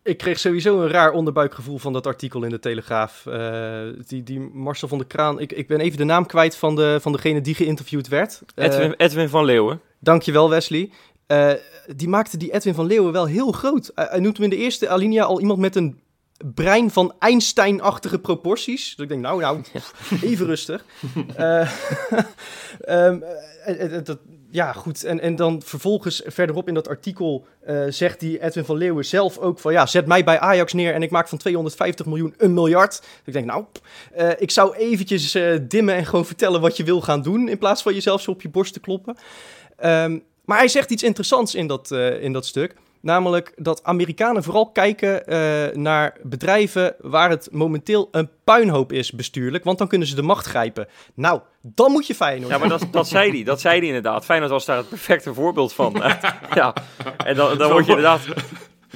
Ik 0.08 0.18
kreeg 0.18 0.40
sowieso 0.40 0.82
een 0.82 0.90
raar 0.90 1.12
onderbuikgevoel 1.12 1.78
van 1.78 1.94
dat 1.94 2.08
artikel 2.08 2.44
in 2.44 2.50
de 2.50 2.60
Telegraaf. 2.60 3.26
Eh, 3.26 3.82
die, 4.08 4.24
die 4.24 4.40
Marcel 4.40 4.88
van 4.88 4.98
der 4.98 5.08
Kraan. 5.08 5.40
Ik, 5.40 5.52
ik 5.52 5.68
ben 5.68 5.80
even 5.80 5.98
de 5.98 6.04
naam 6.04 6.26
kwijt 6.26 6.56
van, 6.56 6.76
de, 6.76 6.98
van 7.02 7.12
degene 7.12 7.42
die 7.42 7.56
geïnterviewd 7.56 8.08
werd. 8.08 8.42
Eh, 8.56 8.66
Edwin, 8.66 8.94
Edwin 8.98 9.30
van 9.30 9.46
Leeuwen. 9.46 9.82
Dankjewel, 10.00 10.50
Wesley. 10.50 10.90
Eh, 11.26 11.52
die 11.96 12.08
maakte 12.08 12.38
die 12.38 12.54
Edwin 12.54 12.74
van 12.74 12.86
Leeuwen 12.86 13.12
wel 13.12 13.26
heel 13.26 13.52
groot. 13.52 13.92
Hij 13.96 14.20
noemt 14.20 14.38
hem 14.38 14.44
in 14.44 14.58
de 14.58 14.64
eerste 14.64 14.90
alinea 14.90 15.24
al 15.24 15.40
iemand 15.40 15.60
met 15.60 15.76
een 15.76 16.00
brein 16.54 16.92
van 16.92 17.14
Einstein-achtige 17.20 18.20
proporties. 18.20 18.96
Dus 18.96 19.04
ik 19.04 19.10
denk, 19.10 19.22
nou, 19.22 19.42
nou, 19.42 19.62
even 20.22 20.46
rustig. 20.46 20.86
Eh, 21.36 21.62
ehm, 22.82 23.22
eh, 23.66 23.96
eh, 23.96 24.04
dat, 24.04 24.18
ja, 24.50 24.74
goed. 24.74 25.04
En, 25.04 25.20
en 25.20 25.36
dan 25.36 25.62
vervolgens 25.62 26.22
verderop 26.26 26.68
in 26.68 26.74
dat 26.74 26.88
artikel 26.88 27.46
zegt 27.90 28.20
die 28.20 28.44
Edwin 28.44 28.66
van 28.66 28.78
Leeuwen 28.78 29.06
zelf 29.06 29.38
ook 29.38 29.60
van... 29.60 29.72
ja, 29.72 29.86
zet 29.86 30.06
mij 30.06 30.24
bij 30.24 30.40
Ajax 30.40 30.74
neer 30.74 30.94
en 30.94 31.04
ik 31.04 31.10
maak 31.10 31.28
van 31.28 31.38
250 31.38 32.06
miljoen 32.06 32.34
een 32.38 32.54
miljard. 32.54 33.00
Dus 33.00 33.10
ik 33.26 33.34
denk, 33.34 33.46
nou, 33.46 33.66
ik 34.38 34.52
zou 34.52 34.76
eventjes 34.76 35.38
dimmen 35.62 35.96
en 35.96 36.06
gewoon 36.06 36.26
vertellen 36.26 36.62
wat 36.62 36.78
je 36.78 36.84
wil 36.84 37.02
gaan 37.02 37.22
doen... 37.22 37.50
in 37.50 37.58
plaats 37.58 37.82
van 37.82 37.94
jezelf 37.94 38.22
zo 38.22 38.32
op 38.32 38.42
je 38.42 38.50
borst 38.50 38.74
te 38.74 38.80
kloppen. 38.80 39.18
Ehm, 39.78 40.20
maar 40.46 40.58
hij 40.58 40.68
zegt 40.68 40.92
iets 40.92 41.04
interessants 41.04 41.56
in 41.56 41.68
dat, 41.68 41.92
in 42.20 42.34
dat 42.34 42.46
stuk. 42.46 42.76
Namelijk 43.08 43.54
dat 43.56 43.84
Amerikanen 43.84 44.44
vooral 44.44 44.72
kijken 44.72 45.28
eh, 45.28 45.76
naar 45.76 46.18
bedrijven 46.24 46.96
waar 47.00 47.30
het 47.30 47.48
momenteel 47.52 48.08
een 48.12 48.30
puinhoop 48.44 48.92
is 48.92 49.12
bestuurlijk. 49.12 49.64
Want 49.64 49.78
dan 49.78 49.88
kunnen 49.88 50.08
ze 50.08 50.16
de 50.16 50.22
macht 50.22 50.46
grijpen. 50.46 50.88
Nou, 51.14 51.42
dan 51.62 51.92
moet 51.92 52.08
je 52.08 52.16
Feyenoord. 52.16 52.52
Ja, 52.52 52.58
maar 52.58 52.70
dat, 52.70 52.88
dat 52.92 53.08
zei 53.08 53.32
hij. 53.32 53.44
Dat 53.44 53.62
zei 53.62 53.78
hij 53.78 53.88
inderdaad. 53.88 54.26
Feyenoord 54.26 54.52
was 54.52 54.66
daar 54.66 54.78
het 54.78 54.90
perfecte 54.90 55.34
voorbeeld 55.34 55.74
van. 55.74 55.94
ja, 56.54 56.74
en 57.26 57.36
dan, 57.36 57.58
dan 57.58 57.72
word 57.72 57.86
je 57.86 57.92
inderdaad... 57.92 58.22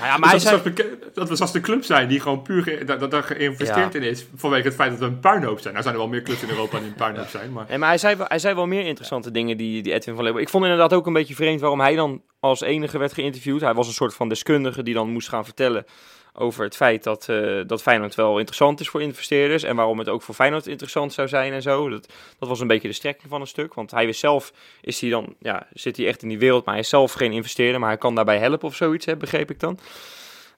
Nou 0.02 0.14
ja, 0.14 0.20
maar 0.20 0.30
hij 0.30 0.38
Dus 0.40 0.48
zei... 0.48 0.56
dat, 0.64 0.64
we, 0.66 0.72
straks- 0.84 1.14
dat 1.14 1.30
we 1.30 1.36
zoals 1.36 1.52
de 1.52 1.60
club 1.62 1.84
zijn 1.84 2.08
die 2.08 2.20
gewoon 2.20 2.42
puur 2.42 2.64
ge- 2.64 2.84
dat, 2.86 3.00
dat 3.00 3.12
daar 3.12 3.24
geïnvesteerd 3.24 3.94
Ja. 3.94 4.00
in 4.00 4.06
is. 4.06 4.26
Vanwege 4.36 4.64
het 4.68 4.76
feit 4.76 4.90
dat 4.90 5.00
we 5.00 5.06
een 5.06 5.20
puinhoop 5.20 5.60
zijn. 5.60 5.72
Nou 5.74 5.84
zijn 5.86 5.96
er 5.96 6.02
wel 6.02 6.10
meer 6.10 6.22
clubs 6.22 6.42
in 6.42 6.50
Europa 6.50 6.78
die 6.78 6.88
een 6.88 6.94
puinhoop 6.94 7.28
zijn. 7.28 7.52
Maar 7.52 7.66
Nee, 7.70 7.78
maar 7.78 7.90
hij 7.90 7.98
zei, 7.98 8.16
wel- 8.16 8.26
hij 8.30 8.40
zei 8.40 8.56
wel 8.56 8.66
meer 8.68 8.86
interessante 8.86 9.32
dingen, 9.32 9.58
die, 9.58 9.82
die 9.82 9.94
Edwin 9.94 10.16
van 10.16 10.24
Leeuwen. 10.24 10.42
Ik 10.42 10.50
vond 10.50 10.64
inderdaad 10.64 10.94
ook 10.94 11.06
een 11.08 11.14
beetje 11.14 11.36
vreemd 11.36 11.60
waarom 11.62 11.80
hij 11.80 11.96
dan 11.96 12.22
als 12.40 12.62
enige 12.62 12.98
werd 12.98 13.14
geïnterviewd. 13.14 13.62
Hij 13.62 13.74
was 13.74 13.88
een 13.88 13.94
soort 13.94 14.14
van 14.14 14.30
deskundige 14.30 14.84
die 14.84 14.94
dan 14.94 15.10
moest 15.10 15.30
gaan 15.30 15.46
vertellen 15.46 15.86
over 16.34 16.64
het 16.64 16.76
feit 16.76 17.04
dat, 17.04 17.30
eh, 17.30 17.62
dat 17.68 17.82
Feyenoord 17.82 18.16
wel 18.16 18.38
interessant 18.38 18.80
is 18.80 18.90
voor 18.90 19.02
investeerders. 19.02 19.64
En 19.64 19.76
waarom 19.76 20.00
het 20.00 20.10
ook 20.10 20.22
voor 20.22 20.36
Feyenoord 20.36 20.68
interessant 20.68 21.14
zou 21.14 21.28
zijn 21.28 21.54
en 21.54 21.62
zo. 21.62 21.90
Dat, 21.90 22.14
dat 22.40 22.50
was 22.50 22.60
een 22.60 22.68
beetje 22.68 22.88
de 22.88 22.94
strekking 22.94 23.30
van 23.30 23.42
een 23.42 23.48
stuk. 23.48 23.74
Want 23.74 23.92
hij 23.92 24.06
is 24.06 24.20
zelf, 24.20 24.54
is 24.82 25.02
hij 25.02 25.10
dan, 25.10 25.36
ja, 25.40 25.68
zit 25.74 25.98
hij 25.98 26.08
echt 26.08 26.22
in 26.22 26.30
die 26.30 26.40
wereld. 26.40 26.66
Maar 26.66 26.74
hij 26.74 26.84
is 26.84 26.90
zelf 26.90 27.14
geen 27.14 27.32
investeerder, 27.32 27.80
maar 27.80 27.90
hij 27.90 27.98
kan 27.98 28.16
daarbij 28.16 28.38
helpen 28.38 28.68
of 28.68 28.76
zoiets, 28.76 29.06
begreep 29.18 29.52
ik 29.52 29.60
dan. 29.60 29.80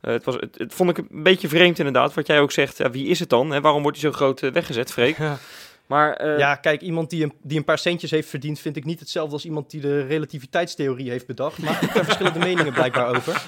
Eh, 0.04 0.14
het, 0.14 0.24
was, 0.24 0.36
het, 0.36 0.58
het 0.58 0.74
vond 0.74 0.90
ik 0.90 0.98
een 0.98 1.24
beetje 1.24 1.48
vreemd 1.48 1.78
inderdaad, 1.78 2.14
wat 2.14 2.28
jij 2.28 2.40
ook 2.40 2.52
zegt. 2.52 2.78
Ja, 2.78 2.90
wie 2.90 3.08
is 3.08 3.20
het 3.20 3.30
dan? 3.30 3.52
Hè? 3.52 3.62
Waarom 3.62 3.82
wordt 3.82 4.02
hij 4.02 4.12
zo 4.12 4.16
groot 4.16 4.42
eh, 4.42 4.52
weggezet, 4.52 4.92
Freek? 4.92 5.18
Ja. 5.18 5.38
Maar, 5.86 6.14
eh, 6.14 6.38
Ja, 6.38 6.56
kijk, 6.56 6.82
iemand 6.82 7.10
die 7.10 7.24
een, 7.24 7.34
die 7.42 7.58
een 7.58 7.64
paar 7.64 7.78
centjes 7.78 8.12
heeft 8.12 8.30
verdiend, 8.30 8.60
vind 8.60 8.76
ik 8.76 8.86
niet 8.86 9.00
hetzelfde 9.00 9.34
als 9.34 9.46
iemand 9.46 9.72
die 9.72 9.82
de 9.82 10.06
relativiteitstheorie 10.06 11.10
heeft 11.10 11.28
bedacht. 11.28 11.58
Maar 11.58 11.74
ik 11.74 11.80
heb 11.80 11.94
daar 11.94 12.04
verschillende 12.04 12.40
meningen 12.50 12.74
blijkbaar 12.74 13.16
over. 13.16 13.44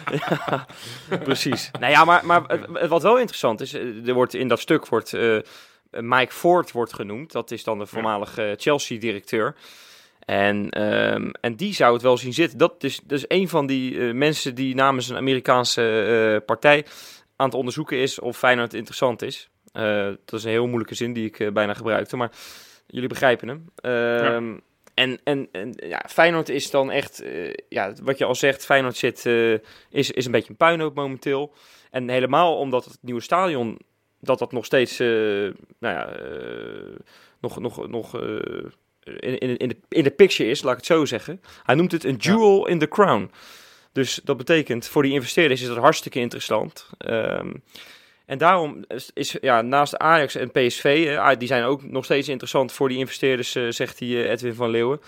Precies. 1.24 1.72
nou 1.80 1.92
ja, 1.92 2.06
maar, 2.06 2.26
maar 2.26 2.46
eh, 2.46 2.88
wat 2.88 3.02
wel 3.02 3.18
interessant 3.18 3.62
is, 3.62 3.74
eh, 3.74 4.08
er 4.08 4.14
wordt 4.14 4.34
in 4.34 4.48
dat 4.48 4.60
stuk 4.60 4.88
wordt 4.88 5.14
eh, 5.14 5.38
Mike 6.02 6.34
Ford 6.34 6.72
wordt 6.72 6.94
genoemd. 6.94 7.32
Dat 7.32 7.52
is 7.52 7.64
dan 7.64 7.80
de 7.80 7.86
voormalige 7.86 8.44
eh, 8.44 8.54
Chelsea-directeur. 8.58 9.56
En, 10.20 10.70
ehm, 10.70 11.30
en 11.42 11.56
die 11.56 11.74
zou 11.74 11.94
het 11.94 12.02
wel 12.02 12.18
zien 12.18 12.34
zitten. 12.34 12.58
Dat 12.58 12.84
is 12.84 13.00
dus 13.04 13.26
een 13.28 13.50
van 13.50 13.66
die 13.66 14.00
eh, 14.00 14.14
mensen 14.14 14.56
die 14.56 14.76
namens 14.76 15.10
een 15.10 15.18
Amerikaanse 15.18 15.82
eh, 16.40 16.46
partij 16.46 16.86
aan 17.36 17.46
het 17.46 17.56
onderzoeken 17.56 17.98
is 17.98 18.20
of 18.20 18.38
Feyenoord 18.38 18.74
interessant 18.74 19.22
is. 19.22 19.50
Eh, 19.76 20.06
dat 20.26 20.40
is 20.40 20.44
een 20.44 20.50
heel 20.50 20.68
moeilijke 20.68 20.96
zin 20.96 21.14
die 21.14 21.26
ik 21.26 21.40
eh, 21.40 21.52
bijna 21.52 21.74
gebruikte, 21.74 22.18
maar 22.18 22.32
jullie 22.88 23.10
begrijpen 23.10 23.48
hem. 23.48 23.70
Ehm, 23.76 24.58
En, 24.94 25.20
en, 25.24 25.48
en 25.52 25.74
ja, 25.76 26.06
Feyenoord 26.10 26.50
is 26.50 26.70
dan 26.70 26.92
echt, 26.92 27.22
eh, 27.22 27.54
ja, 27.70 27.94
wat 28.04 28.18
je 28.18 28.26
al 28.26 28.36
zegt, 28.36 28.66
Feyenoord 28.66 28.96
zit, 28.96 29.26
is, 29.90 30.12
is 30.12 30.26
een 30.26 30.32
beetje 30.32 30.50
een 30.50 30.56
puinhoop 30.56 30.96
momenteel. 30.96 31.54
En 31.92 32.10
helemaal 32.10 32.58
omdat 32.58 32.86
het 32.86 32.98
nieuwe 33.02 33.22
stadion, 33.22 33.80
dat 34.20 34.40
dat 34.40 34.52
nog 34.52 34.66
steeds, 34.66 34.98
nou 34.98 35.56
ja, 35.80 36.10
nog, 37.40 37.60
nog, 37.60 37.88
nog 37.88 38.14
in, 39.04 39.38
in, 39.38 39.58
in, 39.58 39.68
de, 39.68 39.78
in 39.90 40.04
de 40.04 40.12
picture 40.12 40.50
is, 40.50 40.62
laat 40.62 40.72
ik 40.72 40.78
het 40.78 40.86
zo 40.86 41.06
zeggen. 41.06 41.42
Hij 41.64 41.76
noemt 41.76 41.92
het 41.92 42.04
een 42.04 42.16
jewel 42.16 42.68
in 42.68 42.80
the 42.80 42.88
crown. 42.88 43.32
Dus 43.92 44.20
dat 44.24 44.38
betekent, 44.38 44.88
voor 44.88 45.04
die 45.04 45.14
investeerders 45.14 45.62
is 45.62 45.68
dat 45.68 45.78
hartstikke 45.78 46.20
interessant. 46.20 46.90
Ehm, 46.98 47.54
en 48.26 48.38
daarom 48.38 48.84
is, 49.14 49.38
ja, 49.42 49.62
naast 49.62 49.98
Ajax 49.98 50.36
en 50.36 50.52
PSV, 50.52 51.16
ah, 51.20 51.40
die 51.40 51.48
zijn 51.48 51.64
ook 51.64 51.84
nog 51.84 52.06
steeds 52.06 52.30
interessant 52.30 52.72
voor 52.72 52.90
die 52.90 52.98
investeerders, 52.98 53.56
eh, 53.56 53.70
zegt 53.70 53.98
die 53.98 54.24
eh, 54.24 54.32
Edwin 54.32 54.54
van 54.54 54.70
Leeuwen. 54.70 55.02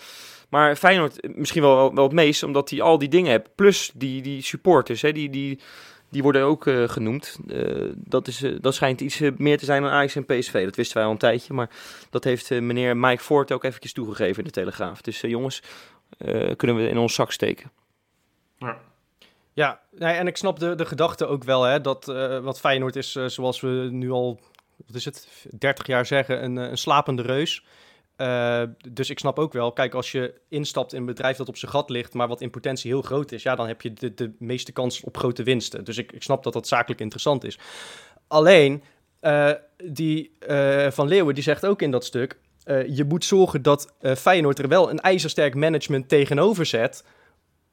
Maar 0.50 0.76
Feyenoord 0.76 1.20
eh, 1.20 1.36
misschien 1.36 1.62
wel, 1.62 1.96
wel 1.96 2.04
het 2.04 2.14
meest, 2.14 2.44
omdat 2.44 2.70
hij 2.70 2.82
al 2.82 2.98
die 2.98 3.10
dingen 3.10 3.32
heeft. 3.32 3.56
Plus 3.56 3.92
die, 3.94 4.22
die 4.22 4.42
supporters, 4.42 5.02
hè, 5.02 5.12
die, 5.12 5.30
die, 5.30 5.60
die 6.10 6.24
worden 6.24 6.44
ook 6.44 6.64
genoemd. 6.86 7.38
Dat, 7.96 8.28
is, 8.28 8.44
dat 8.62 8.76
schijnt 8.76 9.02
iets 9.02 9.20
meer 9.38 9.58
te 9.58 9.66
zijn 9.66 9.82
dan 9.82 9.92
Ajax 9.92 10.16
en 10.16 10.26
PSV. 10.26 10.64
Dat 10.64 10.76
wisten 10.76 10.98
wij 10.98 11.06
al 11.06 11.12
een 11.12 11.18
tijdje, 11.18 11.54
maar 11.54 11.70
dat 12.10 12.24
heeft 12.24 12.50
meneer 12.50 12.98
Mike 12.98 13.24
Ford 13.24 13.52
ook 13.52 13.64
eventjes 13.64 13.94
toegegeven 13.94 14.38
in 14.38 14.44
de 14.44 14.52
Telegraaf. 14.52 15.02
Dus 15.02 15.22
jongens, 15.22 15.62
kunnen 16.56 16.76
we 16.76 16.90
in 16.90 16.98
ons 16.98 17.14
zak 17.14 17.32
steken. 17.32 17.72
ja. 18.58 18.78
Ja, 19.58 19.80
nee, 19.92 20.14
en 20.14 20.28
ik 20.28 20.38
snap 20.38 20.60
de, 20.60 20.76
de 20.76 20.86
gedachte 20.86 21.26
ook 21.26 21.44
wel, 21.44 21.64
hè, 21.64 21.82
dat 21.82 22.08
eh, 22.08 22.40
wat 22.40 22.60
Feyenoord 22.60 22.96
is, 22.96 23.16
eh, 23.16 23.26
zoals 23.26 23.60
we 23.60 23.88
nu 23.92 24.12
al, 24.12 24.40
wat 24.86 24.96
is 24.96 25.06
het, 25.06 25.46
30 25.58 25.88
jaar 25.88 26.06
zeggen, 26.06 26.44
een, 26.44 26.58
eh, 26.58 26.70
een 26.70 26.78
slapende 26.78 27.22
reus. 27.22 27.66
Dus 28.90 29.10
ik 29.10 29.20
snap 29.20 29.40
ook 29.40 29.54
wel, 29.54 29.72
kijk, 29.72 29.94
als 29.94 30.12
je 30.12 30.34
instapt 30.50 30.94
in 30.94 31.00
een 31.00 31.06
bedrijf 31.06 31.38
dat 31.38 31.48
op 31.48 31.58
zijn 31.58 31.72
gat 31.72 31.90
ligt, 31.90 32.14
maar 32.14 32.28
wat 32.28 32.42
in 32.42 32.50
potentie 32.50 32.92
heel 32.92 33.02
groot 33.02 33.32
is, 33.32 33.44
ja, 33.44 33.56
dan 33.56 33.68
heb 33.68 33.82
je 33.82 33.94
de, 33.94 34.14
de 34.14 34.32
meeste 34.40 34.72
kans 34.72 35.04
op 35.04 35.18
grote 35.18 35.44
winsten. 35.44 35.84
Dus 35.84 35.98
ik, 35.98 36.12
ik 36.12 36.24
snap 36.24 36.44
dat 36.44 36.54
dat 36.54 36.68
zakelijk 36.68 37.02
interessant 37.02 37.44
is. 37.44 37.60
Alleen, 38.28 38.84
die 39.84 40.32
Van 40.90 41.08
Leeuwen, 41.08 41.34
die 41.34 41.44
zegt 41.44 41.66
ook 41.66 41.82
in 41.82 41.92
dat 41.92 42.06
stuk, 42.06 42.38
je 42.88 43.06
moet 43.08 43.26
zorgen 43.26 43.62
dat 43.62 43.94
Feyenoord 44.18 44.60
er 44.60 44.68
wel 44.68 44.90
een 44.90 45.00
ijzersterk 45.00 45.56
management 45.56 46.10
tegenover 46.10 46.66
zet, 46.66 47.04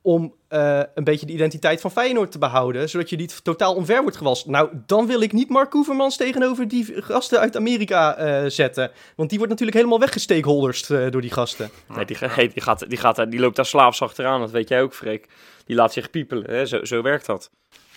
om 0.06 0.34
eh, 0.48 0.80
een 0.94 1.04
beetje 1.04 1.26
de 1.26 1.32
identiteit 1.32 1.80
van 1.80 1.90
Feyenoord 1.90 2.30
te 2.32 2.38
behouden, 2.38 2.88
zodat 2.88 3.10
je 3.10 3.16
niet 3.16 3.44
totaal 3.44 3.74
omver 3.74 4.02
wordt 4.02 4.16
gewast. 4.16 4.46
Nou, 4.46 4.68
dan 4.86 5.06
wil 5.06 5.20
ik 5.20 5.32
niet 5.32 5.48
Mark 5.48 5.70
Koevermans 5.70 6.16
tegenover 6.16 6.68
die 6.68 7.02
gasten 7.02 7.40
uit 7.40 7.56
Amerika 7.56 8.16
eh, 8.16 8.50
zetten. 8.50 8.90
Want 9.16 9.28
die 9.28 9.38
wordt 9.38 9.52
natuurlijk 9.52 9.78
helemaal 9.78 10.00
weggesteekholderd 10.00 10.90
eh, 10.90 11.10
door 11.10 11.20
die 11.20 11.30
gasten. 11.30 11.70
Nee, 11.94 12.04
die, 12.04 12.16
die, 12.48 12.60
gaat, 12.60 12.88
die, 12.88 12.98
gaat, 12.98 13.30
die 13.30 13.40
loopt 13.40 13.56
daar 13.56 13.66
slaafs 13.66 14.02
achteraan, 14.02 14.40
dat 14.40 14.50
weet 14.50 14.68
jij 14.68 14.82
ook, 14.82 14.94
Freek. 14.94 15.28
Die 15.66 15.76
laat 15.76 15.92
zich 15.92 16.10
piepelen, 16.10 16.50
hè? 16.50 16.66
Zo, 16.66 16.84
zo 16.84 17.02
werkt 17.02 17.26
dat. 17.26 17.50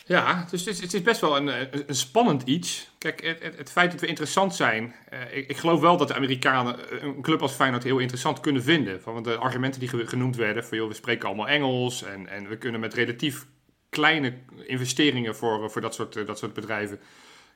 Ja, 0.08 0.46
dus 0.50 0.66
het 0.66 0.74
is, 0.74 0.82
het 0.82 0.94
is 0.94 1.02
best 1.02 1.22
wel 1.22 1.38
een, 1.38 1.48
een, 1.48 1.84
een 1.88 1.96
spannend 1.96 2.42
iets. 2.44 2.90
Kijk, 2.98 3.22
het, 3.22 3.58
het, 3.58 3.72
feit 3.72 3.92
dat 3.92 4.02
we 4.02 4.08
interessant 4.08 4.56
zijn. 4.56 4.96
eh, 5.10 5.38
ik, 5.38 5.50
ik 5.50 5.58
geloof 5.58 5.80
wel 5.80 5.98
dat 5.98 6.08
de 6.08 6.14
Amerikanen 6.16 7.04
een 7.06 7.22
club 7.22 7.42
als 7.42 7.54
Feyenoord 7.54 7.84
heel 7.84 7.98
interessant 7.98 8.40
kunnen 8.40 8.64
vinden. 8.64 9.02
Van 9.02 9.24
de 9.24 9.36
argumenten 9.36 9.80
die 9.80 9.90
ge- 9.90 10.08
genoemd 10.08 10.36
werden: 10.36 10.66
van 10.66 10.78
joh, 10.78 10.88
we 10.88 10.94
spreken 10.94 11.28
allemaal 11.28 11.48
Engels. 11.48 12.04
En, 12.04 12.28
en 12.28 12.48
we 12.50 12.58
kunnen 12.58 12.80
met 12.80 12.94
relatief 12.94 13.46
kleine 13.90 14.34
investeringen 14.66 15.36
voor, 15.36 15.72
voor 15.72 15.82
dat, 15.82 15.96
soort, 15.96 16.16
eh, 16.16 16.26
dat 16.26 16.38
soort 16.38 16.54
bedrijven. 16.54 17.00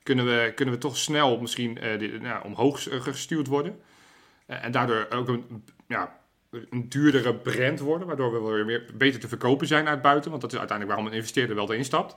Kunnen 0.04 0.26
we, 0.26 0.52
kunnen 0.56 0.74
we 0.74 0.80
toch 0.80 0.98
snel 0.98 1.40
misschien 1.40 1.78
eh, 1.78 2.22
nou, 2.22 2.44
omhoog 2.46 2.88
eh, 2.90 3.02
gestuurd 3.02 3.48
worden. 3.48 3.80
Eh, 4.46 4.64
en 4.64 4.72
daardoor 4.72 5.08
ook 5.10 5.28
een, 5.28 5.64
ja, 5.88 6.20
een 6.70 6.90
duurdere 6.90 7.36
brand 7.36 7.80
worden, 7.80 8.08
waardoor 8.08 8.44
we 8.44 8.64
weer 8.64 8.86
beter 8.94 9.20
te 9.20 9.28
verkopen 9.28 9.68
zijn 9.68 9.88
uit 9.88 10.02
buiten. 10.02 10.30
Want 10.30 10.42
dat 10.42 10.52
is 10.54 10.60
uiteindelijk 10.60 10.98
waarom 10.98 11.14
een 11.14 11.20
investeerder 11.20 11.56
wel 11.56 11.72
erin 11.72 11.86
stapt. 11.86 12.16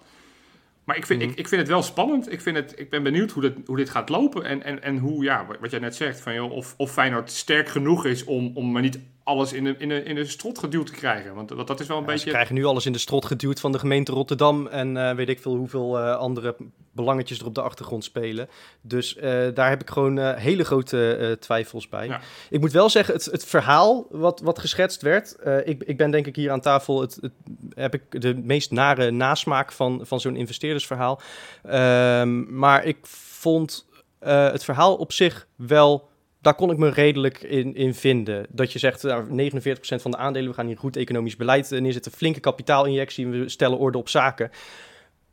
Maar 0.84 0.96
ik 0.96 1.06
vind, 1.06 1.20
Mhm. 1.22 1.30
ik, 1.30 1.38
ik 1.38 1.48
vind 1.48 1.60
het 1.60 1.70
wel 1.70 1.82
spannend. 1.82 2.32
Ik, 2.32 2.40
vind 2.40 2.56
het, 2.56 2.78
ik 2.78 2.90
ben 2.90 3.02
benieuwd 3.02 3.30
hoe 3.30 3.42
dit, 3.42 3.54
hoe 3.66 3.76
dit 3.76 3.90
gaat 3.90 4.08
lopen. 4.08 4.44
En, 4.44 4.62
en, 4.62 4.82
en 4.82 4.98
hoe, 4.98 5.24
ja, 5.24 5.46
wat 5.60 5.70
jij 5.70 5.80
net 5.80 5.94
zegt, 5.96 6.20
van, 6.20 6.34
joh, 6.34 6.50
of, 6.52 6.74
of 6.76 6.92
Feyenoord 6.92 7.30
sterk 7.30 7.68
genoeg 7.68 8.04
is 8.04 8.24
om, 8.24 8.50
om 8.54 8.72
maar 8.72 8.82
niet 8.82 8.98
alles 9.24 9.52
in 9.52 9.64
de, 9.64 9.74
in, 9.78 9.88
de, 9.88 10.02
in 10.02 10.14
de 10.14 10.26
strot 10.26 10.58
geduwd 10.58 10.86
te 10.86 10.92
krijgen. 10.92 11.34
Want 11.34 11.48
dat, 11.48 11.66
dat 11.66 11.80
is 11.80 11.86
wel 11.86 11.96
een 11.96 12.02
Ja, 12.02 12.08
Ze 12.08 12.14
beetje... 12.14 12.30
krijgen 12.30 12.54
nu 12.54 12.64
alles 12.64 12.86
in 12.86 12.92
de 12.92 12.98
strot 12.98 13.24
geduwd 13.24 13.60
van 13.60 13.72
de 13.72 13.78
gemeente 13.78 14.12
Rotterdam 14.12 14.66
en 14.66 14.96
eh, 14.96 15.14
weet 15.14 15.28
ik 15.28 15.40
veel 15.40 15.56
hoeveel 15.56 15.98
eh, 15.98 16.16
andere 16.16 16.56
belangetjes 16.92 17.38
er 17.38 17.46
op 17.46 17.54
de 17.54 17.62
achtergrond 17.62 18.04
spelen. 18.04 18.48
Dus 18.80 19.16
eh, 19.16 19.46
daar 19.54 19.68
heb 19.68 19.80
ik 19.80 19.90
gewoon 19.90 20.18
hele 20.34 20.64
grote 20.64 21.36
twijfels 21.40 21.88
bij. 21.88 22.06
Ja. 22.06 22.20
Ik 22.50 22.60
moet 22.60 22.72
wel 22.72 22.88
zeggen, 22.88 23.14
het, 23.14 23.24
het 23.24 23.44
verhaal 23.44 24.06
wat, 24.10 24.40
wat 24.40 24.58
geschetst 24.58 25.02
werd, 25.02 25.36
ik, 25.64 25.82
ik 25.82 25.96
ben 25.96 26.10
denk 26.10 26.26
ik 26.26 26.36
hier 26.36 26.50
aan 26.50 26.60
tafel, 26.60 27.00
het, 27.00 27.18
het, 27.20 27.32
heb 27.74 27.94
ik 27.94 28.20
de 28.20 28.34
meest 28.34 28.70
nare 28.70 29.10
nasmaak 29.10 29.72
van, 29.72 30.00
van 30.02 30.20
zo'n 30.20 30.36
investeerdersverhaal. 30.36 31.20
Ehm, 31.62 32.58
maar 32.58 32.84
ik 32.84 32.98
vond 33.06 33.86
het 34.18 34.64
verhaal 34.64 34.96
op 34.96 35.12
zich 35.12 35.46
wel 35.56 36.08
daar 36.44 36.54
kon 36.54 36.70
ik 36.70 36.76
me 36.76 36.88
redelijk 36.88 37.42
in, 37.42 37.74
in 37.74 37.94
vinden. 37.94 38.46
Dat 38.48 38.72
je 38.72 38.78
zegt, 38.78 39.02
nou, 39.02 39.50
49% 39.50 39.72
van 39.78 40.10
de 40.10 40.16
aandelen, 40.16 40.48
we 40.48 40.54
gaan 40.54 40.66
hier 40.66 40.78
goed 40.78 40.96
economisch 40.96 41.36
beleid 41.36 41.72
eh, 41.72 41.80
neerzetten, 41.80 42.12
flinke 42.12 42.40
kapitaalinjectie, 42.40 43.26
we 43.26 43.48
stellen 43.48 43.78
orde 43.78 43.98
op 43.98 44.08
zaken. 44.08 44.50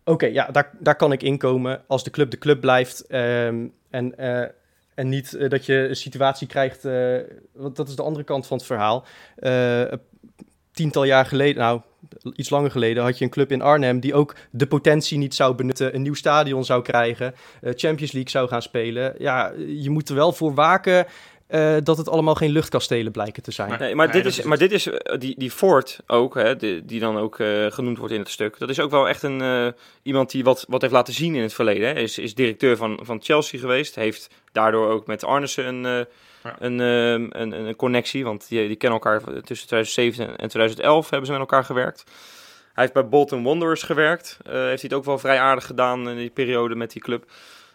Oké, 0.03 0.25
ja, 0.25 0.47
daar, 0.51 0.71
daar 0.79 0.95
kan 0.95 1.11
ik 1.11 1.23
inkomen 1.23 1.81
als 1.87 2.03
de 2.03 2.09
club 2.09 2.31
de 2.31 2.37
club 2.37 2.61
blijft. 2.61 3.07
ehm, 3.07 3.67
en, 3.89 4.17
eh, 4.17 4.49
en 4.95 5.09
niet 5.09 5.33
eh, 5.33 5.49
dat 5.49 5.65
je 5.65 5.73
een 5.73 5.95
situatie 5.95 6.47
krijgt, 6.47 6.83
want 7.53 7.75
dat 7.75 7.87
is 7.87 7.95
de 7.95 8.03
andere 8.03 8.25
kant 8.25 8.47
van 8.47 8.57
het 8.57 8.65
verhaal. 8.65 9.05
Tiental 10.71 11.03
jaar 11.03 11.25
geleden, 11.25 11.61
nou, 11.61 11.81
iets 12.35 12.49
langer 12.49 12.71
geleden, 12.71 13.03
had 13.03 13.17
je 13.17 13.23
een 13.23 13.31
club 13.31 13.51
in 13.51 13.61
Arnhem 13.61 13.99
die 13.99 14.13
ook 14.13 14.35
de 14.51 14.67
potentie 14.67 15.17
niet 15.17 15.35
zou 15.35 15.55
benutten, 15.55 15.95
een 15.95 16.01
nieuw 16.01 16.13
stadion 16.13 16.65
zou 16.65 16.81
krijgen, 16.81 17.33
eh, 17.61 17.71
Champions 17.75 18.11
League 18.11 18.31
zou 18.31 18.47
gaan 18.47 18.61
spelen. 18.61 19.15
Ja, 19.17 19.51
je 19.67 19.89
moet 19.89 20.09
er 20.09 20.15
wel 20.15 20.33
voor 20.33 20.53
waken 20.53 21.05
eh, 21.51 21.75
dat 21.83 21.97
het 21.97 22.09
allemaal 22.09 22.35
geen 22.35 22.51
luchtkastelen 22.51 23.11
blijken 23.11 23.43
te 23.43 23.51
zijn. 23.51 23.69
Nee. 23.69 23.77
Nee, 23.77 23.95
maar, 23.95 24.07
Nee, 24.07 24.15
dit 24.15 24.25
is, 24.25 24.39
is 24.39 24.45
maar 24.45 24.57
dit 24.57 24.71
is, 24.71 24.87
eh, 24.87 25.19
die, 25.19 25.35
die 25.37 25.51
Ford 25.51 25.99
ook, 26.07 26.35
hè, 26.35 26.55
die, 26.55 26.85
die 26.85 26.99
dan 26.99 27.17
ook 27.17 27.39
eh, 27.39 27.65
genoemd 27.71 27.97
wordt 27.97 28.13
in 28.13 28.19
het 28.19 28.29
stuk. 28.29 28.59
Dat 28.59 28.69
is 28.69 28.79
ook 28.79 28.91
wel 28.91 29.09
echt 29.09 29.23
een, 29.23 29.41
eh, 29.41 29.67
iemand 30.03 30.31
die 30.31 30.43
wat, 30.43 30.65
wat 30.67 30.81
heeft 30.81 30.93
laten 30.93 31.13
zien 31.13 31.35
in 31.35 31.41
het 31.41 31.53
verleden. 31.53 31.87
Hè. 31.87 31.93
Is, 31.93 32.17
is 32.17 32.35
directeur 32.35 32.77
van, 32.77 32.99
van 33.01 33.21
Chelsea 33.21 33.59
geweest. 33.59 33.95
Heeft 33.95 34.29
daardoor 34.51 34.89
ook 34.89 35.07
met 35.07 35.23
Arnissen 35.23 35.67
een, 35.67 35.85
eh, 35.85 36.05
Ja. 36.43 36.55
een, 36.59 36.79
eh, 36.79 37.11
een, 37.11 37.41
een, 37.41 37.53
een 37.53 37.75
connectie. 37.75 38.23
Want 38.23 38.47
die, 38.47 38.67
die 38.67 38.75
kennen 38.75 38.99
elkaar 38.99 39.21
tussen 39.21 39.67
2007 39.67 40.37
en 40.37 40.49
2011 40.49 41.09
hebben 41.09 41.25
ze 41.25 41.31
met 41.31 41.41
elkaar 41.41 41.63
gewerkt. 41.63 42.03
Hij 42.73 42.83
heeft 42.83 42.93
bij 42.93 43.07
Bolton 43.07 43.43
Wanderers 43.43 43.83
gewerkt. 43.83 44.37
Eh, 44.43 44.51
heeft 44.51 44.81
hij 44.81 44.89
het 44.89 44.93
ook 44.93 45.05
wel 45.05 45.19
vrij 45.19 45.39
aardig 45.39 45.65
gedaan 45.65 46.09
in 46.09 46.17
die 46.17 46.29
periode 46.29 46.75
met 46.75 46.91
die 46.91 47.01
club. 47.01 47.31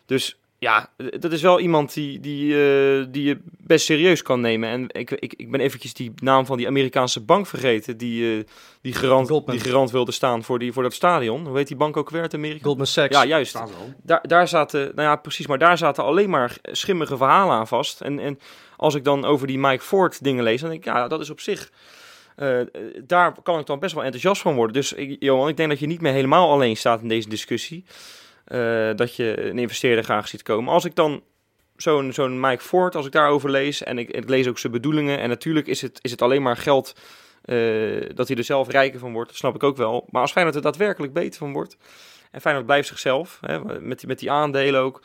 Dus 0.07 0.39
ja, 0.59 0.93
dat 1.19 1.33
is 1.33 1.43
wel 1.43 1.61
iemand 1.61 1.95
die, 1.95 2.21
die, 2.21 2.53
eh, 2.55 3.05
die 3.09 3.25
je 3.25 3.39
best 3.59 3.85
serieus 3.85 4.23
kan 4.23 4.41
nemen. 4.41 4.69
En 4.69 4.85
ik, 4.89 5.11
ik, 5.11 5.35
ik 5.37 5.51
ben 5.51 5.61
eventjes 5.61 5.95
die 5.95 6.13
naam 6.23 6.47
van 6.47 6.57
die 6.57 6.67
Amerikaanse 6.67 7.21
bank 7.21 7.47
vergeten. 7.47 7.97
Die, 7.97 8.39
eh, 8.39 8.45
die, 8.81 8.93
garant, 8.93 9.29
Goldman. 9.29 9.57
die 9.57 9.65
garant 9.65 9.91
wilde 9.91 10.13
staan 10.13 10.43
voor, 10.45 10.59
die, 10.59 10.73
voor 10.73 10.83
dat 10.83 10.95
stadion. 10.95 11.47
Hoe 11.47 11.57
heet 11.57 11.69
die 11.69 11.77
bank 11.77 11.97
ook 11.97 12.11
weer 12.11 12.21
uit 12.23 12.35
Amerika? 12.35 12.65
Goldman 12.65 12.87
Sachs. 12.87 13.15
Ja, 13.17 13.25
juist. 13.25 13.53
Daar, 14.03 14.21
daar 14.27 14.49
zaten, 14.49 14.81
nou 14.81 15.09
ja, 15.09 15.17
precies, 15.17 15.47
maar 15.47 15.59
daar 15.59 15.79
zaten 15.79 16.05
alleen 16.05 16.31
maar 16.31 16.57
schimmige 16.63 17.17
verhalen 17.17 17.55
aan 17.57 17.67
vast. 17.69 18.01
En, 18.01 18.19
en 18.19 18.39
als 18.77 18.95
ik 18.95 19.05
dan 19.05 19.25
over 19.25 19.47
die 19.47 19.59
Mike 19.59 19.85
Ford 19.85 20.25
dingen 20.25 20.45
lees, 20.45 20.61
dan 20.61 20.71
denk 20.71 20.85
ik, 20.85 20.93
ja, 20.93 21.09
dat 21.09 21.21
is 21.21 21.31
op 21.31 21.41
zich. 21.41 21.71
eh, 22.37 22.59
daar 23.07 23.35
kan 23.43 23.59
ik 23.59 23.67
dan 23.67 23.79
best 23.79 23.95
wel 23.95 24.03
enthousiast 24.05 24.43
van 24.43 24.55
worden. 24.55 24.75
Dus 24.75 24.93
ik- 24.93 25.17
Johan, 25.19 25.49
ik 25.49 25.57
denk 25.57 25.69
dat 25.69 25.79
je 25.79 25.87
niet 25.87 26.01
meer 26.01 26.13
helemaal 26.13 26.51
alleen 26.51 26.77
staat 26.77 27.01
in 27.01 27.09
deze 27.09 27.29
discussie. 27.29 27.85
Eh, 28.47 28.91
dat 28.95 29.17
je 29.17 29.49
een 29.49 29.59
investeerder 29.59 30.05
graag 30.05 30.29
ziet 30.29 30.43
komen. 30.43 30.73
Als 30.73 30.85
ik 30.85 30.95
dan 30.95 31.23
zo'n 31.77 32.13
zo'n 32.13 32.41
Mike 32.41 32.63
Ford, 32.63 32.95
als 32.95 33.07
ik 33.07 33.13
daarover 33.13 33.51
lees 33.51 33.83
en 33.83 33.99
ik, 33.99 34.11
ik 34.11 34.29
lees 34.29 34.49
ook 34.49 34.59
zijn 34.59 34.73
bedoelingen. 34.73 35.19
En 35.19 35.29
natuurlijk 35.29 35.67
is 35.67 35.83
het, 35.83 35.99
is 36.03 36.11
het 36.11 36.23
alleen 36.23 36.43
maar 36.43 36.57
geld 36.57 36.95
eh, 37.43 38.11
dat 38.15 38.29
hij 38.29 38.37
er 38.37 38.45
zelf 38.45 38.69
rijker 38.69 38.99
van 38.99 39.13
wordt. 39.13 39.29
Dat 39.29 39.39
snap 39.39 39.55
ik 39.55 39.63
ook 39.63 39.77
wel. 39.77 40.07
Maar 40.11 40.21
als 40.21 40.33
Feyenoord 40.33 40.57
er 40.57 40.63
daadwerkelijk 40.63 41.13
beter 41.13 41.39
van 41.39 41.53
wordt. 41.53 41.77
En 42.31 42.41
Feyenoord 42.41 42.67
blijft 42.67 42.89
zichzelf, 42.89 43.39
hè, 43.41 43.81
met, 43.81 43.99
die, 43.99 44.09
met 44.09 44.19
die 44.19 44.31
aandelen 44.31 44.81
ook. 44.81 45.03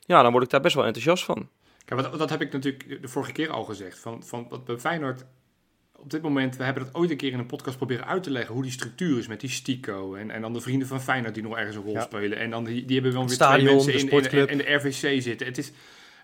Ja, 0.00 0.22
dan 0.22 0.32
word 0.32 0.44
ik 0.44 0.50
daar 0.50 0.60
best 0.60 0.74
wel 0.74 0.84
enthousiast 0.84 1.24
van. 1.24 1.48
Kijk, 1.84 2.00
wat, 2.00 2.18
dat 2.18 2.30
heb 2.30 2.40
ik 2.40 2.52
natuurlijk 2.52 3.02
de 3.02 3.08
vorige 3.08 3.32
keer 3.32 3.50
al 3.50 3.64
gezegd. 3.64 3.98
Van, 3.98 4.24
van 4.24 4.46
wat 4.48 4.64
bij 4.64 4.78
Feyenoord 4.78 5.24
op 6.06 6.12
dit 6.12 6.22
moment, 6.22 6.56
we 6.56 6.64
hebben 6.64 6.84
dat 6.84 6.94
ooit 6.94 7.10
een 7.10 7.16
keer 7.16 7.32
in 7.32 7.38
een 7.38 7.46
podcast 7.46 7.76
proberen 7.76 8.06
uit 8.06 8.22
te 8.22 8.30
leggen 8.30 8.54
hoe 8.54 8.62
die 8.62 8.72
structuur 8.72 9.18
is 9.18 9.26
met 9.26 9.40
die 9.40 9.50
Stico 9.50 10.14
en, 10.14 10.30
en 10.30 10.40
dan 10.40 10.52
de 10.52 10.60
vrienden 10.60 10.88
van 10.88 11.00
Feyenoord 11.00 11.34
die 11.34 11.42
nog 11.42 11.56
ergens 11.56 11.76
een 11.76 11.82
rol 11.82 11.92
Ja. 11.92 12.00
spelen. 12.00 12.38
En 12.38 12.50
dan 12.50 12.64
die, 12.64 12.84
die 12.84 12.94
hebben 12.94 13.12
wel 13.12 13.26
weer 13.26 13.34
stadion, 13.34 13.78
twee 13.78 13.94
mensen 13.94 14.20
de 14.20 14.36
in, 14.36 14.48
in, 14.48 14.48
in 14.48 14.58
de 14.58 14.74
RVC 14.74 15.22
zitten. 15.22 15.46
Het 15.46 15.58
is, 15.58 15.72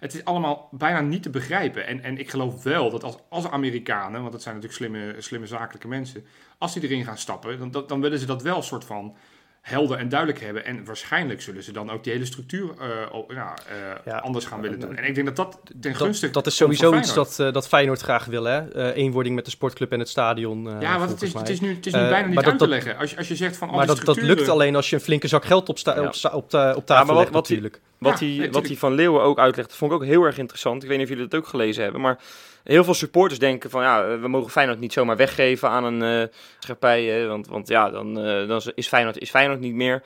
het 0.01 0.14
is 0.14 0.25
allemaal 0.25 0.68
bijna 0.71 1.01
niet 1.01 1.23
te 1.23 1.31
begrijpen. 1.31 1.87
En, 1.87 2.03
en 2.03 2.18
ik 2.18 2.31
geloof 2.31 2.62
wel 2.62 2.90
dat 2.90 3.05
als, 3.05 3.16
als 3.29 3.47
Amerikanen, 3.49 4.21
want 4.21 4.33
dat 4.33 4.42
zijn 4.42 4.55
natuurlijk 4.55 4.83
slimme, 4.83 5.14
slimme 5.18 5.47
zakelijke 5.47 5.88
mensen, 5.88 6.25
als 6.59 6.75
die 6.75 6.83
erin 6.83 7.05
gaan 7.05 7.18
stappen, 7.18 7.59
dan, 7.59 7.71
dan, 7.71 7.87
dan 7.87 8.01
willen 8.01 8.18
ze 8.18 8.27
dat 8.27 8.42
wel 8.42 8.57
een 8.57 8.62
soort 8.62 8.85
van 8.85 9.16
helder 9.62 9.98
en 9.98 10.09
duidelijk 10.09 10.40
hebben. 10.40 10.64
En 10.64 10.85
waarschijlijk 10.85 11.42
zullen 11.42 11.62
ze 11.62 11.72
dan 11.72 11.90
ook 11.90 12.05
die 12.05 12.12
hele 12.12 12.25
structuur 12.25 12.68
eh, 12.81 12.87
op- 13.14 13.33
ja, 13.33 13.55
eh, 13.68 13.75
Ja. 14.05 14.18
anders 14.18 14.44
gaan 14.44 14.61
willen 14.61 14.81
doen. 14.81 14.96
En 14.96 15.05
ik 15.05 15.14
denk 15.14 15.27
dat 15.27 15.37
dat 15.37 15.59
ten 15.81 15.94
gunste 15.94 16.25
Dat, 16.25 16.35
dat 16.35 16.46
is 16.46 16.57
sowieso 16.57 16.94
iets 16.96 17.14
dat, 17.14 17.38
eh, 17.40 17.53
dat 17.53 17.68
Feyenoord 17.68 18.01
graag 18.01 18.25
wil, 18.25 18.44
hè? 18.44 18.68
Eh, 18.72 18.96
eenwording 18.96 19.35
met 19.35 19.44
de 19.44 19.51
sportclub 19.51 19.92
en 19.92 19.98
het 19.98 20.09
stadion. 20.09 20.68
eh, 20.68 20.81
Ja, 20.81 20.98
want 20.98 21.11
het 21.11 21.22
is, 21.22 21.33
het 21.33 21.48
is 21.48 21.61
nu, 21.61 21.75
het 21.75 21.87
is 21.87 21.92
nu 21.92 22.01
bijna 22.01 22.27
niet 22.27 22.35
maar 22.35 22.44
uit 22.44 22.59
te 22.59 22.68
leggen. 22.68 22.96
Als 22.98 23.11
je, 23.11 23.16
als 23.16 23.29
je 23.29 23.37
zegt 23.37 23.57
van 23.57 23.68
al 23.68 23.77
maar 23.77 23.87
die 23.87 23.94
dat, 23.96 24.05
dat 24.05 24.16
lukt 24.25 24.48
alleen 24.48 24.77
als 24.77 24.90
je 24.90 24.96
een 24.96 25.03
flinke 25.03 25.29
zak 25.29 25.44
geld 25.44 25.68
op, 25.68 25.79
sta, 25.79 25.94
Ja. 25.94 26.07
op, 26.07 26.14
sta- 26.14 26.31
op, 26.35 26.51
ta- 26.51 26.75
op 26.75 26.87
tafel 26.87 27.05
maar 27.07 27.14
wat- 27.14 27.22
legt 27.22 27.35
wat 27.35 27.46
die- 27.46 27.57
natuurlijk. 27.57 27.83
Wat, 27.98 28.18
Ja, 28.20 28.27
hij, 28.27 28.37
nee, 28.37 28.51
wat 28.51 28.61
tuurlijk. 28.61 28.81
van 28.81 28.92
Leeuwen 28.94 29.22
ook 29.22 29.38
uitlegt, 29.38 29.68
dat 29.68 29.79
vond 29.79 29.92
ik 29.92 29.96
ook 29.96 30.05
heel 30.05 30.22
erg 30.25 30.38
interessant. 30.38 30.83
Ik 30.83 30.88
weet 30.88 30.98
niet 30.98 31.07
of 31.07 31.12
jullie 31.12 31.29
dat 31.29 31.40
ook 31.40 31.46
gelezen 31.46 31.83
hebben, 31.83 32.01
maar 32.01 32.18
heel 32.64 32.85
veel 32.85 32.94
supporters 32.94 33.38
denken 33.38 33.70
van 33.70 33.83
ja, 33.83 34.18
we 34.18 34.29
mogen 34.29 34.51
Feyenoord 34.51 34.81
niet 34.81 34.92
zomaar 34.92 35.16
weggeven 35.16 35.68
aan 35.68 35.85
een 35.85 36.03
eh 36.03 36.29
maatschappij, 36.53 37.05
hè, 37.05 37.27
want, 37.27 37.46
want 37.46 37.68
ja, 37.68 37.90
dan, 37.90 38.18
eh, 38.18 38.48
dan 38.48 38.62
is, 38.75 38.88
Feyenoord, 38.88 39.18
is 39.18 39.31
Feyenoord 39.31 39.61
niet 39.61 39.75
meer. 39.75 40.03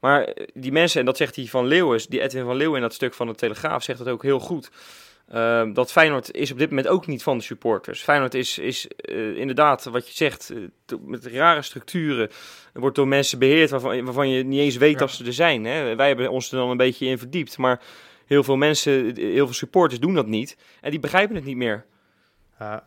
Maar 0.00 0.24
eh, 0.24 0.46
die 0.54 0.72
mensen, 0.72 1.00
en 1.00 1.06
dat 1.06 1.16
zegt 1.16 1.36
hij 1.36 1.46
van 1.46 1.66
Leeuwen, 1.66 2.00
die 2.08 2.20
Edwin 2.20 2.44
van 2.44 2.56
Leeuwen 2.56 2.76
in 2.76 2.82
dat 2.82 2.94
stuk 2.94 3.14
van 3.14 3.26
de 3.26 3.34
Telegraaf 3.34 3.82
zegt 3.82 3.98
dat 3.98 4.08
ook 4.08 4.22
heel 4.22 4.40
goed. 4.40 4.70
Ehm, 5.28 5.72
dat 5.72 5.92
Feyenoord 5.92 6.32
is 6.32 6.52
op 6.52 6.58
dit 6.58 6.68
moment 6.68 6.88
ook 6.88 7.06
niet 7.06 7.22
van 7.22 7.38
de 7.38 7.44
supporters. 7.44 8.02
Feyenoord 8.02 8.34
is, 8.34 8.58
is 8.58 8.86
inderdaad, 9.34 9.84
wat 9.84 10.08
je 10.08 10.14
zegt, 10.14 10.52
met 11.00 11.26
rare 11.26 11.62
structuren. 11.62 12.30
wordt 12.72 12.96
door 12.96 13.08
mensen 13.08 13.38
beheerd 13.38 13.70
waarvan, 13.70 14.04
waarvan 14.04 14.28
je 14.28 14.44
niet 14.44 14.60
eens 14.60 14.76
weet 14.76 14.92
Ja. 14.92 14.98
dat 14.98 15.10
ze 15.10 15.24
er 15.24 15.32
zijn. 15.32 15.64
Hè? 15.64 15.96
Wij 15.96 16.06
hebben 16.06 16.30
ons 16.30 16.50
er 16.52 16.58
dan 16.58 16.70
een 16.70 16.76
beetje 16.76 17.06
in 17.06 17.18
verdiept. 17.18 17.58
Maar 17.58 17.80
heel 18.26 18.44
veel 18.44 18.56
mensen, 18.56 19.16
heel 19.16 19.44
veel 19.44 19.54
supporters 19.54 20.00
doen 20.00 20.14
dat 20.14 20.26
niet. 20.26 20.56
En 20.80 20.90
die 20.90 21.00
begrijpen 21.00 21.36
het 21.36 21.44
niet 21.44 21.56
meer. 21.56 21.84
Ja, 22.58 22.84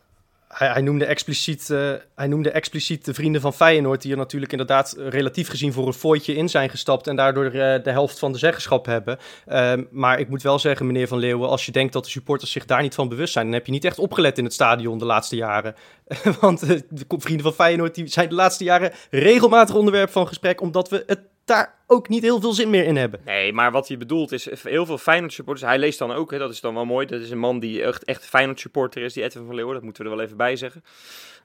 hij, 0.48 0.68
hij, 0.68 0.82
noemde 0.82 1.04
expliciet, 1.04 1.70
eh, 1.70 1.92
hij 2.14 2.26
noemde 2.26 2.50
expliciet 2.50 3.04
de 3.04 3.14
vrienden 3.14 3.40
van 3.40 3.52
Feyenoord... 3.52 4.02
die 4.02 4.10
er 4.10 4.16
natuurlijk 4.16 4.52
inderdaad 4.52 4.92
eh, 4.92 5.08
relatief 5.08 5.48
gezien 5.48 5.72
voor 5.72 5.86
een 5.86 5.92
fooitje 5.92 6.34
in 6.34 6.48
zijn 6.48 6.70
gestapt... 6.70 7.06
en 7.06 7.16
daardoor 7.16 7.44
eh, 7.44 7.82
de 7.82 7.90
helft 7.90 8.18
van 8.18 8.32
de 8.32 8.38
zeggenschap 8.38 8.86
hebben. 8.86 9.18
Ehm, 9.46 9.84
maar 9.90 10.18
ik 10.18 10.28
moet 10.28 10.42
wel 10.42 10.58
zeggen, 10.58 10.86
meneer 10.86 11.08
Van 11.08 11.18
Leeuwen... 11.18 11.48
als 11.48 11.66
je 11.66 11.72
denkt 11.72 11.92
dat 11.92 12.04
de 12.04 12.10
supporters 12.10 12.52
zich 12.52 12.64
daar 12.64 12.82
niet 12.82 12.94
van 12.94 13.08
bewust 13.08 13.32
zijn... 13.32 13.44
dan 13.44 13.54
heb 13.54 13.66
je 13.66 13.72
niet 13.72 13.84
echt 13.84 13.98
opgelet 13.98 14.38
in 14.38 14.44
het 14.44 14.52
stadion 14.52 14.98
de 14.98 15.04
laatste 15.04 15.36
jaren. 15.36 15.74
Want 16.40 16.62
eh, 16.62 16.80
de 16.88 17.04
vrienden 17.08 17.44
van 17.44 17.54
Feyenoord 17.54 17.94
die 17.94 18.06
zijn 18.06 18.28
de 18.28 18.34
laatste 18.34 18.64
jaren... 18.64 18.92
regelmatig 19.10 19.74
onderwerp 19.74 20.10
van 20.10 20.26
gesprek... 20.26 20.60
omdat 20.60 20.88
we 20.88 21.02
het 21.06 21.20
daar 21.48 21.74
ook 21.86 22.08
niet 22.08 22.22
heel 22.22 22.40
veel 22.40 22.52
zin 22.52 22.70
meer 22.70 22.84
in 22.84 22.96
hebben. 22.96 23.20
Nee, 23.24 23.52
maar 23.52 23.70
wat 23.72 23.88
hij 23.88 23.96
bedoelt 23.98 24.32
is 24.32 24.62
heel 24.62 24.86
veel 24.86 24.98
Feyenoord 24.98 25.32
supporters. 25.32 25.66
Hij 25.68 25.78
leest 25.78 25.98
dan 25.98 26.12
ook, 26.12 26.30
hè, 26.30 26.38
dat 26.38 26.50
is 26.50 26.60
dan 26.60 26.74
wel 26.74 26.84
mooi. 26.84 27.06
Dat 27.06 27.20
is 27.20 27.30
een 27.30 27.38
man 27.38 27.58
die 27.60 27.82
echt, 27.82 28.04
echt 28.04 28.26
Feyenoord 28.26 28.60
supporter 28.60 29.02
is, 29.02 29.12
die 29.12 29.22
Edwin 29.22 29.46
van 29.46 29.54
Leeuwen. 29.54 29.74
Dat 29.74 29.82
moeten 29.82 30.04
we 30.04 30.10
er 30.10 30.16
wel 30.16 30.24
even 30.24 30.36
bij 30.36 30.56
zeggen. 30.56 30.84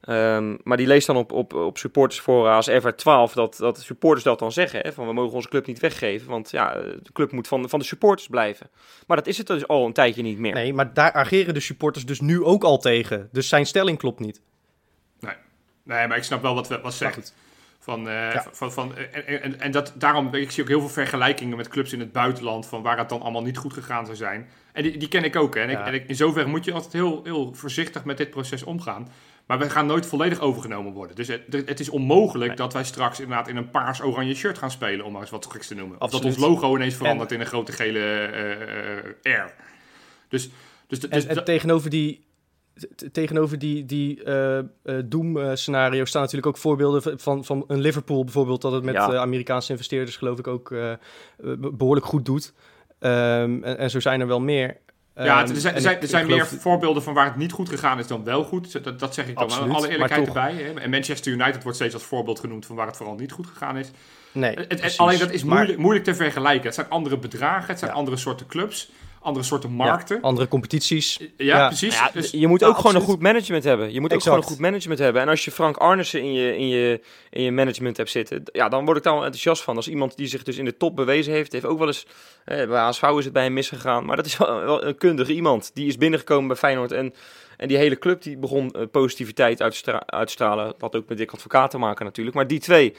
Ehm, 0.01 0.55
maar 0.63 0.77
die 0.77 0.87
leest 0.87 1.07
dan 1.07 1.15
op, 1.17 1.31
op, 1.31 1.53
op 1.53 1.77
supportersfora 1.77 2.55
als 2.55 2.67
Ever 2.67 2.95
12 2.95 3.33
dat, 3.33 3.57
dat 3.57 3.75
de 3.75 3.81
supporters 3.81 4.23
dat 4.23 4.39
dan 4.39 4.51
zeggen. 4.51 4.79
Hè, 4.79 4.93
van 4.93 5.07
we 5.07 5.13
mogen 5.13 5.33
onze 5.35 5.49
club 5.49 5.65
niet 5.67 5.79
weggeven, 5.79 6.29
want 6.29 6.51
ja, 6.51 6.73
de 6.73 7.11
club 7.13 7.31
moet 7.31 7.47
van, 7.47 7.69
van 7.69 7.79
de 7.79 7.85
supporters 7.85 8.27
blijven. 8.27 8.69
Maar 9.07 9.17
dat 9.17 9.27
is 9.27 9.37
het 9.37 9.47
dus 9.47 9.67
al 9.67 9.85
een 9.85 9.93
tijdje 9.93 10.21
niet 10.21 10.37
meer. 10.37 10.53
Nee, 10.53 10.73
maar 10.73 10.93
daar 10.93 11.11
ageren 11.13 11.53
de 11.53 11.59
supporters 11.59 12.05
dus 12.05 12.19
nu 12.19 12.43
ook 12.43 12.63
al 12.63 12.77
tegen. 12.77 13.29
Dus 13.31 13.47
zijn 13.47 13.65
stelling 13.65 13.97
klopt 13.97 14.19
niet. 14.19 14.41
Nee, 15.83 16.07
maar 16.07 16.17
ik 16.17 16.23
snap 16.23 16.41
wel 16.41 16.55
wat, 16.55 16.67
we- 16.67 16.81
wat 16.81 16.93
zegt. 16.93 17.33
Van, 17.83 18.07
eh, 18.07 18.33
Ja. 18.33 18.45
van, 18.51 18.71
van, 18.73 18.95
en, 18.97 19.41
en, 19.41 19.59
en 19.59 19.71
dat, 19.71 19.93
daarom, 19.95 20.33
ik 20.33 20.51
zie 20.51 20.63
ook 20.63 20.69
heel 20.69 20.79
veel 20.79 20.89
vergelijkingen 20.89 21.57
met 21.57 21.67
clubs 21.67 21.93
in 21.93 21.99
het 21.99 22.11
buitenland, 22.11 22.65
van 22.65 22.81
waar 22.81 22.97
het 22.97 23.09
dan 23.09 23.21
allemaal 23.21 23.43
niet 23.43 23.57
goed 23.57 23.73
gegaan 23.73 24.05
zou 24.05 24.17
zijn. 24.17 24.49
En 24.73 24.83
die, 24.83 24.97
die 24.97 25.07
ken 25.07 25.23
ik 25.23 25.35
ook. 25.35 25.55
Hè. 25.55 25.61
En, 25.61 25.69
ik, 25.69 25.79
en 25.79 25.93
ik, 25.93 26.07
in 26.07 26.15
zoverre 26.15 26.49
moet 26.49 26.65
je 26.65 26.73
altijd 26.73 26.93
heel, 26.93 27.21
heel 27.23 27.53
voorzichtig 27.53 28.03
met 28.05 28.17
dit 28.17 28.29
proces 28.29 28.63
omgaan. 28.63 29.07
Maar 29.45 29.59
we 29.59 29.69
gaan 29.69 29.85
nooit 29.85 30.05
volledig 30.05 30.39
overgenomen 30.39 30.93
worden. 30.93 31.15
Dus 31.15 31.27
het, 31.27 31.41
het 31.49 31.79
is 31.79 31.89
onmogelijk 31.89 32.47
Nee. 32.47 32.57
dat 32.57 32.73
wij 32.73 32.83
straks 32.83 33.19
inderdaad 33.19 33.47
in 33.47 33.57
een 33.57 33.69
paars-oranje 33.69 34.35
shirt 34.35 34.57
gaan 34.57 34.71
spelen, 34.71 35.05
om 35.05 35.11
maar 35.11 35.21
eens 35.21 35.29
wat 35.29 35.47
geks 35.51 35.67
te 35.67 35.75
noemen. 35.75 36.01
Of 36.01 36.11
dat 36.11 36.25
ons 36.25 36.37
logo 36.37 36.75
ineens 36.75 36.95
verandert 36.95 37.31
in 37.31 37.39
een 37.39 37.45
grote 37.45 37.71
gele 37.71 37.99
eh, 37.99 39.31
eh, 39.31 39.45
R. 39.45 39.53
Dus, 40.29 40.49
dus, 40.87 40.99
dus, 40.99 41.25
En, 41.25 41.37
en 41.37 41.43
tegenover 41.43 41.89
die 41.89 42.25
tegenover 43.11 43.59
die, 43.59 43.85
die 43.85 44.23
eh 44.23 44.57
eh, 44.57 44.65
doom-scenario 45.05 46.05
staan 46.05 46.21
natuurlijk 46.21 46.47
ook 46.47 46.57
voorbeelden 46.61 47.19
van, 47.19 47.45
van 47.45 47.63
een 47.67 47.79
Liverpool 47.79 48.23
bijvoorbeeld, 48.23 48.61
dat 48.61 48.71
het 48.71 48.83
met 48.83 48.93
Ja. 48.93 49.11
eh, 49.11 49.19
Amerikaanse 49.19 49.71
investeerders 49.71 50.17
geloof 50.17 50.39
ik 50.39 50.47
ook 50.47 50.71
eh, 50.71 50.91
eh, 50.91 50.97
be- 51.37 51.71
behoorlijk 51.73 52.05
goed 52.05 52.25
doet. 52.25 52.53
Ehm, 52.99 53.63
en, 53.63 53.77
en 53.77 53.89
zo 53.89 53.99
zijn 53.99 54.21
er 54.21 54.27
wel 54.27 54.39
meer. 54.41 54.77
Ja, 55.15 55.41
Ehm, 55.43 55.49
er 55.53 55.55
zijn, 55.59 55.73
en 55.73 55.75
er 55.75 55.81
zijn, 55.81 56.01
er 56.01 56.07
zijn 56.07 56.27
meer 56.27 56.45
geloof- 56.45 56.61
voorbeelden 56.61 57.03
van 57.03 57.13
waar 57.13 57.25
het 57.25 57.35
niet 57.35 57.51
goed 57.51 57.69
gegaan 57.69 57.99
is 57.99 58.07
dan 58.07 58.23
wel 58.23 58.43
goed. 58.43 58.83
Dat, 58.83 58.99
dat 58.99 59.13
zeg 59.13 59.27
ik 59.27 59.35
dan 59.35 59.43
Absoluut, 59.43 59.73
alle 59.75 59.89
eerlijkheid 59.89 60.27
erbij. 60.27 60.53
Hè. 60.53 60.79
En 60.79 60.89
Manchester 60.89 61.31
United 61.31 61.63
wordt 61.63 61.77
steeds 61.77 61.93
als 61.93 62.03
voorbeeld 62.03 62.39
genoemd 62.39 62.65
van 62.65 62.75
waar 62.75 62.87
het 62.87 62.97
vooral 62.97 63.15
niet 63.15 63.31
goed 63.31 63.47
gegaan 63.47 63.77
is. 63.77 63.91
Nee, 64.31 64.49
Het- 64.55 64.59
het- 64.69 64.79
precies. 64.79 64.97
alleen 64.99 65.19
dat 65.19 65.31
is 65.31 65.43
Maar- 65.43 65.55
moeilijk, 65.55 65.79
moeilijk 65.79 66.05
te 66.05 66.15
vergelijken. 66.15 66.65
Het 66.65 66.73
zijn 66.75 66.89
andere 66.89 67.17
bedragen, 67.17 67.67
het 67.67 67.79
zijn 67.79 67.91
Ja. 67.91 67.97
andere 67.97 68.17
soorten 68.17 68.47
clubs, 68.47 68.91
andere 69.23 69.45
soorten 69.45 69.71
markten. 69.71 70.15
Ja, 70.15 70.21
andere 70.21 70.47
competities. 70.47 71.17
ja, 71.19 71.27
Ja. 71.37 71.67
precies. 71.67 71.95
Ja, 71.95 72.09
Dus- 72.13 72.31
je 72.31 72.47
moet 72.47 72.63
ook 72.63 72.75
gewoon 72.77 72.95
een 72.95 73.01
goed 73.01 73.19
management 73.21 73.63
hebben. 73.63 73.93
Je 73.93 74.01
moet 74.01 74.13
ook 74.13 74.21
gewoon 74.21 74.37
een 74.37 74.43
goed 74.43 74.59
management 74.59 74.99
hebben. 74.99 75.21
En 75.21 75.27
als 75.29 75.45
je 75.45 75.51
Frank 75.51 75.77
Arnissen 75.77 76.21
in 76.21 76.33
je, 76.33 76.57
in, 76.57 76.67
je, 76.67 77.01
in 77.29 77.43
je 77.43 77.51
management 77.51 77.97
hebt 77.97 78.09
zitten, 78.09 78.43
ja, 78.51 78.69
dan 78.69 78.85
word 78.85 78.97
ik 78.97 79.03
daar 79.03 79.13
wel 79.13 79.21
enthousiast 79.23 79.63
van. 79.63 79.75
Als 79.75 79.87
iemand 79.87 80.17
die 80.17 80.27
zich 80.27 80.43
dus 80.43 80.57
in 80.57 80.65
de 80.65 80.77
top 80.77 80.95
bewezen 80.95 81.33
heeft, 81.33 81.51
heeft 81.51 81.65
ook 81.65 81.77
wel 81.77 81.87
eens, 81.87 82.05
eh, 82.45 82.67
bij 82.67 82.79
HSV 82.81 83.03
is 83.17 83.23
het 83.23 83.33
bij 83.33 83.43
hem 83.43 83.53
misgegaan, 83.53 84.05
maar 84.05 84.15
dat 84.15 84.25
is 84.25 84.37
wel, 84.37 84.59
wel 84.65 84.83
een 84.85 84.97
kundige 84.97 85.33
iemand. 85.33 85.71
Die 85.73 85.87
is 85.87 85.97
binnengekomen 85.97 86.47
bij 86.47 86.57
Feyenoord 86.57 86.91
en, 86.91 87.13
en 87.57 87.67
die 87.67 87.77
hele 87.77 87.99
club 87.99 88.21
die 88.21 88.37
begon 88.37 88.71
eh, 88.71 88.81
positiviteit 88.91 89.61
uit 89.61 89.71
te 89.71 89.77
stra- 89.77 90.03
uit 90.05 90.27
te 90.27 90.33
stralen. 90.33 90.65
Dat 90.65 90.75
had 90.79 90.95
ook 90.95 91.09
met 91.09 91.17
Dick 91.17 91.31
Advocaat 91.31 91.71
te 91.71 91.77
maken 91.77 92.05
natuurlijk. 92.05 92.35
Maar 92.35 92.47
die 92.47 92.59
twee, 92.59 92.95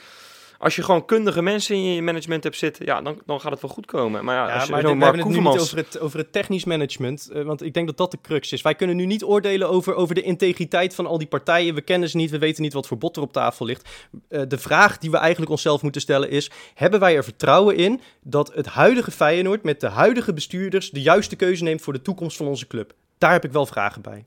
als 0.58 0.76
je 0.76 0.82
gewoon 0.82 1.04
kundige 1.04 1.42
mensen 1.42 1.76
in 1.76 1.82
je 1.82 2.02
management 2.02 2.44
hebt 2.44 2.56
zitten, 2.56 2.86
ja, 2.86 3.02
dan, 3.02 3.20
dan 3.26 3.40
gaat 3.40 3.52
het 3.52 3.60
wel 3.60 3.70
goed 3.70 3.86
komen. 3.86 4.24
Maar 4.24 4.34
ja, 4.34 4.46
Ja, 4.46 4.54
als 4.54 4.64
je 4.64 4.70
maar 4.70 4.82
we 4.82 4.88
hebben 4.88 5.08
het 5.08 5.28
nu 5.28 5.40
niet 5.40 5.60
over 5.60 5.76
het, 5.76 5.98
over 5.98 6.18
het 6.18 6.32
technisch 6.32 6.64
management, 6.64 7.30
eh, 7.32 7.42
want 7.42 7.62
ik 7.62 7.74
denk 7.74 7.86
dat 7.86 7.96
dat 7.96 8.10
de 8.10 8.18
crux 8.22 8.52
is. 8.52 8.62
Wij 8.62 8.74
kunnen 8.74 8.96
nu 8.96 9.06
niet 9.06 9.24
oordelen 9.24 9.68
over, 9.68 9.94
over 9.94 10.14
de 10.14 10.22
integriteit 10.22 10.94
van 10.94 11.06
al 11.06 11.18
die 11.18 11.26
partijen. 11.26 11.74
We 11.74 11.80
kennen 11.80 12.08
ze 12.08 12.16
niet, 12.16 12.30
we 12.30 12.38
weten 12.38 12.62
niet 12.62 12.72
wat 12.72 12.86
voor 12.86 12.98
bot 12.98 13.16
er 13.16 13.22
op 13.22 13.32
tafel 13.32 13.66
ligt. 13.66 13.88
Eh, 14.28 14.42
de 14.48 14.58
vraag 14.58 14.98
die 14.98 15.10
we 15.10 15.16
eigenlijk 15.16 15.50
onszelf 15.50 15.82
moeten 15.82 16.00
stellen 16.00 16.30
is, 16.30 16.50
hebben 16.74 17.00
wij 17.00 17.16
er 17.16 17.24
vertrouwen 17.24 17.76
in 17.76 18.00
dat 18.22 18.54
het 18.54 18.66
huidige 18.66 19.10
Feyenoord 19.10 19.62
met 19.62 19.80
de 19.80 19.88
huidige 19.88 20.32
bestuurders 20.32 20.90
de 20.90 21.02
juiste 21.02 21.36
keuze 21.36 21.64
neemt 21.64 21.82
voor 21.82 21.92
de 21.92 22.02
toekomst 22.02 22.36
van 22.36 22.46
onze 22.46 22.66
club? 22.66 22.94
Daar 23.18 23.32
heb 23.32 23.44
ik 23.44 23.52
wel 23.52 23.66
vragen 23.66 24.02
bij. 24.02 24.24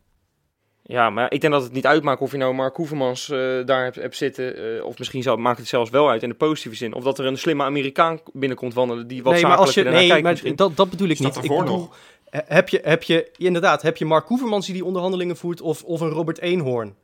Ja, 0.89 1.09
maar 1.09 1.31
ik 1.33 1.41
denk 1.41 1.53
dat 1.53 1.63
het 1.63 1.71
niet 1.71 1.85
uitmaakt 1.85 2.21
of 2.21 2.31
je 2.31 2.37
nou 2.37 2.53
Mark 2.53 2.75
Hoevermans 2.75 3.29
eh, 3.29 3.37
daar 3.65 3.83
hebt, 3.83 3.95
hebt 3.95 4.15
zitten. 4.15 4.77
eh, 4.77 4.85
of 4.85 4.97
misschien 4.97 5.21
zou, 5.23 5.37
maakt 5.37 5.57
het 5.57 5.67
zelfs 5.67 5.89
wel 5.89 6.09
uit 6.09 6.23
in 6.23 6.29
de 6.29 6.35
positieve 6.35 6.77
zin. 6.77 6.93
Of 6.93 7.03
dat 7.03 7.19
er 7.19 7.25
een 7.25 7.37
slimme 7.37 7.63
Amerikaan 7.63 8.19
binnenkomt 8.33 8.73
wandelen 8.73 9.07
die 9.07 9.23
wat 9.23 9.33
nee, 9.33 9.41
maar 9.45 9.57
als 9.57 9.73
je, 9.73 9.83
nee, 9.83 10.07
kijkt 10.07 10.23
maar 10.23 10.31
misschien. 10.31 10.55
dat, 10.55 10.75
dat 10.75 10.89
bedoel 10.89 11.07
ik 11.07 11.19
niet. 11.19 11.35
ik 11.35 11.41
bedoel, 11.41 11.61
nog. 11.63 11.97
eh, 12.29 12.39
Heb 12.45 12.69
je, 12.69 12.79
heb 12.83 13.03
je, 13.03 13.31
inderdaad, 13.37 13.81
heb 13.81 13.97
je 13.97 14.05
Mark 14.05 14.27
Hoevermans 14.27 14.65
die 14.65 14.75
die 14.75 14.85
onderhandelingen 14.85 15.37
voert 15.37 15.61
of, 15.61 15.83
of 15.83 16.01
een 16.01 16.09
Robert 16.09 16.39
Eenhoorn? 16.39 16.95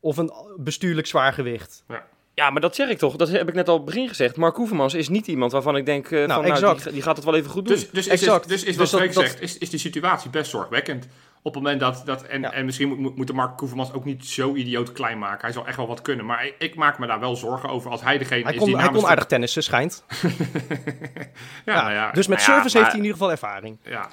Of 0.00 0.16
een 0.16 0.32
bestuurlijk 0.56 1.06
zwaargewicht? 1.06 1.84
Ja, 2.34 2.50
maar 2.50 2.60
dat 2.60 2.74
zeg 2.74 2.88
ik 2.88 2.98
toch. 2.98 3.16
Dat 3.16 3.28
heb 3.28 3.48
ik 3.48 3.54
net 3.54 3.68
al 3.68 3.74
op 3.74 3.84
het 3.86 3.94
begin 3.94 4.08
gezegd. 4.08 4.36
Mark 4.36 4.56
Hoevermans 4.56 4.94
is 4.94 5.08
niet 5.08 5.26
iemand 5.26 5.52
waarvan 5.52 5.76
ik 5.76 5.86
denk 5.86 6.04
eh, 6.10 6.18
van, 6.18 6.28
nou, 6.28 6.76
die, 6.82 6.92
die 6.92 7.02
gaat 7.02 7.16
het 7.16 7.24
wel 7.24 7.34
even 7.34 7.50
goed 7.50 7.64
doen. 7.66 7.74
Dus, 7.74 7.90
dus, 7.90 8.06
Exact. 8.06 8.48
dus, 8.48 8.60
dus 8.60 8.68
is 8.68 8.76
Dus 8.76 8.90
wat 8.90 9.00
dat- 9.00 9.14
dat- 9.14 9.24
zegt, 9.24 9.40
is, 9.40 9.58
is 9.58 9.70
die 9.70 9.78
situatie 9.78 10.30
best 10.30 10.50
zorgwekkend. 10.50 11.06
Op 11.42 11.54
het 11.54 11.62
moment 11.62 11.80
dat, 11.80 12.02
dat 12.04 12.22
en, 12.22 12.40
Ja. 12.40 12.52
en 12.52 12.64
misschien 12.64 12.88
moet- 12.88 13.16
moet, 13.16 13.26
de 13.26 13.32
Mark 13.32 13.56
Koevermans 13.56 13.92
ook 13.92 14.04
niet 14.04 14.26
zo 14.26 14.54
idioot 14.54 14.92
klein 14.92 15.18
maken. 15.18 15.40
Hij 15.40 15.52
zal 15.52 15.66
echt 15.66 15.76
wel 15.76 15.86
wat 15.86 16.02
kunnen. 16.02 16.26
Maar 16.26 16.46
ik, 16.46 16.54
ik 16.58 16.74
maak 16.74 16.98
me 16.98 17.06
daar 17.06 17.20
wel 17.20 17.36
zorgen 17.36 17.68
over 17.68 17.90
als 17.90 18.00
hij 18.02 18.18
degene 18.18 18.42
Hij 18.42 18.52
is 18.52 18.58
kon, 18.58 18.66
die 18.68 18.76
hij 18.76 18.88
kon 18.88 19.06
aardig 19.06 19.26
tennissen, 19.26 19.62
schijnt. 19.62 20.04
de- 20.08 20.28
ja, 21.64 21.74
Ja, 21.74 21.82
nou 21.82 21.92
ja, 21.92 22.10
dus 22.10 22.26
met 22.26 22.38
nou 22.38 22.50
ja, 22.50 22.54
service 22.56 22.76
maar- 22.76 22.84
heeft 22.84 22.86
hij 22.86 22.90
in 22.90 23.02
ieder 23.04 23.12
geval 23.12 23.30
ervaring. 23.30 23.78
ja. 23.82 24.08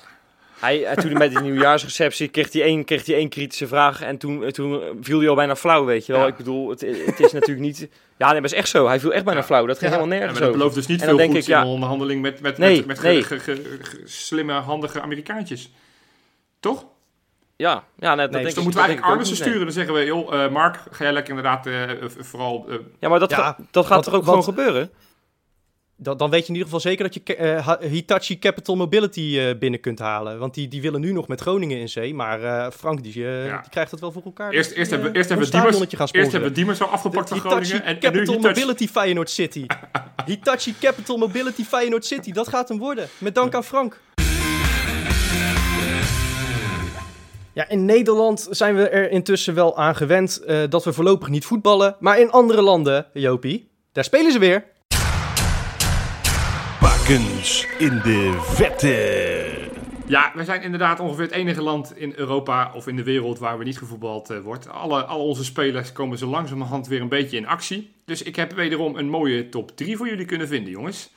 Hij, 0.59 0.83
eh, 0.86 0.95
toen 0.95 1.13
bij 1.13 1.29
die 1.29 1.39
nieuwjaarsreceptie 1.49 2.27
kreeg 2.27 2.51
hij 2.53 2.62
één, 2.62 2.86
kreeg 2.86 3.05
hij 3.05 3.15
één 3.15 3.29
kritische 3.29 3.67
vraag. 3.67 4.01
En 4.01 4.17
toen, 4.17 4.43
eh, 4.43 4.49
toen 4.51 4.81
viel 5.01 5.19
hij 5.19 5.29
al 5.29 5.36
bijna 5.36 5.55
flauw, 5.55 5.86
weet 5.86 6.05
je 6.05 6.12
wel. 6.12 6.21
Ja. 6.21 6.27
Ik 6.27 6.36
bedoel, 6.38 6.69
het, 6.69 6.81
het 6.81 7.19
is 7.19 7.31
natuurlijk 7.31 7.59
niet... 7.65 7.77
Ja, 7.79 7.88
nee, 8.31 8.33
maar 8.33 8.36
het 8.41 8.43
is 8.51 8.53
echt 8.57 8.67
zo. 8.69 8.88
Hij 8.88 8.99
viel 8.99 9.13
echt 9.13 9.23
bijna 9.23 9.39
Ja. 9.39 9.45
flauw. 9.45 9.65
Dat 9.65 9.77
ging 9.77 9.91
Ja. 9.91 9.97
helemaal 9.97 10.13
Ja, 10.17 10.19
nergens 10.23 10.39
maar 10.39 10.49
dat 10.49 10.57
belooft 10.57 10.75
dus 10.75 10.88
niet 10.88 10.99
En 11.01 11.07
dan 11.07 11.15
veel 11.15 11.25
denk 11.25 11.33
goeds 11.36 11.47
ik, 11.47 11.53
ja. 11.53 11.59
in 11.62 11.67
een 11.67 11.73
onderhandeling 11.73 12.21
met, 12.21 12.41
met, 12.41 12.57
Nee, 12.57 12.77
met, 12.77 12.86
met 12.86 12.99
ge- 12.99 13.07
nee. 13.07 13.23
ge- 13.23 13.39
ge- 13.39 13.77
ge- 13.81 14.01
slimme, 14.05 14.53
handige 14.53 15.01
Amerikaantjes. 15.01 15.71
Toch? 16.59 16.86
Ja, 17.63 17.84
ja 17.99 18.15
net, 18.15 18.17
dat 18.17 18.17
Nee, 18.17 18.28
denk 18.32 18.43
Dus 18.43 18.49
ik- 18.49 18.56
dan 18.56 18.63
moeten 18.63 18.82
we 18.82 18.88
dat 18.88 18.95
denk 18.95 19.06
eigenlijk 19.06 19.28
nee. 19.28 19.36
sturen. 19.36 19.62
Dan 19.65 19.71
zeggen 19.73 19.93
we, 19.93 20.06
joh, 20.06 20.43
eh, 20.43 20.52
Mark, 20.52 20.80
ga 20.91 21.04
jij 21.04 21.13
lekker 21.13 21.36
inderdaad 21.36 21.65
eh, 21.65 21.91
eh, 21.91 21.97
vooral... 22.19 22.65
eh, 22.69 22.76
Ja, 22.99 23.10
maar 23.10 23.19
dat, 23.19 23.30
Ja, 23.30 23.36
ga- 23.38 23.58
dat 23.71 23.86
gaat 23.86 24.04
toch 24.04 24.13
ook 24.13 24.23
gewoon 24.23 24.43
gebeuren? 24.43 24.91
Dan, 25.97 26.17
dan 26.17 26.30
weet 26.30 26.39
je 26.41 26.47
in 26.47 26.54
ieder 26.54 26.65
geval 26.65 26.80
zeker 26.80 27.04
dat 27.04 27.13
je 27.13 27.36
eh, 27.36 27.69
Hitachi 27.80 28.39
Capital 28.39 28.76
Mobility 28.76 29.38
eh, 29.39 29.58
binnen 29.60 29.80
kunt 29.80 29.99
halen. 29.99 30.39
Want 30.39 30.54
die, 30.54 30.67
die 30.67 30.82
willen 30.82 31.02
nu 31.02 31.12
nog 31.12 31.28
met 31.28 31.41
Groningen 31.41 31.78
in 31.80 31.89
zee. 31.89 32.13
Maar 32.13 32.43
eh, 32.43 32.71
Frank, 32.71 33.04
die, 33.04 33.19
Ja. 33.19 33.62
die 33.62 33.69
krijgt 33.69 33.91
het 33.91 33.99
wel 33.99 34.12
voor 34.12 34.23
elkaar. 34.23 34.52
Eerst- 34.52 34.69
dat 34.69 34.78
eerst 34.78 34.89
die, 34.89 34.99
hebben 34.99 35.12
we- 35.12 35.17
eerst 35.17 35.30
hebben 35.30 35.49
Diemers- 35.52 36.12
eerst 36.12 36.32
hebben 36.32 36.49
we 36.49 36.56
Diemers 36.56 36.82
al 36.82 36.88
afgepakt 36.88 37.30
De 37.30 37.36
van 37.36 37.43
Hitachi 37.49 37.65
Groningen. 37.65 37.86
En, 37.86 38.02
en 38.08 38.12
nu 38.12 38.17
Capital 38.17 38.36
Hitachi. 38.36 38.60
Mobility 38.60 38.88
Feyenoord 38.88 39.30
City. 39.30 39.65
Hitachi 40.26 40.73
Capital 40.80 41.17
Mobility 41.17 41.63
Feyenoord 41.63 42.06
City. 42.06 42.32
Dat 42.32 42.47
gaat 42.47 42.69
hem 42.69 42.78
worden. 42.78 43.08
Met 43.17 43.36
dank 43.36 43.54
aan 43.56 43.63
Frank. 43.63 43.99
Ja, 47.55 47.69
in 47.69 47.85
Nederland 47.85 48.47
zijn 48.49 48.75
we 48.75 48.89
er 48.89 49.11
intussen 49.11 49.53
wel 49.53 49.77
aan 49.77 49.95
gewend 49.95 50.37
eh, 50.37 50.61
dat 50.69 50.83
we 50.83 50.93
voorlopig 50.93 51.27
niet 51.27 51.45
voetballen. 51.45 51.95
Maar 51.99 52.19
in 52.19 52.31
andere 52.31 52.61
landen, 52.61 53.05
Jopie, 53.13 53.69
daar 53.91 54.03
spelen 54.03 54.31
ze 54.31 54.39
weer. 54.39 54.63
Bakens 56.81 57.67
in 57.77 58.01
de 58.03 58.39
vette. 58.41 59.71
Ja, 60.05 60.31
we 60.35 60.43
zijn 60.43 60.61
inderdaad 60.61 60.99
ongeveer 60.99 61.23
het 61.23 61.33
enige 61.33 61.61
land 61.61 61.97
in 61.97 62.13
Europa 62.15 62.71
of 62.75 62.87
in 62.87 62.95
de 62.95 63.03
wereld 63.03 63.39
waar 63.39 63.57
we 63.57 63.63
niet 63.63 63.77
gevoetbald 63.77 64.29
eh, 64.29 64.39
wordt. 64.39 64.69
Alle, 64.69 65.03
al 65.03 65.27
onze 65.27 65.43
spelers 65.43 65.91
komen 65.91 66.17
zo 66.17 66.27
langzamerhand 66.27 66.87
weer 66.87 67.01
een 67.01 67.09
beetje 67.09 67.37
in 67.37 67.47
actie. 67.47 67.93
Dus 68.05 68.23
ik 68.23 68.35
heb 68.35 68.53
wederom 68.53 68.95
een 68.95 69.09
mooie 69.09 69.49
top 69.49 69.75
3 69.75 69.97
voor 69.97 70.07
jullie 70.07 70.25
kunnen 70.25 70.47
vinden, 70.47 70.71
jongens. 70.71 71.09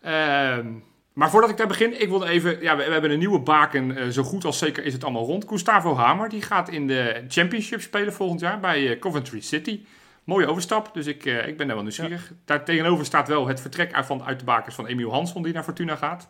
Ehm, 0.00 0.66
maar 1.12 1.30
voordat 1.30 1.50
ik 1.50 1.56
daar 1.56 1.66
begin, 1.66 2.00
ik 2.00 2.08
wilde 2.08 2.28
even... 2.28 2.60
Ja, 2.60 2.76
we, 2.76 2.84
we 2.84 2.92
hebben 2.92 3.10
een 3.10 3.18
nieuwe 3.18 3.40
baken. 3.40 3.96
eh, 3.96 4.08
zo 4.08 4.22
goed 4.22 4.44
als 4.44 4.58
zeker 4.58 4.84
is 4.84 4.92
het 4.92 5.04
allemaal 5.04 5.24
rond. 5.24 5.48
Gustavo 5.48 5.96
Hamer, 5.96 6.28
die 6.28 6.42
gaat 6.42 6.68
in 6.68 6.86
de 6.86 7.24
Championship 7.28 7.80
spelen 7.80 8.12
volgend 8.12 8.40
jaar 8.40 8.60
bij 8.60 8.90
eh, 8.90 8.98
Coventry 8.98 9.40
City. 9.40 9.80
Mooie 10.24 10.46
overstap, 10.46 10.90
dus 10.94 11.06
ik, 11.06 11.24
eh, 11.24 11.46
ik 11.46 11.56
ben 11.56 11.66
daar 11.66 11.74
wel 11.74 11.84
nieuwsgierig. 11.84 12.32
Daar 12.44 12.64
tegenover 12.64 13.04
staat 13.04 13.28
wel 13.28 13.46
het 13.46 13.60
vertrek 13.60 13.92
uit, 13.92 14.06
van, 14.06 14.24
uit 14.24 14.38
de 14.38 14.44
bakens 14.44 14.74
van 14.74 14.86
Emiel 14.86 15.12
Hansson, 15.12 15.42
die 15.42 15.52
naar 15.52 15.62
Fortuna 15.62 15.96
gaat. 15.96 16.28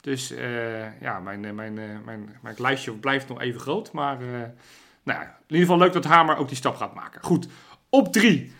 Dus 0.00 0.34
ja, 1.00 1.20
mijn, 1.20 1.54
mijn, 1.54 1.78
eh, 1.78 1.84
mijn, 2.04 2.36
mijn 2.42 2.54
lijstje 2.58 2.92
blijft 2.92 3.28
nog 3.28 3.40
even 3.40 3.60
groot. 3.60 3.92
Maar 3.92 4.18
nou, 5.02 5.18
ja, 5.18 5.22
in 5.22 5.54
ieder 5.54 5.66
geval 5.66 5.78
leuk 5.78 5.92
dat 5.92 6.04
Hamer 6.04 6.36
ook 6.36 6.48
die 6.48 6.56
stap 6.56 6.76
gaat 6.76 6.94
maken. 6.94 7.22
Goed, 7.22 7.48
op 7.88 8.12
drie. 8.12 8.52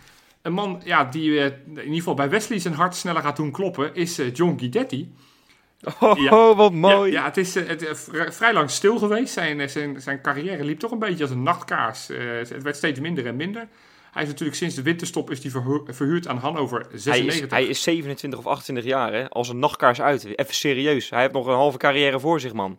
Een 0.42 0.52
man 0.52 0.80
ja, 0.84 1.04
die 1.04 1.38
in 1.40 1.76
ieder 1.76 1.94
geval 1.94 2.14
bij 2.14 2.30
Wesley 2.30 2.58
zijn 2.58 2.74
hart 2.74 2.94
sneller 2.94 3.22
gaat 3.22 3.36
doen 3.36 3.50
kloppen, 3.50 3.94
is 3.94 4.20
John 4.32 4.58
Guidetti. 4.58 5.14
Oh, 6.00 6.18
Ja. 6.18 6.54
wat 6.54 6.72
mooi. 6.72 7.12
Ja, 7.12 7.18
ja, 7.20 7.24
het 7.24 7.36
is 7.36 7.56
eh, 7.56 7.66
het, 7.68 7.86
eh, 7.86 7.94
vri- 7.94 8.32
vrij 8.32 8.52
lang 8.52 8.70
stil 8.70 8.98
geweest. 8.98 9.32
Zijn, 9.32 9.60
eh, 9.60 9.68
zijn, 9.68 10.00
zijn 10.00 10.20
carrière 10.22 10.64
liep 10.64 10.78
toch 10.78 10.90
een 10.90 10.98
beetje 10.98 11.22
als 11.22 11.32
een 11.32 11.42
nachtkaars. 11.42 12.10
Eh, 12.10 12.18
het 12.48 12.62
werd 12.62 12.76
steeds 12.76 13.00
minder 13.00 13.26
en 13.26 13.36
minder. 13.36 13.68
Hij 14.12 14.22
is 14.22 14.28
natuurlijk 14.28 14.58
sinds 14.58 14.74
de 14.74 14.82
winterstop 14.82 15.30
is 15.30 15.40
die 15.40 15.50
verhu- 15.50 15.82
verhuurd 15.86 16.28
aan 16.28 16.36
Hannover 16.38 16.78
Hij 16.90 16.98
96. 16.98 17.44
is, 17.44 17.50
hij 17.50 17.64
is 17.64 17.82
27 17.82 18.38
of 18.38 18.46
28 18.46 18.84
jaar, 18.92 19.12
hè? 19.12 19.28
Als 19.28 19.48
een 19.48 19.58
nachtkaars 19.58 20.00
uit. 20.00 20.24
Even 20.38 20.54
serieus. 20.54 21.10
Hij 21.10 21.20
heeft 21.20 21.32
nog 21.32 21.46
een 21.46 21.54
halve 21.54 21.78
carrière 21.78 22.20
voor 22.20 22.40
zich, 22.40 22.52
man. 22.52 22.78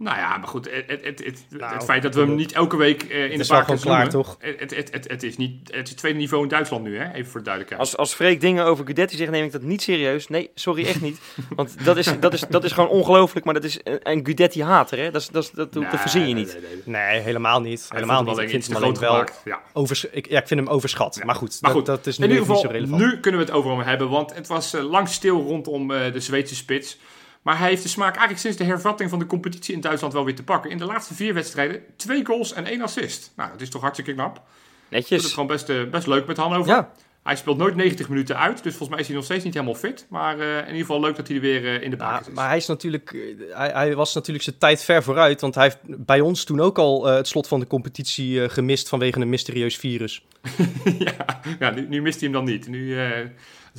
Nou 0.00 0.16
ja, 0.16 0.36
maar 0.36 0.48
goed, 0.48 0.70
het, 0.70 0.84
het, 0.86 1.04
het, 1.04 1.24
het, 1.24 1.44
Nou, 1.48 1.74
het 1.74 1.84
feit 1.84 2.02
dat 2.02 2.14
we 2.14 2.20
hem 2.20 2.34
niet 2.34 2.52
elke 2.52 2.76
week 2.76 3.02
eh, 3.02 3.30
in 3.30 3.38
de 3.38 3.44
gewoon 3.44 3.64
klaar, 3.64 3.78
noemen, 3.82 4.08
toch? 4.08 4.36
Het, 4.38 4.76
het, 4.76 4.92
het, 4.92 5.08
het, 5.08 5.22
is 5.22 5.36
niet, 5.36 5.74
het 5.74 5.88
is 5.88 5.94
tweede 5.94 6.18
niveau 6.18 6.42
in 6.42 6.48
Duitsland 6.48 6.84
nu, 6.84 6.98
hè? 6.98 7.12
even 7.12 7.30
voor 7.30 7.40
de 7.40 7.46
duidelijkheid. 7.46 7.80
Als, 7.80 7.96
als 7.96 8.14
Freek 8.14 8.40
dingen 8.40 8.64
over 8.64 8.86
Gudetti 8.86 9.16
zegt, 9.16 9.30
neem 9.30 9.44
ik 9.44 9.52
dat 9.52 9.62
niet 9.62 9.82
serieus. 9.82 10.28
Nee, 10.28 10.50
sorry, 10.54 10.86
echt 10.86 11.00
niet. 11.00 11.20
Want 11.56 11.84
dat 11.84 11.96
is, 11.96 12.20
dat 12.20 12.32
is, 12.32 12.44
dat 12.48 12.64
is 12.64 12.72
gewoon 12.72 12.88
ongelooflijk. 12.88 13.44
Maar 13.44 13.54
dat 13.54 13.64
is 13.64 13.78
een, 13.84 14.26
Gudetti-hater, 14.26 14.98
hè? 14.98 15.10
Dat, 15.10 15.20
is, 15.20 15.28
dat, 15.28 15.50
dat, 15.54 15.72
dat, 15.72 15.82
Nee, 15.82 15.98
verzin 16.00 16.28
je 16.28 16.34
niet. 16.34 16.52
nee, 16.52 16.62
nee, 16.62 16.82
nee. 16.84 17.10
Nee, 17.10 17.20
helemaal 17.20 17.60
niet. 17.60 17.88
Helemaal 17.88 18.22
niet. 18.22 18.38
Ik 18.38 18.48
vind 18.48 18.66
hem 18.66 18.76
alleen 18.76 18.98
wel. 18.98 19.24
Ja. 19.44 19.60
overs 19.72 20.04
ik, 20.04 20.28
ja, 20.28 20.40
ik 20.40 20.46
vind 20.46 20.60
hem 20.60 20.68
overschat. 20.68 21.16
Ja. 21.18 21.24
Maar 21.24 21.34
goed, 21.34 21.58
Maar 21.60 21.70
dat, 21.70 21.78
goed, 21.78 21.86
dat 21.86 22.06
is 22.06 22.18
nu 22.18 22.24
In 22.24 22.30
ieder 22.30 22.48
niet 22.48 22.56
zo 22.56 22.62
geval, 22.62 22.78
relevant. 22.78 23.02
nu 23.02 23.20
kunnen 23.20 23.40
we 23.40 23.46
het 23.46 23.54
over 23.54 23.70
hem 23.70 23.80
hebben, 23.80 24.08
want 24.08 24.34
het 24.34 24.46
was 24.46 24.74
eh, 24.74 24.90
lang 24.90 25.08
stil 25.08 25.42
rondom 25.42 25.90
eh, 25.90 26.12
de 26.12 26.20
Zweedse 26.20 26.54
spits. 26.54 26.98
Maar 27.42 27.58
hij 27.58 27.68
heeft 27.68 27.82
de 27.82 27.88
smaak 27.88 28.10
eigenlijk 28.10 28.40
sinds 28.40 28.56
de 28.56 28.64
hervatting 28.64 29.10
van 29.10 29.18
de 29.18 29.26
competitie 29.26 29.74
in 29.74 29.80
Duitsland 29.80 30.12
wel 30.12 30.24
weer 30.24 30.34
te 30.34 30.42
pakken. 30.44 30.70
In 30.70 30.78
de 30.78 30.84
laatste 30.84 31.14
vier 31.14 31.34
wedstrijden 31.34 31.82
twee 31.96 32.24
goals 32.26 32.52
en 32.52 32.66
één 32.66 32.82
assist. 32.82 33.32
Nou, 33.36 33.50
dat 33.50 33.60
is 33.60 33.70
toch 33.70 33.80
hartstikke 33.80 34.12
knap. 34.14 34.34
Doet 34.34 34.42
het 34.88 35.10
Netjes. 35.10 35.32
gewoon 35.32 35.48
best, 35.48 35.68
eh, 35.68 35.84
best 35.90 36.06
leuk 36.06 36.26
met 36.26 36.36
Hannover. 36.36 36.72
Ja, 36.72 36.92
Hij 37.22 37.36
speelt 37.36 37.56
nooit 37.56 37.74
90 37.76 38.08
minuten 38.08 38.38
uit, 38.38 38.62
dus 38.62 38.70
volgens 38.70 38.88
mij 38.88 38.98
is 38.98 39.06
hij 39.06 39.16
nog 39.16 39.24
steeds 39.24 39.44
niet 39.44 39.54
helemaal 39.54 39.74
fit. 39.74 40.06
Maar 40.08 40.38
eh, 40.40 40.56
in 40.58 40.66
ieder 40.66 40.80
geval 40.80 41.00
leuk 41.00 41.16
dat 41.16 41.26
hij 41.26 41.36
er 41.36 41.42
weer 41.42 41.66
eh, 41.66 41.82
in 41.82 41.90
de 41.90 41.96
Ja, 41.96 42.02
basis 42.10 42.26
is. 42.28 42.34
maar 42.34 42.48
hij, 42.48 42.56
is 42.56 42.66
natuurlijk, 42.66 43.16
hij, 43.50 43.70
hij 43.70 43.94
was 43.94 44.14
natuurlijk 44.14 44.44
zijn 44.44 44.58
tijd 44.58 44.82
ver 44.82 45.02
vooruit. 45.02 45.40
Want 45.40 45.54
hij 45.54 45.64
heeft 45.64 45.78
bij 46.04 46.20
ons 46.20 46.44
toen 46.44 46.60
ook 46.60 46.78
al 46.78 47.04
het 47.06 47.28
slot 47.28 47.48
van 47.48 47.60
de 47.60 47.66
competitie 47.66 48.48
gemist 48.48 48.88
vanwege 48.88 49.20
een 49.20 49.28
mysterieus 49.28 49.76
virus. 49.76 50.24
ja, 50.98 51.40
ja 51.58 51.70
nu, 51.70 51.88
nu 51.88 52.02
mist 52.02 52.20
hij 52.20 52.28
hem 52.28 52.38
dan 52.44 52.52
niet. 52.52 52.68
Nu, 52.68 52.98
eh, 52.98 53.26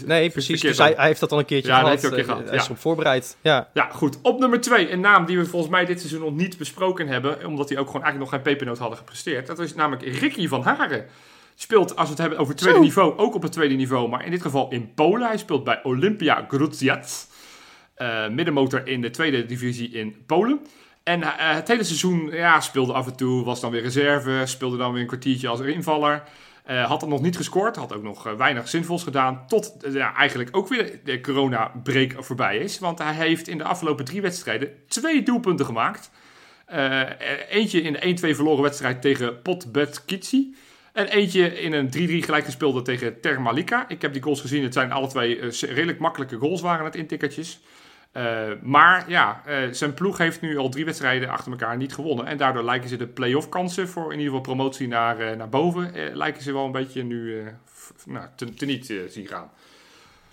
Nee, 0.06 0.30
precies. 0.30 0.62
Dus 0.62 0.78
hij, 0.78 0.94
hij 0.98 1.08
heeft 1.08 1.20
dat 1.20 1.32
al 1.32 1.40
een 1.40 1.46
keertje 1.46 1.70
Ja, 1.72 1.76
dat 1.82 1.84
gehad. 1.86 2.02
heeft 2.02 2.14
hij 2.16 2.22
ook 2.24 2.28
een 2.28 2.34
Eh, 2.34 2.36
keer 2.42 2.50
Hij 2.50 2.60
is 2.60 2.64
gehad, 2.66 2.66
erop 2.70 2.82
voorbereid. 2.82 3.38
Ja. 3.42 3.70
Ja, 3.74 3.90
goed. 3.92 4.18
Op 4.22 4.40
nummer 4.40 4.62
2, 4.62 4.92
een 4.92 5.00
naam 5.00 5.26
die 5.26 5.38
we 5.38 5.46
volgens 5.46 5.72
mij 5.72 5.86
dit 5.86 6.00
seizoen 6.00 6.20
nog 6.22 6.34
niet 6.36 6.58
besproken 6.58 7.08
hebben, 7.08 7.46
omdat 7.46 7.70
hij 7.70 7.78
ook 7.78 7.88
gewoon 7.88 8.04
eigenlijk 8.04 8.32
nog 8.32 8.42
geen 8.42 8.52
pepernoot 8.54 8.78
hadden 8.80 8.98
gepresteerd. 8.98 9.48
Dat 9.48 9.60
is 9.60 9.76
namelijk 9.76 10.20
Ricky 10.20 10.48
van 10.48 10.62
Haren. 10.64 11.06
Speelt, 11.56 11.96
als 11.96 12.04
we 12.06 12.10
het 12.10 12.18
hebben 12.22 12.38
over 12.40 12.56
tweede 12.56 12.78
Zo. 12.78 12.84
niveau, 12.84 13.18
ook 13.18 13.36
op 13.36 13.42
het 13.42 13.52
tweede 13.52 13.76
niveau, 13.76 14.10
maar 14.10 14.26
in 14.26 14.32
dit 14.32 14.42
geval 14.42 14.70
in 14.72 14.94
Polen. 14.94 15.28
Hij 15.28 15.38
speelt 15.38 15.64
bij 15.64 15.80
Olympia 15.84 16.46
Grudziac, 16.48 17.04
eh, 17.96 18.28
middenmotor 18.28 18.88
in 18.88 19.02
de 19.02 19.10
tweede 19.10 19.46
divisie 19.46 19.90
in 19.92 20.24
Polen. 20.26 20.60
En 21.04 21.22
eh, 21.24 21.30
het 21.36 21.68
hele 21.68 21.84
seizoen 21.84 22.30
ja, 22.32 22.60
speelde 22.60 22.94
af 22.94 23.08
en 23.08 23.16
toe, 23.16 23.44
was 23.44 23.60
dan 23.62 23.72
weer 23.72 23.82
reserve, 23.82 24.42
speelde 24.46 24.78
dan 24.78 24.92
weer 24.92 25.02
een 25.02 25.08
kwartiertje 25.08 25.48
als 25.48 25.60
invaller. 25.60 26.24
Eh, 26.72 26.86
had 26.86 27.00
dan 27.00 27.10
nog 27.10 27.22
niet 27.22 27.36
gescoord, 27.36 27.76
had 27.76 27.94
ook 27.94 28.04
nog 28.04 28.28
eh, 28.28 28.34
weinig 28.34 28.68
zinvols 28.68 29.04
gedaan. 29.04 29.44
Tot 29.48 29.84
eh, 29.84 29.94
ja, 29.94 30.16
eigenlijk 30.16 30.50
ook 30.56 30.68
weer 30.68 31.00
de 31.04 31.22
corona-break 31.22 32.16
voorbij 32.18 32.58
is. 32.58 32.80
Want 32.80 33.00
hij 33.00 33.14
heeft 33.14 33.48
in 33.48 33.58
de 33.58 33.64
afgelopen 33.64 34.06
drie 34.06 34.22
wedstrijden 34.22 34.70
twee 34.88 35.24
doelpunten 35.24 35.66
gemaakt. 35.66 36.12
Eentje 37.50 37.82
in 37.82 37.94
de 37.94 38.34
1-2 38.34 38.36
verloren 38.36 38.62
wedstrijd 38.62 39.02
tegen 39.02 39.42
Potbet 39.42 40.06
Kitsi. 40.06 40.56
En 40.94 41.08
eentje 41.08 41.62
in 41.62 41.74
een 41.74 42.22
3-3 42.22 42.26
gelijk 42.26 42.46
gespeelde 42.46 42.82
tegen 42.82 43.22
Termalika. 43.22 43.86
Ik 43.88 44.02
heb 44.02 44.14
die 44.14 44.22
goals 44.22 44.42
gezien. 44.42 44.64
Het 44.64 44.74
zijn 44.74 44.92
alle 44.92 45.08
twee 45.08 45.40
redelijk 45.62 46.00
makkelijke 46.00 46.38
goals 46.38 46.62
waren 46.62 46.86
het 46.86 46.96
intikkertjes. 46.96 47.60
Eh, 48.12 48.52
maar 48.62 49.10
ja, 49.10 49.42
eh, 49.46 49.58
zijn 49.72 49.94
ploeg 49.94 50.18
heeft 50.18 50.42
nu 50.42 50.58
al 50.58 50.70
drie 50.70 50.86
wedstrijden 50.86 51.30
achter 51.30 51.52
elkaar 51.52 51.78
niet 51.78 51.94
gewonnen. 51.94 52.26
En 52.26 52.38
daardoor 52.38 52.64
lijken 52.64 52.90
ze 52.90 52.98
de 52.98 53.08
play-off 53.08 53.50
kansen 53.50 53.88
voor 53.88 54.04
in 54.04 54.20
ieder 54.20 54.26
geval 54.26 54.42
promotie 54.42 54.88
naar, 54.88 55.20
eh, 55.20 55.38
naar 55.38 55.50
boven. 55.50 55.92
lijken 56.14 56.44
ze 56.44 56.54
wel 56.54 56.66
een 56.66 56.72
beetje 56.72 57.04
nu 57.04 57.44
nou, 58.06 58.26
te, 58.36 58.54
teniet 58.54 58.94
zien 59.08 59.28
gaan. 59.28 59.52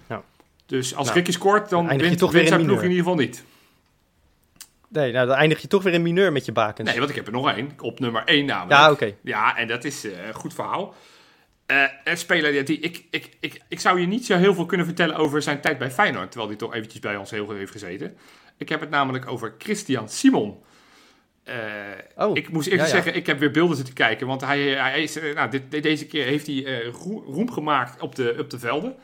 Ja. 0.09 0.23
Dus 0.67 0.95
als 0.95 1.07
Nou, 1.07 1.19
Ricky 1.19 1.33
scoort, 1.33 1.69
dan 1.69 1.81
eindig 1.81 1.97
je 1.97 2.07
wint, 2.07 2.19
toch 2.19 2.33
wint 2.33 2.49
zijn 2.49 2.65
ploeg 2.65 2.83
in 2.83 2.91
ieder 2.91 3.05
geval 3.05 3.19
niet. 3.19 3.45
Nee, 4.89 5.13
nou, 5.13 5.27
dan 5.27 5.37
eindig 5.37 5.61
je 5.61 5.69
toch 5.69 5.83
weer 5.83 5.93
in 5.93 6.03
mineur 6.03 6.33
met 6.33 6.45
je 6.45 6.53
bakens. 6.53 6.89
Nee, 6.89 6.99
want 6.99 7.11
ik 7.11 7.17
heb 7.17 7.27
er 7.27 7.33
nog 7.33 7.51
één. 7.51 7.73
Op 7.81 8.01
nummer 8.01 8.23
1 8.25 8.47
namelijk. 8.47 8.81
ja, 8.81 8.91
oké. 8.91 9.15
Ja, 9.21 9.57
en 9.57 9.69
dat 9.69 9.85
is 9.85 10.05
een 10.05 10.35
goed 10.35 10.55
verhaal. 10.55 10.95
Eh, 11.69 11.85
een 12.05 12.17
speler 12.19 12.65
die, 12.65 12.79
ik, 12.79 13.05
ik, 13.11 13.37
ik, 13.41 13.61
ik 13.69 13.81
zou 13.81 14.01
je 14.01 14.07
niet 14.07 14.27
zo 14.27 14.37
heel 14.37 14.55
veel 14.55 14.67
kunnen 14.67 14.87
vertellen 14.87 15.17
over 15.17 15.43
zijn 15.43 15.61
tijd 15.61 15.79
bij 15.79 15.91
Feyenoord, 15.91 16.31
terwijl 16.31 16.49
hij 16.49 16.59
toch 16.59 16.75
eventjes 16.75 17.01
bij 17.01 17.17
ons 17.17 17.31
heel 17.31 17.47
veel 17.47 17.55
heeft 17.55 17.73
gezeten. 17.73 18.17
Ik 18.57 18.69
heb 18.69 18.81
het 18.81 18.91
namelijk 18.91 19.27
over 19.27 19.55
Christian 19.59 20.09
Simon. 20.09 20.63
Eh, 21.45 21.55
Oh, 22.17 22.37
ik 22.37 22.51
moest 22.51 22.67
eerlijk 22.67 22.89
ja, 22.89 22.97
ja. 22.97 23.03
zeggen, 23.03 23.21
ik 23.21 23.27
heb 23.27 23.39
weer 23.39 23.51
beelden 23.51 23.77
zitten 23.77 23.95
kijken, 23.95 24.27
want 24.27 24.41
hij, 24.41 24.61
hij 24.61 25.03
is, 25.03 25.17
eh, 25.17 25.35
nou, 25.35 25.51
dit, 25.51 25.83
deze 25.83 26.07
keer 26.07 26.25
heeft 26.25 26.47
hij 26.47 26.85
roem, 27.27 27.51
gemaakt 27.51 28.01
op 28.01 28.15
de, 28.15 28.37
op 28.39 28.51
de 28.51 28.59
velden. 28.59 28.95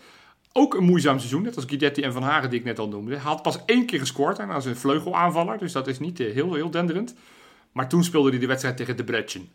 Ook 0.52 0.74
een 0.74 0.84
moeizaam 0.84 1.18
seizoen, 1.18 1.42
net 1.42 1.56
als 1.56 1.64
Guidetti 1.64 2.02
en 2.02 2.12
Van 2.12 2.22
Haren 2.22 2.50
die 2.50 2.58
ik 2.58 2.64
net 2.64 2.78
al 2.78 2.88
noemde. 2.88 3.10
Hij 3.10 3.20
had 3.20 3.42
pas 3.42 3.58
één 3.66 3.86
keer 3.86 3.98
gescoord 3.98 4.38
en 4.38 4.50
als 4.50 4.64
een 4.64 4.76
vleugelaanvaller, 4.76 5.58
dus 5.58 5.72
dat 5.72 5.86
is 5.86 5.98
niet 5.98 6.18
heel, 6.18 6.54
heel 6.54 6.70
denderend. 6.70 7.14
Maar 7.72 7.88
toen 7.88 8.04
speelde 8.04 8.30
hij 8.30 8.38
de 8.38 8.46
wedstrijd 8.46 8.76
tegen 8.76 8.96
De 8.96 9.04
Bretchen. 9.04 9.48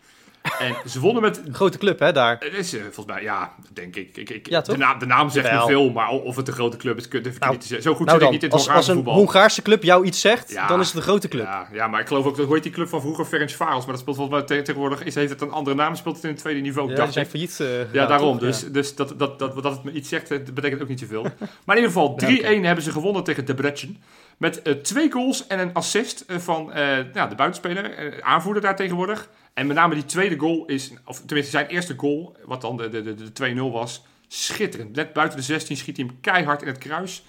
En 0.60 0.76
ze 0.90 1.00
wonnen 1.00 1.22
met 1.22 1.42
Een 1.46 1.54
grote 1.54 1.78
club, 1.78 2.00
hè, 2.00 2.12
daar. 2.12 2.36
het 2.40 2.54
is 2.54 2.74
eh, 2.74 2.82
volgens 2.82 3.06
mij, 3.06 3.22
ja, 3.24 3.54
denk 3.74 3.96
ik. 3.96 4.18
ik, 4.18 4.30
ik 4.30 4.50
Ja, 4.50 4.62
de, 4.62 4.78
naam, 4.78 5.00
de 5.00 5.06
naam 5.06 5.30
zegt 5.30 5.52
me 5.52 5.58
Wel. 5.58 5.68
veel, 5.68 5.90
maar 5.90 6.10
of 6.10 6.36
het 6.36 6.48
een 6.48 6.54
grote 6.54 6.78
club 6.78 6.98
is, 6.98 7.10
durf 7.10 7.26
ik 7.36 7.40
Nou, 7.40 7.52
niet 7.52 7.62
te 7.62 7.68
zeggen. 7.68 7.90
Zo 7.92 7.96
goed 7.96 8.06
Nou 8.06 8.18
zit 8.20 8.28
ik 8.28 8.34
niet 8.34 8.44
in 8.44 8.50
het 8.50 8.58
als, 8.58 8.62
als 8.62 8.68
Hongaarse 8.76 8.92
een 8.92 8.96
voetbal. 8.98 9.14
Hongaarse 9.16 9.62
club 9.62 9.84
jou 9.84 10.06
iets 10.06 10.22
zegt, 10.22 10.52
Ja. 10.52 10.68
dan 10.68 10.80
is 10.80 10.88
het 10.88 10.96
een 10.96 11.02
grote 11.02 11.28
club. 11.28 11.46
Ja, 11.46 11.68
ja, 11.72 11.88
maar 11.88 12.00
ik 12.02 12.08
geloof 12.08 12.26
ook, 12.26 12.38
dat 12.38 12.50
heet 12.50 12.64
die 12.64 12.72
club 12.72 12.88
van 12.90 13.02
vroeger, 13.02 13.26
Ferencváros, 13.26 13.80
maar 13.84 13.92
dat 13.94 14.00
speelt 14.00 14.16
volgens 14.16 14.38
mij 14.38 14.46
te- 14.46 14.62
tegenwoordig, 14.64 15.04
is, 15.04 15.16
heeft 15.16 15.30
het 15.30 15.42
een 15.42 15.52
andere 15.52 15.76
naam, 15.76 15.96
speelt 15.96 16.16
het 16.16 16.24
in 16.24 16.30
het 16.30 16.40
tweede 16.40 16.60
niveau, 16.60 16.90
Ja, 16.90 16.96
dacht 16.96 17.14
zijn 17.14 17.26
failliet. 17.26 17.60
eh, 17.60 17.94
Ja, 17.94 18.06
daarom. 18.06 18.32
toch? 18.40 18.48
Dus, 18.48 18.62
Ja. 18.62 18.68
dus 18.70 18.96
dat, 18.96 19.14
dat, 19.18 19.40
dat, 19.40 19.64
dat 19.64 19.74
het 19.74 19.84
me 19.84 19.92
iets 19.92 20.10
zegt, 20.10 20.32
eh, 20.32 20.38
dat 20.46 20.54
betekent 20.54 20.82
ook 20.82 20.88
niet 20.88 21.00
zoveel. 21.00 21.22
Maar 21.66 21.78
in 21.78 21.84
ieder 21.84 22.00
geval, 22.02 22.16
3-1 22.16 22.64
hebben 22.66 22.84
ze 22.84 22.92
gewonnen 22.92 23.24
tegen 23.24 23.46
De 23.46 23.54
Bretchen. 23.54 23.98
Met 24.38 24.62
twee 24.84 25.12
goals 25.12 25.48
en 25.48 25.60
een 25.60 25.74
assist 25.74 26.26
van 26.28 26.66
nou, 27.14 27.30
de 27.30 27.36
buitenspeler, 27.36 28.14
aanvoerder 28.24 28.62
daar 28.62 28.76
tegenwoordig. 28.76 29.30
En 29.60 29.68
met 29.68 29.76
name 29.76 29.94
die 29.94 30.06
tweede 30.06 30.38
goal 30.38 30.66
is, 30.66 30.94
of 31.06 31.22
tenminste 31.26 31.52
zijn 31.52 31.68
eerste 31.68 31.94
goal, 31.98 32.36
wat 32.46 32.62
dan 32.62 32.78
de, 32.78 32.90
de, 32.90 33.02
de, 33.02 33.32
de 33.32 33.54
2-0 33.56 33.60
was, 33.72 34.06
schitterend. 34.28 34.96
Net 34.96 35.14
buiten 35.14 35.38
de 35.38 35.44
16 35.44 35.78
schiet 35.78 35.98
hij 35.98 36.06
hem 36.06 36.18
keihard 36.22 36.62
in 36.62 36.68
het 36.68 36.78
kruis. 36.78 37.24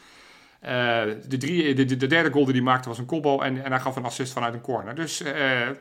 Eh, 0.60 1.02
de, 1.28 1.36
drie, 1.36 1.74
de, 1.74 1.84
de, 1.84 1.96
de 1.96 2.06
derde 2.06 2.30
goal 2.30 2.44
die 2.44 2.54
hij 2.54 2.62
maakte 2.62 2.88
was 2.88 2.98
een 2.98 3.06
kopbal 3.06 3.44
en, 3.44 3.64
en 3.64 3.70
hij 3.70 3.80
gaf 3.80 3.96
een 3.96 4.04
assist 4.04 4.32
vanuit 4.32 4.54
een 4.54 4.60
corner. 4.60 4.94
Dus, 4.94 5.22
eh, 5.22 5.32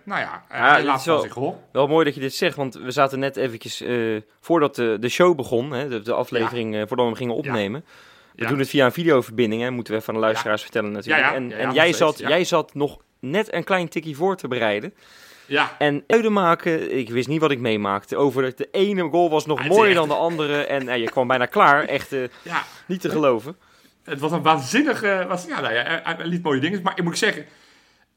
nou 0.03 0.21
ja, 0.21 0.43
eh, 0.47 0.59
Ja, 0.59 0.83
laat 0.83 1.03
van 1.03 1.21
zich 1.21 1.33
horen. 1.33 1.59
Wel 1.71 1.87
mooi 1.87 2.05
dat 2.05 2.15
je 2.15 2.21
dit 2.21 2.33
zegt, 2.33 2.55
want 2.55 2.73
we 2.73 2.91
zaten 2.91 3.19
net 3.19 3.37
eventjes, 3.37 3.83
voordat 4.39 4.75
de, 4.75 4.97
de 4.99 5.09
show 5.09 5.35
begon, 5.35 5.71
hè, 5.71 5.87
de, 5.87 6.01
de 6.01 6.13
aflevering, 6.13 6.75
voordat 6.75 6.97
we 6.97 7.03
hem 7.03 7.15
gingen 7.15 7.35
opnemen. 7.35 7.85
We 8.35 8.45
doen 8.45 8.59
het 8.59 8.69
via 8.69 8.85
een 8.85 8.91
videoverbinding, 8.91 9.61
hè, 9.61 9.71
moeten 9.71 9.93
we 9.93 9.99
even 9.99 10.13
aan 10.13 10.19
de 10.19 10.25
luisteraars 10.25 10.61
vertellen 10.61 10.91
natuurlijk. 10.91 11.33
En, 11.33 11.51
en 11.51 11.73
jij, 11.73 11.93
zat, 11.93 12.19
jij 12.19 12.43
zat 12.43 12.73
nog 12.73 12.97
net 13.19 13.53
een 13.53 13.63
klein 13.63 13.89
tikkie 13.89 14.15
voor 14.15 14.35
te 14.35 14.47
bereiden. 14.47 14.93
Ja, 15.49 15.75
En 15.77 16.03
uiten 16.07 16.33
maken, 16.33 16.97
ik 16.97 17.09
wist 17.09 17.27
niet 17.27 17.41
wat 17.41 17.51
ik 17.51 17.59
meemaakte. 17.59 18.15
Over 18.17 18.41
de, 18.41 18.53
de 18.55 18.67
ene 18.71 19.01
goal 19.09 19.29
was 19.29 19.45
nog 19.45 19.59
Ah, 19.59 19.65
mooier 19.67 19.85
echt- 19.87 19.95
dan 19.95 20.07
de 20.07 20.13
andere. 20.13 20.63
En 20.63 20.87
eh, 20.89 20.97
je 21.01 21.09
kwam 21.09 21.27
bijna 21.27 21.45
klaar, 21.45 21.83
echt 21.83 22.13
eh, 22.13 22.19
ja. 22.41 22.63
niet 22.85 23.01
te 23.01 23.09
geloven. 23.09 23.57
Het 24.03 24.19
was 24.19 24.31
een 24.31 24.41
waanzinnige... 24.41 25.25
Was, 25.27 25.45
ja, 25.47 25.61
nou 25.61 25.73
ja, 25.73 25.83
hij, 25.83 26.01
hij 26.03 26.25
liet 26.25 26.43
mooie 26.43 26.59
dingen. 26.59 26.81
Maar 26.83 26.93
ik 26.97 27.03
moet 27.03 27.17
zeggen... 27.17 27.45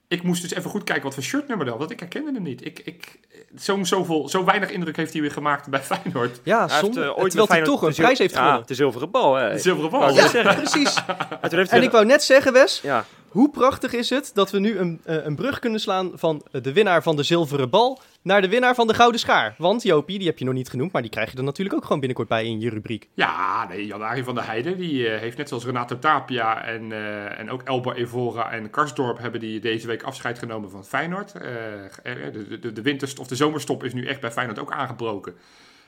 Ik 0.08 0.22
moest 0.22 0.42
dus 0.42 0.54
even 0.54 0.70
goed 0.70 0.84
kijken 0.84 1.04
wat 1.04 1.14
voor 1.14 1.22
shirtnummer 1.22 1.66
dat 1.66 1.74
was. 1.78 1.78
Want 1.86 1.90
ik 1.90 2.00
herkende 2.00 2.32
hem 2.32 2.42
niet. 2.42 2.64
Ik, 2.66 2.78
ik, 2.84 3.18
zo, 3.58 3.78
zoveel, 3.84 4.28
zo 4.28 4.44
weinig 4.44 4.70
indruk 4.70 4.96
heeft 4.96 5.12
hij 5.12 5.20
weer 5.22 5.30
gemaakt 5.30 5.68
bij 5.68 5.80
Feyenoord. 5.90 6.40
Ja, 6.42 6.66
Hij 6.66 6.80
eh, 6.80 6.84
terwijl 6.84 7.16
hij 7.16 7.30
Feyenoord 7.30 7.64
toch 7.64 7.82
een 7.82 7.94
prijs 7.94 8.18
heeft 8.18 8.34
Ja, 8.34 8.40
gewonnen. 8.40 8.66
de 8.66 8.74
zilveren 8.74 9.10
bal. 9.10 9.34
Hè. 9.34 9.52
De 9.52 9.58
zilveren 9.58 9.90
bal. 9.90 10.14
Ja, 10.14 10.54
precies. 10.54 10.94
En 11.40 11.48
toen 11.48 11.58
heeft 11.58 11.70
En 11.70 11.82
ik 11.82 11.90
wou 11.90 12.04
net 12.04 12.22
zeggen, 12.22 12.52
Wes, 12.52 12.80
ja, 12.82 13.04
hoe 13.32 13.50
prachtig 13.50 13.92
is 13.92 14.10
het 14.10 14.30
dat 14.34 14.50
we 14.50 14.58
nu 14.58 14.78
een, 14.78 15.00
eh, 15.04 15.24
een 15.24 15.36
brug 15.36 15.58
kunnen 15.58 15.80
slaan 15.80 16.10
van 16.14 16.46
de 16.50 16.72
winnaar 16.72 17.02
van 17.02 17.16
de 17.16 17.22
zilveren 17.22 17.70
bal 17.70 18.00
naar 18.22 18.40
de 18.40 18.48
winnaar 18.48 18.74
van 18.74 18.86
de 18.86 18.94
gouden 18.94 19.20
schaar. 19.20 19.54
Want 19.58 19.82
Jopie, 19.82 20.18
die 20.18 20.26
heb 20.26 20.38
je 20.38 20.44
nog 20.44 20.54
niet 20.54 20.68
genoemd, 20.68 20.92
maar 20.92 21.02
die 21.02 21.10
krijg 21.10 21.30
je 21.32 21.36
er 21.36 21.44
natuurlijk 21.44 21.76
ook 21.76 21.82
gewoon 21.82 21.98
binnenkort 21.98 22.28
bij 22.28 22.46
in 22.46 22.60
je 22.60 22.70
rubriek. 22.70 23.08
Ja, 23.14 23.66
nee, 23.68 23.86
Jan-Arie 23.86 24.24
van 24.24 24.34
der 24.34 24.46
Heijden, 24.46 24.78
die 24.78 25.08
eh, 25.08 25.20
heeft 25.20 25.36
net 25.36 25.48
zoals 25.48 25.64
Renato 25.64 25.98
Tapia 25.98 26.64
en, 26.64 26.92
eh, 26.92 27.38
en 27.38 27.50
ook 27.50 27.62
Elba 27.62 27.92
Evora 27.92 28.50
en 28.50 28.70
Karsdorp 28.70 29.18
hebben 29.18 29.40
die 29.40 29.60
deze 29.60 29.86
week 29.86 30.02
afscheid 30.02 30.38
genomen 30.38 30.70
van 30.70 30.84
Feyenoord. 30.84 31.32
De, 31.32 32.58
de, 32.60 32.72
de 32.72 32.82
winterst 32.82 33.18
of 33.18 33.26
de 33.26 33.36
zomerstop 33.36 33.84
is 33.84 33.92
nu 33.92 34.06
echt 34.06 34.20
bij 34.20 34.32
Feyenoord 34.32 34.58
ook 34.58 34.72
aangebroken. 34.72 35.34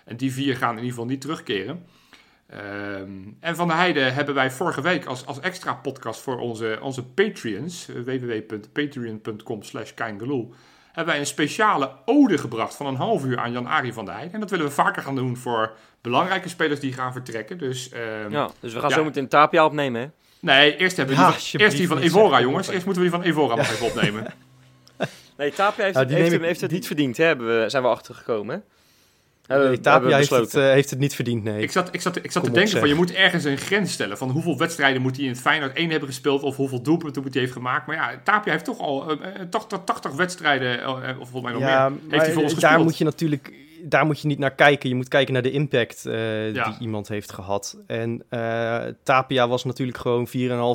En 0.05 0.17
die 0.17 0.33
vier 0.33 0.57
gaan 0.57 0.71
in 0.71 0.77
ieder 0.77 0.91
geval 0.91 1.07
niet 1.07 1.21
terugkeren. 1.21 1.85
Ehm, 2.55 3.11
en 3.41 3.57
Van 3.57 3.69
der 3.69 3.77
Heijden 3.77 4.15
hebben 4.15 4.35
wij 4.35 4.51
vorige 4.51 4.81
week 4.81 5.05
als, 5.05 5.27
als 5.27 5.41
extra 5.41 5.75
podcast 5.75 6.21
voor 6.21 6.39
onze, 6.39 6.79
onze 6.83 7.05
Patreons, 7.05 7.89
eh, 7.89 7.95
www.patreon.com 7.97 9.63
slash 9.63 9.93
hebben 9.97 11.13
wij 11.13 11.19
een 11.19 11.27
speciale 11.27 11.91
ode 12.05 12.39
gebracht 12.39 12.75
van 12.77 12.87
een 12.87 12.95
half 12.95 13.25
uur 13.25 13.39
aan 13.39 13.53
Jan-Arie 13.53 13.93
van 13.93 14.05
der 14.05 14.15
Heijden. 14.15 14.35
En 14.35 14.41
dat 14.41 14.51
willen 14.51 14.67
we 14.67 14.73
vaker 14.73 15.03
gaan 15.03 15.15
doen 15.15 15.37
voor 15.37 15.73
belangrijke 16.01 16.49
spelers 16.49 16.81
die 16.81 16.93
gaan 16.93 17.13
vertrekken. 17.13 17.59
Dus 17.59 17.89
ehm, 17.89 18.31
ja, 18.31 18.51
dus 18.61 18.73
we 18.73 18.81
gaan 18.81 18.89
Ja. 18.89 18.95
zo 18.95 19.05
meteen 19.05 19.29
Tapia 19.29 19.65
opnemen. 19.65 20.01
Hè? 20.01 20.09
nee, 20.41 20.77
eerst 20.77 20.97
hebben 20.97 21.17
we 21.17 21.21
Ja, 21.23 21.31
die 21.31 21.39
van, 21.51 21.61
eerst 21.61 21.77
die 21.77 21.89
van 21.89 21.99
Evora, 21.99 22.41
jongens. 22.41 22.69
Eerst 22.69 22.85
moeten 22.85 23.03
we 23.03 23.09
die 23.11 23.19
van 23.19 23.29
Evora 23.29 23.55
nog 23.55 23.71
even 23.71 23.87
opnemen. 23.87 24.27
Nee, 25.37 25.53
Tapia 25.53 25.85
heeft, 25.85 26.09
die 26.09 26.17
heeft, 26.17 26.31
hem- 26.33 26.43
het 26.43 26.71
niet 26.71 26.87
verdiend, 26.87 27.17
hè? 27.17 27.25
Hebben 27.25 27.61
we, 27.63 27.69
zijn 27.71 27.83
we 27.83 27.89
achtergekomen. 27.89 28.65
Nee, 29.49 29.81
Tapia 29.81 30.17
heeft 30.17 30.31
het, 30.31 30.41
besloten. 30.41 30.69
eh, 30.69 30.73
heeft 30.73 30.91
het 30.91 30.99
niet 30.99 31.15
verdiend, 31.15 31.45
nee. 31.45 31.63
ik 31.63 31.71
zat, 31.71 31.89
ik 31.93 32.01
zat, 32.01 32.17
ik 32.17 32.33
zat 32.33 32.43
Kom 32.43 32.53
te 32.53 32.59
denken 32.59 32.79
van 32.79 32.89
je 32.89 32.95
moet 32.95 33.13
ergens 33.13 33.45
een 33.45 33.59
grens 33.59 33.93
stellen. 33.93 34.19
Van 34.19 34.31
hoeveel 34.31 34.59
wedstrijden 34.59 35.03
moet 35.03 35.17
hij 35.17 35.25
in 35.25 35.31
het 35.31 35.41
Feyenoord 35.41 35.77
1 35.77 35.91
hebben 35.91 36.09
gespeeld. 36.09 36.43
Of 36.43 36.57
hoeveel 36.57 36.83
doelpunten 36.83 37.23
moet 37.23 37.33
hij 37.33 37.43
heeft 37.43 37.55
gemaakt. 37.55 37.87
Maar 37.87 37.97
ja, 37.97 38.21
Tapia 38.25 38.53
heeft 38.53 38.65
toch 38.65 38.79
al 38.79 39.11
eh, 39.11 39.41
eh, 39.41 39.49
80, 39.51 39.81
80 39.85 40.13
wedstrijden, 40.13 40.83
eh, 40.83 41.21
of 41.21 41.29
volgens 41.29 41.43
mij 41.43 41.53
nog 41.53 41.61
ja, 41.61 41.89
meer, 41.89 41.99
heeft 41.99 42.11
maar 42.11 42.21
hij 42.25 42.33
voor 42.33 42.43
ons 42.43 42.55
daar 42.55 42.61
gespeeld. 42.61 42.85
moet 42.85 42.99
je 42.99 43.05
natuurlijk 43.05 43.53
daar 43.85 44.07
moet 44.07 44.21
je 44.21 44.27
niet 44.29 44.39
naar 44.39 44.55
kijken. 44.55 44.89
Je 44.89 44.95
moet 44.95 45.09
kijken 45.09 45.33
naar 45.33 45.43
de 45.43 45.51
impact 45.51 46.07
eh, 46.07 46.53
Ja. 46.55 46.65
die 46.65 46.75
iemand 46.81 47.09
heeft 47.09 47.33
gehad. 47.33 47.77
En 47.87 48.23
eh, 48.29 48.83
Tapia 49.03 49.49
was 49.49 49.65
natuurlijk 49.65 49.99
gewoon 49.99 50.29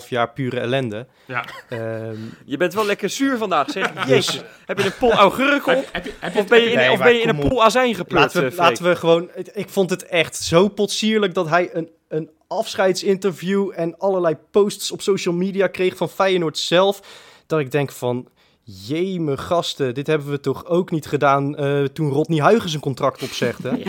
4,5 0.03 0.07
jaar 0.09 0.29
pure 0.33 0.59
ellende. 0.59 1.07
Ja. 1.27 1.45
Ehm, 1.69 2.15
Je 2.45 2.57
bent 2.57 2.73
wel 2.73 2.85
lekker 2.85 3.09
zuur 3.09 3.37
vandaag, 3.37 3.69
zeg. 3.69 3.91
Jezus, 4.07 4.41
heb 4.65 4.77
je 4.79 4.85
een 4.85 4.97
pol 4.99 5.11
augurk 5.11 5.67
op? 5.67 5.73
Heb, 5.73 5.87
heb, 5.91 6.05
je- 6.05 6.13
heb, 6.19 6.33
je- 6.33 6.39
Of 6.39 6.47
ben 6.47 6.61
je 6.61 6.69
in, 6.69 6.77
Nee, 6.77 6.91
of 6.91 6.99
ben 6.99 7.13
je 7.13 7.21
in 7.21 7.29
een 7.29 7.47
pol 7.47 7.63
azijn 7.63 7.95
gepleurd, 7.95 8.23
laten, 8.33 8.41
we, 8.43 8.51
eh, 8.51 8.57
laten 8.57 8.83
we 8.83 8.95
gewoon... 8.95 9.29
Ik 9.53 9.69
vond 9.69 9.89
het 9.89 10.05
echt 10.05 10.35
zo 10.35 10.67
potsierlijk 10.67 11.33
dat 11.33 11.49
hij 11.49 11.69
een, 11.73 11.89
een 12.07 12.29
afscheidsinterview... 12.47 13.71
en 13.75 13.97
allerlei 13.97 14.37
posts 14.51 14.91
op 14.91 15.01
social 15.01 15.33
media 15.35 15.67
kreeg 15.67 15.97
van 15.97 16.09
Feyenoord 16.09 16.57
zelf. 16.57 17.01
Dat 17.47 17.59
ik 17.59 17.71
denk 17.71 17.91
van... 17.91 18.27
Jee, 18.87 19.19
mijn 19.19 19.37
gasten, 19.39 19.93
dit 19.93 20.07
hebben 20.07 20.29
we 20.29 20.39
toch 20.39 20.65
ook 20.65 20.91
niet 20.91 21.05
gedaan 21.05 21.55
eh, 21.55 21.83
toen 21.83 22.09
Rodney 22.11 22.39
Huigen 22.41 22.69
zijn 22.69 22.81
contract 22.81 23.23
opzegde. 23.23 23.79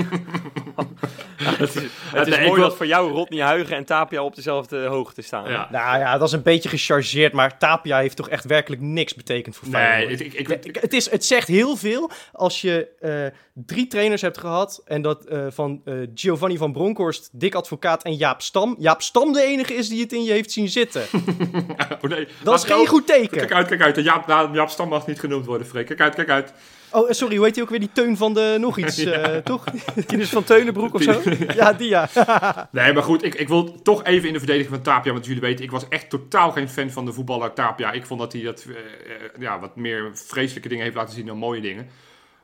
Ja, 1.38 1.56
dat 1.56 1.74
is- 1.74 1.82
Het 2.18 2.26
is 2.26 2.32
Nee, 2.34 2.42
ik 2.42 2.46
mooi 2.48 2.60
wil- 2.60 2.68
dat 2.68 2.76
voor 2.78 2.86
jou 2.86 3.12
Rodney 3.12 3.42
Huigen 3.42 3.76
en 3.76 3.84
Tapia 3.84 4.22
op 4.22 4.34
dezelfde 4.34 4.84
hoogte 4.86 5.22
staan. 5.22 5.50
Ja. 5.50 5.68
Nou 5.70 5.98
ja, 5.98 6.18
dat 6.18 6.28
is 6.28 6.34
een 6.34 6.42
beetje 6.42 6.68
gechargeerd, 6.68 7.32
maar 7.32 7.58
Tapia 7.58 7.98
heeft 7.98 8.16
toch 8.16 8.28
echt 8.28 8.44
werkelijk 8.44 8.82
niks 8.82 9.14
betekend 9.14 9.56
voor 9.56 9.68
Nee, 9.68 9.82
Feyenoord. 9.82 10.20
ik, 10.20 10.32
ik, 10.32 10.48
Ja, 10.48 10.54
ik, 10.62 10.76
het, 10.80 10.92
is, 10.92 11.10
het 11.10 11.24
zegt 11.24 11.48
heel 11.48 11.76
veel 11.76 12.10
als 12.32 12.60
je 12.60 12.88
eh, 13.00 13.38
drie 13.66 13.86
trainers 13.86 14.22
hebt 14.22 14.38
gehad. 14.38 14.82
En 14.84 15.02
dat 15.02 15.24
eh, 15.24 15.46
van 15.48 15.80
eh, 15.84 15.94
Giovanni 16.14 16.56
van 16.56 16.72
Bronckhorst, 16.72 17.28
Dick 17.32 17.54
Advocaat 17.54 18.02
en 18.02 18.14
Jaap 18.14 18.42
Stam. 18.42 18.76
Jaap 18.78 19.02
Stam 19.02 19.32
de 19.32 19.42
enige 19.42 19.74
is 19.74 19.88
die 19.88 20.02
het 20.02 20.12
in 20.12 20.22
je 20.22 20.32
heeft 20.32 20.50
zien 20.50 20.68
zitten. 20.68 21.02
oh 22.02 22.10
nee. 22.10 22.28
Dat 22.42 22.54
is 22.54 22.64
geen 22.64 22.80
ik 22.80 22.88
goed 22.88 23.04
Kijk 23.04 23.30
teken. 23.30 23.56
uit, 23.56 23.68
kijk 23.68 23.82
uit. 23.82 23.96
Jaap, 24.04 24.26
nou, 24.26 24.54
Jaap 24.54 24.68
Stam 24.68 24.88
mag 24.88 25.06
niet 25.06 25.20
genoemd 25.20 25.46
worden, 25.46 25.66
Freek. 25.66 25.86
Kijk 25.86 26.00
uit, 26.00 26.14
kijk 26.14 26.30
uit. 26.30 26.52
Oh, 26.92 27.10
sorry, 27.10 27.36
hoe 27.36 27.44
heet 27.44 27.54
die 27.54 27.62
ook 27.62 27.70
weer? 27.70 27.78
Die 27.80 27.90
teun 27.92 28.16
van 28.16 28.34
de 28.34 28.56
nog 28.60 28.78
iets, 28.84 28.98
eh, 28.98 29.36
toch? 29.36 29.64
Tinus 30.06 30.28
van 30.28 30.44
Teunenbroek 30.44 30.94
of 30.94 31.02
zo? 31.02 31.20
ja, 31.54 31.72
die 31.72 31.88
ja. 31.88 31.99
Nee, 32.70 32.92
maar 32.92 33.02
goed, 33.02 33.24
ik, 33.24 33.34
ik 33.34 33.48
wil 33.48 33.82
toch 33.82 34.04
even 34.04 34.26
in 34.26 34.32
de 34.32 34.38
verdediging 34.38 34.74
van 34.74 34.82
Tapia. 34.82 35.12
Want 35.12 35.26
jullie 35.26 35.40
weten, 35.40 35.64
ik 35.64 35.70
was 35.70 35.88
echt 35.88 36.10
totaal 36.10 36.50
geen 36.50 36.68
fan 36.68 36.90
van 36.90 37.04
de 37.04 37.12
voetballer 37.12 37.52
Tapia. 37.52 37.92
Ik 37.92 38.06
vond 38.06 38.20
dat 38.20 38.32
hij 38.32 38.42
dat, 38.42 38.66
eh, 38.68 38.74
eh, 38.74 39.30
ja, 39.38 39.60
wat 39.60 39.76
meer 39.76 40.10
vreselijke 40.14 40.68
dingen 40.68 40.84
heeft 40.84 40.96
laten 40.96 41.14
zien 41.14 41.26
dan 41.26 41.36
mooie 41.36 41.60
dingen. 41.60 41.88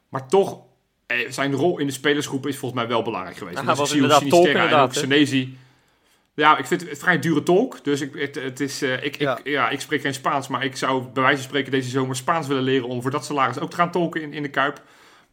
Maar 0.08 0.28
toch, 0.28 0.58
eh, 1.06 1.30
zijn 1.30 1.52
rol 1.52 1.78
in 1.78 1.86
de 1.86 1.92
spelersgroep 1.92 2.46
is 2.46 2.56
volgens 2.56 2.80
mij 2.80 2.90
wel 2.90 3.02
belangrijk 3.02 3.36
geweest. 3.36 3.58
Ja, 3.58 3.64
Want 3.64 3.76
hij 3.76 3.86
was 3.86 3.94
ik 3.94 4.00
zie 4.00 4.08
hoe 4.08 4.12
inderdaad 4.12 4.30
tolk 4.30 4.44
Sinisterra 4.44 4.68
en 4.68 4.82
ook 4.82 4.94
inderdaad. 4.94 5.64
Ja, 6.34 6.58
ik 6.58 6.66
vind 6.66 6.80
het 6.80 6.90
een 6.90 6.96
vrij 6.96 7.18
dure 7.18 7.42
tolk. 7.42 7.84
Dus 7.84 8.00
ik, 8.00 8.14
het, 8.14 8.34
het 8.34 8.60
is, 8.60 8.82
ik, 8.82 9.18
Ja. 9.18 9.38
Ik, 9.38 9.46
ja, 9.46 9.68
ik 9.68 9.80
spreek 9.80 10.00
geen 10.00 10.14
Spaans. 10.14 10.48
Maar 10.48 10.64
ik 10.64 10.76
zou 10.76 11.02
bij 11.02 11.22
wijze 11.22 11.38
van 11.38 11.48
spreken 11.48 11.70
deze 11.70 11.90
zomer 11.90 12.16
Spaans 12.16 12.46
willen 12.46 12.62
leren... 12.62 12.88
om 12.88 13.02
voor 13.02 13.10
dat 13.10 13.24
salaris 13.24 13.58
ook 13.58 13.70
te 13.70 13.76
gaan 13.76 13.90
tolken 13.90 14.22
in, 14.22 14.32
in 14.32 14.42
de 14.42 14.48
Kuip. 14.48 14.82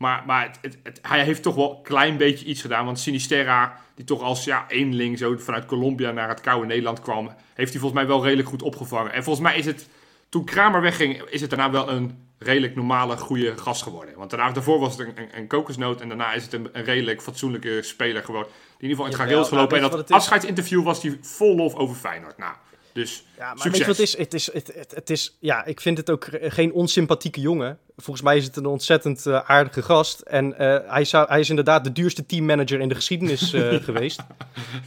Maar, 0.03 0.23
maar 0.25 0.43
het, 0.43 0.57
het- 0.61 0.77
het- 0.83 0.99
hij 1.01 1.23
heeft 1.23 1.43
toch 1.43 1.55
wel 1.55 1.75
een 1.77 1.83
klein 1.83 2.17
beetje 2.17 2.45
iets 2.45 2.61
gedaan. 2.61 2.85
Want 2.85 2.99
Sinisterra, 2.99 3.79
die 3.95 4.05
toch 4.05 4.21
als 4.21 4.43
ja, 4.43 4.65
eenling 4.67 5.17
zo 5.17 5.35
vanuit 5.37 5.65
Colombia 5.65 6.11
naar 6.11 6.29
het 6.29 6.41
koude 6.41 6.67
Nederland 6.67 7.01
kwam... 7.01 7.25
heeft 7.53 7.71
hij 7.71 7.79
volgens 7.81 8.01
mij 8.01 8.07
wel 8.07 8.23
redelijk 8.23 8.47
goed 8.49 8.61
opgevangen. 8.61 9.13
En 9.13 9.23
volgens 9.23 9.45
mij 9.45 9.57
is 9.57 9.65
het, 9.65 9.87
toen 10.29 10.45
Kramer 10.45 10.81
wegging... 10.81 11.21
is 11.21 11.41
het 11.41 11.49
daarna 11.49 11.71
wel 11.71 11.89
een 11.89 12.27
redelijk 12.37 12.75
normale, 12.75 13.17
goede 13.17 13.57
gast 13.57 13.83
geworden. 13.83 14.17
Want 14.17 14.29
daarna, 14.29 14.51
daarvoor 14.51 14.79
was 14.79 14.97
het 14.97 15.07
een, 15.07 15.13
een, 15.21 15.37
een 15.37 15.47
kokosnoot... 15.47 16.01
en 16.01 16.07
daarna 16.07 16.33
is 16.33 16.43
het 16.43 16.53
een, 16.53 16.69
een 16.71 16.83
redelijk 16.83 17.21
fatsoenlijke 17.21 17.79
speler 17.81 18.23
geworden... 18.23 18.51
die 18.51 18.89
in 18.89 18.89
ieder 18.89 18.95
geval 18.97 19.05
in 19.05 19.11
het 19.11 19.21
Jawel, 19.21 19.43
gareel 19.45 19.45
is 19.45 19.49
nou, 19.49 19.79
gelopen. 19.79 19.91
en 19.91 20.05
dat 20.05 20.11
afscheidsinterview 20.11 20.83
was 20.83 21.01
hij 21.03 21.17
vol 21.21 21.55
lof 21.55 21.75
over 21.75 21.95
Feyenoord. 21.95 22.37
Nou, 22.37 22.53
dus 22.93 23.23
Ja, 23.37 23.53
maar 23.53 23.57
succes. 23.57 23.71
weet 23.71 23.79
je 23.79 23.85
wat 23.85 23.97
het 23.97 24.05
is? 24.05 24.17
Het 24.17 24.33
is, 24.33 24.53
het, 24.53 24.73
het, 24.75 24.91
het 24.95 25.09
is? 25.09 25.37
Ja, 25.39 25.65
ik 25.65 25.81
vind 25.81 25.97
het 25.97 26.09
ook 26.09 26.27
geen 26.41 26.73
onsympathieke 26.73 27.41
jongen. 27.41 27.79
Volgens 27.97 28.25
mij 28.25 28.37
is 28.37 28.45
het 28.45 28.55
een 28.55 28.65
ontzettend 28.65 29.25
eh, 29.25 29.39
aardige 29.49 29.81
gast. 29.81 30.19
En 30.19 30.57
eh, 30.57 30.91
hij, 30.91 31.05
zou, 31.05 31.27
hij 31.27 31.39
is 31.39 31.49
inderdaad 31.49 31.83
de 31.83 31.91
duurste 31.91 32.25
teammanager 32.25 32.79
in 32.79 32.89
de 32.89 32.95
geschiedenis 32.95 33.53
eh, 33.53 33.73
geweest. 33.83 34.19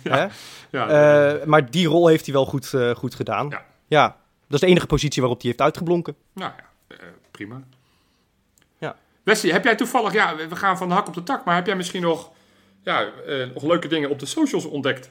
Hè? 0.03 0.27
Ja, 0.71 1.39
maar 1.45 1.71
die 1.71 1.87
rol 1.87 2.07
heeft 2.07 2.25
hij 2.25 2.35
wel 2.35 2.45
goed, 2.45 2.73
goed 2.97 3.15
gedaan. 3.15 3.51
Ja. 3.87 4.17
Dat 4.47 4.55
is 4.55 4.61
de 4.61 4.67
enige 4.67 4.87
positie 4.87 5.23
waarop 5.23 5.41
hij 5.41 5.49
heeft 5.49 5.63
uitgeblonken. 5.63 6.17
Nou 6.33 6.53
ja, 6.89 6.97
prima. 7.31 7.63
Ja. 8.79 8.97
Wesley, 9.23 9.53
heb 9.53 9.65
jij 9.65 9.77
toevallig, 9.77 10.13
ja, 10.13 10.37
we 10.37 10.57
gaan 10.57 10.79
van 10.79 10.89
de 10.89 10.95
hak 10.95 11.09
op 11.09 11.15
de 11.15 11.23
tak, 11.23 11.45
maar 11.45 11.55
heb 11.55 11.67
jij 11.67 11.77
misschien 11.77 12.03
nog, 12.03 12.31
ja, 12.83 13.09
nog 13.55 13.63
leuke 13.63 13.89
dingen 13.89 14.11
op 14.11 14.19
de 14.19 14.27
socials 14.27 14.65
ontdekt? 14.65 15.11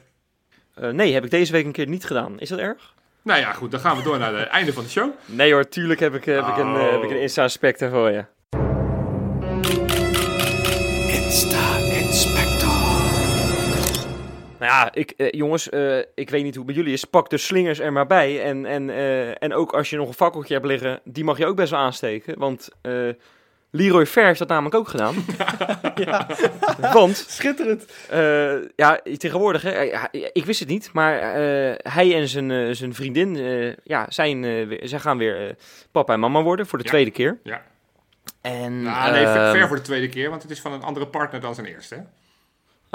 Eh, 0.76 0.90
nee, 0.90 1.12
heb 1.14 1.24
ik 1.24 1.30
deze 1.30 1.52
week 1.52 1.64
een 1.64 1.72
keer 1.72 1.88
niet 1.88 2.04
gedaan. 2.04 2.40
Is 2.40 2.48
dat 2.48 2.58
erg? 2.58 2.94
Nou 3.22 3.40
ja, 3.40 3.52
goed, 3.52 3.70
dan 3.70 3.80
gaan 3.80 3.96
we 3.96 4.02
door 4.02 4.18
naar 4.18 4.34
het 4.34 4.48
einde 4.58 4.72
van 4.72 4.82
de 4.82 4.90
show. 4.90 5.10
Nee 5.26 5.52
hoor, 5.52 5.68
tuurlijk 5.68 6.00
heb 6.00 6.14
ik, 6.14 6.24
heb 6.24 6.46
ik 6.46 6.56
een, 6.56 6.74
eh, 6.74 6.90
heb 6.90 7.02
ik 7.02 7.10
een 7.10 7.16
Oh. 7.16 7.22
Insta-aspect 7.22 7.84
voor 7.90 8.10
je. 8.10 8.24
Nou 14.58 14.72
ja, 14.72 14.92
ik, 14.94 15.10
eh, 15.10 15.30
jongens, 15.30 15.68
eh, 15.68 15.98
ik 16.14 16.30
weet 16.30 16.42
niet 16.42 16.54
hoe 16.54 16.64
het 16.64 16.66
bij 16.66 16.74
jullie 16.74 16.92
is. 16.92 17.04
Pak 17.04 17.30
de 17.30 17.36
slingers 17.38 17.78
er 17.78 17.92
maar 17.92 18.06
bij. 18.06 18.42
En, 18.42 18.66
en, 18.66 18.90
eh, 18.90 19.42
en 19.42 19.54
ook 19.54 19.72
als 19.72 19.90
je 19.90 19.96
nog 19.96 20.08
een 20.08 20.14
fakkeltje 20.14 20.54
hebt 20.54 20.66
liggen, 20.66 21.00
die 21.04 21.24
mag 21.24 21.38
je 21.38 21.46
ook 21.46 21.56
best 21.56 21.70
wel 21.70 21.80
aansteken. 21.80 22.38
Want 22.38 22.68
eh, 22.82 22.92
Leroy 23.76 24.06
Ver 24.06 24.24
heeft 24.24 24.38
dat 24.38 24.48
namelijk 24.48 24.74
ook 24.74 24.88
gedaan. 24.88 25.14
ja, 26.06 26.26
Want 26.92 27.16
schitterend. 27.28 27.84
eh, 28.10 28.54
ja, 28.76 29.00
tegenwoordig, 29.16 29.62
hè, 29.62 29.90
ik 30.32 30.44
wist 30.44 30.60
het 30.60 30.68
niet, 30.68 30.90
maar 30.92 31.18
eh, 31.18 31.74
hij 31.92 32.14
en 32.14 32.28
zijn, 32.28 32.50
eh, 32.50 32.68
zijn 32.70 32.94
vriendin 32.94 33.36
eh, 33.36 33.72
ja, 33.84 34.06
zijn, 34.08 34.42
zij 34.82 34.98
gaan 34.98 35.18
weer 35.18 35.56
papa 35.90 36.12
en 36.12 36.20
mama 36.20 36.42
worden 36.42 36.66
voor 36.66 36.78
de 36.78 36.84
Ja. 36.84 36.90
tweede 36.90 37.10
keer. 37.10 37.38
Ja. 37.42 37.62
En, 38.40 38.82
Nou, 38.82 39.12
nee, 39.12 39.26
ver, 39.26 39.36
ehm, 39.42 39.52
ver 39.58 39.66
voor 39.66 39.76
de 39.76 39.82
tweede 39.82 40.08
keer, 40.08 40.30
want 40.30 40.42
het 40.42 40.50
is 40.50 40.60
van 40.60 40.72
een 40.72 40.82
andere 40.82 41.06
partner 41.06 41.40
dan 41.40 41.54
zijn 41.54 41.66
eerste. 41.66 41.94
Hè? 41.94 42.00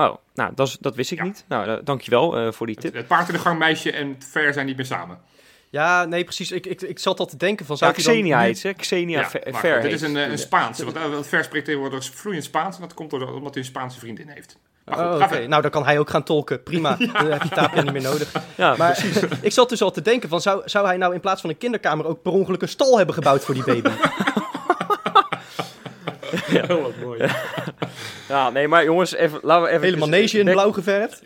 Oh, 0.06 0.16
nou, 0.34 0.52
dat, 0.56 0.78
dat 0.80 0.96
wist 0.96 1.12
ik 1.12 1.18
Ja. 1.18 1.24
niet. 1.24 1.46
Nou, 1.48 1.84
dankjewel 1.84 2.38
eh 2.38 2.52
voor 2.52 2.66
die 2.66 2.76
Het, 2.76 2.86
tip. 2.86 2.94
het 2.94 3.08
paard 3.08 3.28
in 3.28 3.34
de 3.34 3.40
gang 3.40 3.60
meisje 3.60 3.92
en 3.92 4.16
ver 4.32 4.54
zijn 4.54 4.66
niet 4.66 4.76
meer 4.76 4.86
samen. 4.86 5.20
Ja, 5.72 6.06
nee, 6.06 6.24
precies. 6.24 6.52
Ik, 6.52 6.66
ik, 6.66 6.82
ik 6.82 7.00
zat 7.00 7.20
al 7.20 7.26
te 7.26 7.38
denken 7.38 7.66
van... 7.66 7.76
Ja, 7.80 7.86
Zou 7.86 7.94
hij 7.96 8.04
dan 8.04 8.14
Xenia 8.14 8.40
nu- 8.40 8.46
heet 8.46 8.60
ze. 8.60 8.74
Xenia 8.74 9.20
Ja, 9.20 9.30
Ver. 9.30 9.42
maar 9.52 9.60
Ver 9.62 9.74
goed, 9.74 9.82
dit 9.82 9.92
is 9.92 10.02
een, 10.02 10.18
eh, 10.18 10.28
een 10.28 10.38
Spaanse, 10.38 10.84
want, 10.86 10.98
uh, 10.98 11.06
want 11.10 11.28
ver 11.28 11.44
spreekt 11.44 11.66
tegenwoordig 11.66 12.04
vloeiend 12.14 12.44
Spaans 12.44 12.76
en 12.76 12.82
dat 12.82 12.94
komt 12.94 13.10
door, 13.10 13.34
omdat 13.34 13.54
hij 13.54 13.64
een 13.64 13.70
Spaanse 13.70 14.00
vriendin 14.00 14.28
heeft. 14.30 14.58
Maar 14.86 14.96
goed, 14.98 15.06
Oh, 15.22 15.22
oké. 15.32 15.48
Nou, 15.48 15.62
dan 15.62 15.72
kan 15.72 15.86
hij 15.86 16.00
ook 16.00 16.10
gaan 16.10 16.24
tolken. 16.24 16.64
Prima. 16.64 16.96
Dan 17.14 17.32
heb 17.32 17.44
je 17.44 17.50
Tapia 17.50 17.82
niet 17.82 17.92
meer 17.94 18.02
nodig. 18.02 18.32
Ja, 18.56 18.76
Maar 18.78 19.06
ik 19.42 19.52
zat 19.52 19.70
dus 19.70 19.82
al 19.82 19.92
te 19.92 20.02
denken 20.02 20.30
van... 20.30 20.42
Zou, 20.42 20.62
zou 20.66 20.86
hij 20.88 20.98
nou 20.98 21.14
in 21.14 21.20
plaats 21.20 21.42
van 21.42 21.50
een 21.50 21.58
kinderkamer 21.58 22.06
ook 22.06 22.22
per 22.22 22.32
ongeluk 22.32 22.62
een 22.62 22.68
stal 22.68 22.98
hebben 22.98 23.16
gebouwd 23.16 23.44
voor 23.44 23.54
die 23.54 23.64
baby? 23.64 23.90
Heel 26.46 26.82
wat 26.82 26.96
mooi. 27.04 27.30
ja, 28.28 28.50
nee, 28.50 28.68
maar 28.68 28.84
jongens, 28.84 29.14
even, 29.16 29.40
laten 29.44 29.64
we 29.64 29.70
even... 29.70 29.84
Hele 29.84 29.98
manege 29.98 30.38
in 30.40 30.46
back- 30.46 30.54
blauw 30.54 30.72
geverfd. 30.72 31.22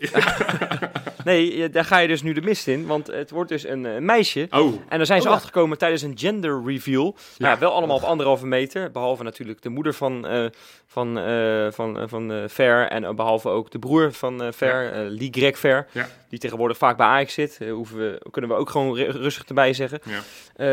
Nee, 1.26 1.70
daar 1.70 1.84
ga 1.84 1.98
je 1.98 2.08
dus 2.08 2.22
nu 2.22 2.32
de 2.32 2.40
mist 2.40 2.66
in, 2.68 2.86
want 2.86 3.06
het 3.06 3.30
wordt 3.30 3.48
dus 3.50 3.66
een 3.66 3.86
eh, 3.86 3.98
meisje. 3.98 4.46
Oh, 4.50 4.74
En 4.88 4.96
daar 4.96 5.06
zijn 5.06 5.20
ze 5.20 5.26
Oh, 5.26 5.30
ja. 5.32 5.36
achtergekomen 5.38 5.78
tijdens 5.78 6.02
een 6.02 6.18
gender 6.18 6.62
reveal. 6.64 7.14
Ja. 7.36 7.50
Ja. 7.50 7.58
wel 7.58 7.72
allemaal 7.72 7.96
op 7.96 8.02
anderhalve 8.02 8.46
meter. 8.46 8.90
Behalve 8.90 9.22
natuurlijk 9.22 9.62
de 9.62 9.68
moeder 9.68 9.94
van, 9.94 10.26
eh 10.26 10.44
van, 10.86 11.18
eh 11.18 11.66
van, 11.70 12.08
van 12.08 12.32
eh, 12.32 12.42
Ver. 12.46 12.88
En 12.88 13.04
eh, 13.04 13.14
behalve 13.14 13.48
ook 13.48 13.70
de 13.70 13.78
broer 13.78 14.12
van 14.12 14.42
eh 14.42 14.48
Ver, 14.52 14.92
eh 14.92 15.00
Lee 15.08 15.28
Greg 15.30 15.58
Ver. 15.58 15.86
Ja. 15.92 16.08
Die 16.28 16.38
tegenwoordig 16.38 16.76
vaak 16.76 16.96
bij 16.96 17.06
Ajax 17.06 17.34
zit. 17.34 17.58
Hoeven 17.70 17.98
we, 17.98 18.20
kunnen 18.30 18.50
we 18.50 18.56
ook 18.56 18.70
gewoon 18.70 18.96
ru- 18.96 19.10
rustig 19.10 19.44
erbij 19.44 19.72
zeggen. 19.72 20.00
Ja. 20.04 20.20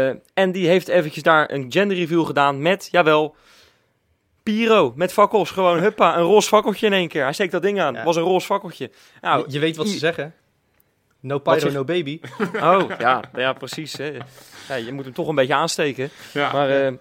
Eh, 0.10 0.16
en 0.34 0.52
die 0.52 0.68
heeft 0.68 0.88
eventjes 0.88 1.24
daar 1.24 1.52
een 1.52 1.66
gender 1.72 1.98
reveal 1.98 2.24
gedaan 2.24 2.62
met, 2.62 2.88
jawel... 2.92 3.36
Piro, 4.44 4.94
met 4.96 5.14
fakkels. 5.14 5.52
Gewoon, 5.52 5.80
huppa, 5.80 6.18
een 6.18 6.24
roze 6.24 6.48
fakkeltje 6.48 6.86
in 6.86 6.94
één 6.94 7.08
keer. 7.08 7.24
Hij 7.24 7.34
steekt 7.34 7.52
dat 7.52 7.62
ding 7.62 7.82
aan. 7.82 7.94
Ja. 7.94 8.04
was 8.04 8.16
een 8.16 8.22
roze 8.24 8.46
fakkeltje. 8.46 8.92
Nou, 9.22 9.44
je, 9.48 9.54
je 9.54 9.60
weet 9.60 9.76
wat 9.76 9.88
ze 9.88 9.96
i- 9.96 9.98
zeggen. 9.98 10.34
No 11.24 11.40
pyro, 11.40 11.72
no 11.72 11.84
baby. 11.84 12.20
Oh, 12.62 12.90
ja, 13.00 13.22
ja 13.36 13.54
precies. 13.54 13.98
Hè. 13.98 14.18
Ja, 14.68 14.76
je 14.76 14.94
moet 14.94 15.06
hem 15.06 15.14
toch 15.14 15.28
een 15.28 15.36
beetje 15.36 15.54
aansteken. 15.56 16.10
ja. 16.34 16.52
Maar, 16.54 16.70
eh, 16.70 16.94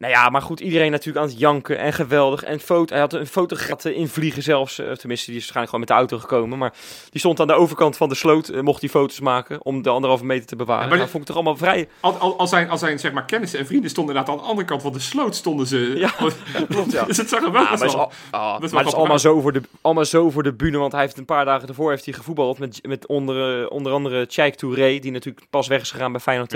nou 0.00 0.12
ja, 0.12 0.28
maar 0.28 0.42
goed, 0.42 0.60
iedereen 0.60 0.90
natuurlijk 0.90 1.24
aan 1.24 1.30
het 1.30 1.40
janken 1.40 1.78
en 1.78 1.92
geweldig. 1.92 2.42
En 2.42 2.60
foto, 2.60 2.92
hij 2.92 3.02
had 3.02 3.12
een 3.12 3.26
fotograaf 3.26 3.84
invliegen 3.84 4.42
zelfs. 4.42 4.78
eh, 4.78 4.92
tenminste, 4.92 5.30
die 5.30 5.40
is 5.40 5.52
waarschijnlijk 5.52 5.70
gewoon 5.70 5.80
met 5.80 5.88
de 5.88 5.94
auto 5.94 6.18
gekomen. 6.18 6.58
Maar 6.58 6.72
die 7.10 7.20
stond 7.20 7.40
aan 7.40 7.46
de 7.46 7.52
overkant 7.52 7.96
van 7.96 8.08
de 8.08 8.14
sloot, 8.14 8.48
eh, 8.48 8.60
mocht 8.60 8.80
hij 8.80 8.90
foto's 8.90 9.20
maken 9.20 9.64
om 9.64 9.82
de 9.82 9.90
anderhalve 9.90 10.24
meter 10.24 10.46
te 10.46 10.56
bewaren. 10.56 10.82
Ja, 10.82 10.88
maar 10.88 10.98
dat 10.98 11.08
vond 11.08 11.22
ik 11.22 11.26
toch 11.28 11.36
allemaal 11.36 11.56
vrij... 11.56 11.88
Al, 12.00 12.16
al, 12.16 12.38
al 12.38 12.46
zijn, 12.46 12.70
al 12.70 12.78
zijn 12.78 12.98
zeg 12.98 13.12
maar, 13.12 13.24
kennissen 13.24 13.58
en 13.58 13.66
vrienden 13.66 13.90
stonden 13.90 14.14
inderdaad 14.14 14.38
aan 14.38 14.44
de 14.44 14.50
andere 14.50 14.66
kant 14.66 14.82
van 14.82 14.92
de 14.92 15.00
sloot 15.00 15.34
stonden 15.34 15.66
ze. 15.66 15.92
Ja, 15.96 16.10
klopt, 16.68 16.92
ja. 16.92 17.04
dus 17.10 17.16
het 17.16 17.28
zag 17.28 17.42
er 17.42 17.52
wel 17.52 17.62
Ja, 17.62 17.70
best 17.70 17.82
maar 17.82 17.88
het 17.88 17.98
is, 17.98 18.04
al, 18.30 18.40
ah, 18.40 18.60
best 18.60 18.60
wel 18.60 18.70
maar 18.70 18.80
het 18.80 18.92
is 18.92 18.98
allemaal 18.98 19.18
zo, 19.18 19.40
voor 19.40 19.52
de, 19.52 19.60
allemaal 19.80 20.04
zo 20.04 20.30
voor 20.30 20.42
de 20.42 20.52
bühne. 20.52 20.78
Want 20.78 20.92
hij 20.92 21.00
heeft 21.00 21.18
een 21.18 21.24
paar 21.24 21.44
dagen 21.44 21.68
ervoor 21.68 21.90
heeft 21.90 22.04
hij 22.04 22.14
gevoetbald 22.14 22.58
met, 22.58 22.78
met 22.82 23.06
onder, 23.06 23.62
eh, 23.62 23.70
onder 23.70 23.92
andere 23.92 24.26
Tjaik 24.26 24.54
Touré. 24.54 24.98
Die 24.98 25.10
natuurlijk 25.10 25.46
pas 25.50 25.68
weg 25.68 25.80
is 25.80 25.90
gegaan 25.90 26.12
bij 26.12 26.20
Feyenoord. 26.20 26.54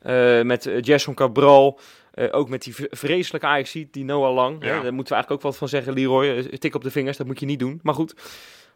Eh, 0.00 0.42
met 0.42 0.70
Jason 0.80 1.14
Cabral. 1.14 1.78
Eh, 2.16 2.28
ook 2.30 2.48
met 2.48 2.62
die 2.62 2.74
vreselijke 2.90 3.46
ajax 3.46 3.72
die 3.90 4.04
Noah 4.04 4.34
Lang. 4.34 4.62
Hè, 4.62 4.68
daar 4.68 4.94
moeten 4.94 5.14
we 5.14 5.14
eigenlijk 5.14 5.30
ook 5.30 5.42
wat 5.42 5.56
van 5.56 5.68
zeggen. 5.68 5.92
Leroy, 5.92 6.26
eh, 6.26 6.44
tik 6.44 6.74
op 6.74 6.82
de 6.82 6.90
vingers, 6.90 7.16
dat 7.16 7.26
moet 7.26 7.40
je 7.40 7.46
niet 7.46 7.58
doen. 7.58 7.80
Maar 7.82 7.94
goed, 7.94 8.14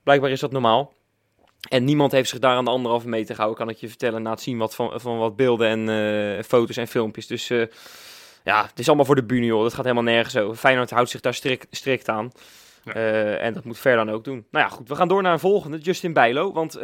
blijkbaar 0.02 0.30
is 0.30 0.40
dat 0.40 0.52
normaal. 0.52 0.92
En 1.68 1.84
niemand 1.84 2.12
heeft 2.12 2.28
zich 2.28 2.38
daar 2.38 2.56
aan 2.56 2.64
de 2.64 2.70
anderhalve 2.70 3.08
meter 3.08 3.34
gehouden, 3.34 3.64
kan 3.64 3.74
ik 3.74 3.80
je 3.80 3.88
vertellen. 3.88 4.22
Na 4.22 4.30
het 4.30 4.40
zien 4.40 4.58
wat 4.58 4.74
van, 4.74 5.00
van 5.00 5.18
wat 5.18 5.36
beelden 5.36 5.68
en 5.68 5.88
eh, 5.88 6.42
foto's 6.44 6.76
en 6.76 6.88
filmpjes. 6.88 7.26
Dus 7.26 7.48
ja, 8.44 8.66
het 8.66 8.78
is 8.78 8.86
allemaal 8.86 9.04
voor 9.04 9.14
de 9.14 9.24
bühne, 9.24 9.46
joh. 9.46 9.62
Dat 9.62 9.74
gaat 9.74 9.84
helemaal 9.84 10.12
nergens 10.12 10.36
over. 10.36 10.56
Feyenoord 10.56 10.90
houdt 10.90 11.10
zich 11.10 11.20
daar 11.20 11.34
strikt, 11.34 11.66
strikt 11.70 12.08
aan. 12.08 12.32
Ja. 12.84 12.92
En 13.36 13.54
dat 13.54 13.64
moet 13.64 13.78
Ver 13.78 13.96
dan 13.96 14.10
ook 14.10 14.24
doen. 14.24 14.46
Nou 14.50 14.64
ja, 14.64 14.70
goed. 14.70 14.88
We 14.88 14.94
gaan 14.94 15.08
door 15.08 15.22
naar 15.22 15.32
een 15.32 15.38
volgende. 15.38 15.78
Justin 15.78 16.12
Bijlo. 16.12 16.52
Want 16.52 16.78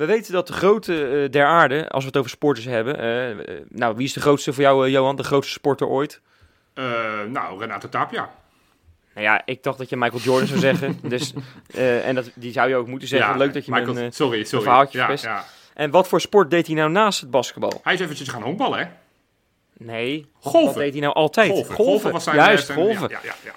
we 0.00 0.06
weten 0.06 0.32
dat 0.32 0.46
de 0.46 0.52
grote 0.52 1.08
eh, 1.08 1.30
der 1.30 1.46
aarde, 1.46 1.88
als 1.88 2.02
we 2.02 2.08
het 2.08 2.18
over 2.18 2.30
sporters 2.30 2.66
hebben. 2.66 2.98
eh, 2.98 3.30
eh, 3.30 3.62
nou, 3.68 3.96
wie 3.96 4.06
is 4.06 4.12
de 4.12 4.20
grootste 4.20 4.52
voor 4.52 4.62
jou, 4.62 4.90
Johan? 4.90 5.16
De 5.16 5.22
grootste 5.22 5.52
sporter 5.52 5.86
ooit? 5.86 6.20
Nou, 7.28 7.58
Renato 7.58 7.88
Tapia. 7.88 8.30
Nou 9.14 9.26
ja, 9.26 9.42
ik 9.44 9.62
dacht 9.62 9.78
dat 9.78 9.88
je 9.88 9.96
Michael 9.96 10.20
Jordan 10.22 10.46
zou 10.46 10.60
zeggen. 10.60 10.98
Dus, 11.08 11.32
en 12.04 12.14
dat, 12.14 12.30
die 12.34 12.52
zou 12.52 12.68
je 12.68 12.76
ook 12.76 12.86
moeten 12.86 13.08
zeggen. 13.08 13.30
Ja, 13.30 13.36
Leuk 13.36 13.52
dat 13.52 13.64
je 13.64 13.72
Michael, 13.72 13.96
eh, 13.96 14.06
sorry, 14.10 14.44
sorry. 14.44 14.64
verhaaltje 14.64 14.98
ja, 14.98 15.16
ja. 15.22 15.44
En 15.74 15.90
wat 15.90 16.08
voor 16.08 16.20
sport 16.20 16.50
deed 16.50 16.66
hij 16.66 16.76
nou 16.76 16.90
naast 16.90 17.20
het 17.20 17.30
basketbal? 17.30 17.80
Hij 17.82 17.94
is 17.94 18.00
eventjes 18.00 18.28
gaan 18.28 18.42
honkballen, 18.42 18.78
hè? 18.78 18.84
Nee. 19.72 20.30
Golven. 20.40 20.64
Wat 20.66 20.74
deed 20.74 20.92
hij 20.92 21.00
nou 21.00 21.14
altijd? 21.14 21.50
Golven. 21.50 21.74
Golven 21.74 22.12
was 22.12 22.24
zijn... 22.24 22.36
Juist, 22.36 22.72
golven. 22.72 23.08
Ja, 23.08 23.20
ja, 23.22 23.34
ja, 23.44 23.54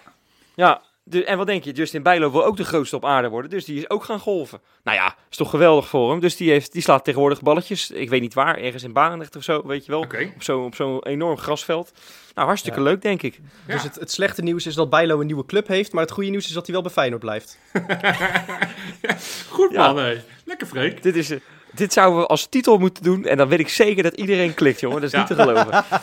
ja. 0.56 0.82
Ja, 1.06 1.12
de, 1.20 1.26
en 1.26 1.38
wat 1.38 1.48
denk 1.48 1.64
je? 1.64 1.72
Justin 1.72 2.04
Bijlo 2.04 2.32
wil 2.32 2.46
ook 2.46 2.58
de 2.58 2.64
grootste 2.66 2.96
op 2.96 3.06
aarde 3.06 3.30
worden. 3.30 3.50
Dus 3.50 3.66
die 3.66 3.78
is 3.78 3.90
ook 3.90 4.04
gaan 4.04 4.20
golven. 4.20 4.60
Nou 4.84 4.98
ja, 4.98 5.16
is 5.30 5.38
toch 5.38 5.50
geweldig 5.50 5.88
voor 5.88 6.12
hem. 6.12 6.20
Dus 6.20 6.36
die, 6.36 6.50
heeft, 6.50 6.72
die 6.74 6.82
slaat 6.82 7.04
tegenwoordig 7.04 7.42
balletjes. 7.42 7.92
Ik 7.92 8.10
weet 8.10 8.22
niet 8.22 8.34
waar, 8.34 8.58
ergens 8.58 8.84
in 8.84 8.94
Barendrecht 8.94 9.36
of 9.36 9.44
zo, 9.44 9.62
weet 9.68 9.86
je 9.86 9.92
wel. 9.92 10.02
Oké. 10.02 10.32
Op 10.36 10.44
zo'n 10.44 10.66
op 10.66 10.76
zo'n 10.76 11.04
enorm 11.06 11.38
grasveld. 11.38 11.92
Nou, 12.34 12.48
hartstikke 12.48 12.80
Ja. 12.80 12.86
leuk, 12.86 13.02
denk 13.02 13.22
ik. 13.22 13.40
Ja. 13.68 13.74
Dus 13.74 13.84
het, 13.84 13.96
het 13.96 14.12
slechte 14.12 14.42
nieuws 14.42 14.66
is 14.66 14.76
dat 14.76 14.90
Bijlo 14.90 15.20
een 15.20 15.26
nieuwe 15.26 15.46
club 15.46 15.68
heeft, 15.68 15.92
maar 15.92 16.04
het 16.04 16.12
goede 16.12 16.30
nieuws 16.30 16.46
is 16.46 16.52
dat 16.54 16.64
hij 16.66 16.74
wel 16.74 16.84
bij 16.84 16.92
Feyenoord 16.92 17.22
blijft. 17.22 17.60
Goed 19.50 19.72
Ja. 19.72 19.94
man, 19.94 20.04
hé. 20.04 20.22
Lekker 20.46 20.68
Freek. 20.68 21.04
Dit, 21.04 21.16
is, 21.16 21.32
dit 21.74 21.94
zouden 21.94 22.20
we 22.20 22.26
als 22.28 22.46
titel 22.48 22.78
moeten 22.78 23.04
doen. 23.04 23.26
En 23.26 23.38
dan 23.38 23.48
weet 23.48 23.60
ik 23.60 23.70
zeker 23.70 24.04
dat 24.04 24.14
iedereen 24.14 24.54
klikt, 24.54 24.80
jongen. 24.80 25.02
Dat 25.02 25.06
is 25.06 25.12
Ja. 25.12 25.18
niet 25.20 25.28
te 25.28 25.36
geloven. 25.36 25.84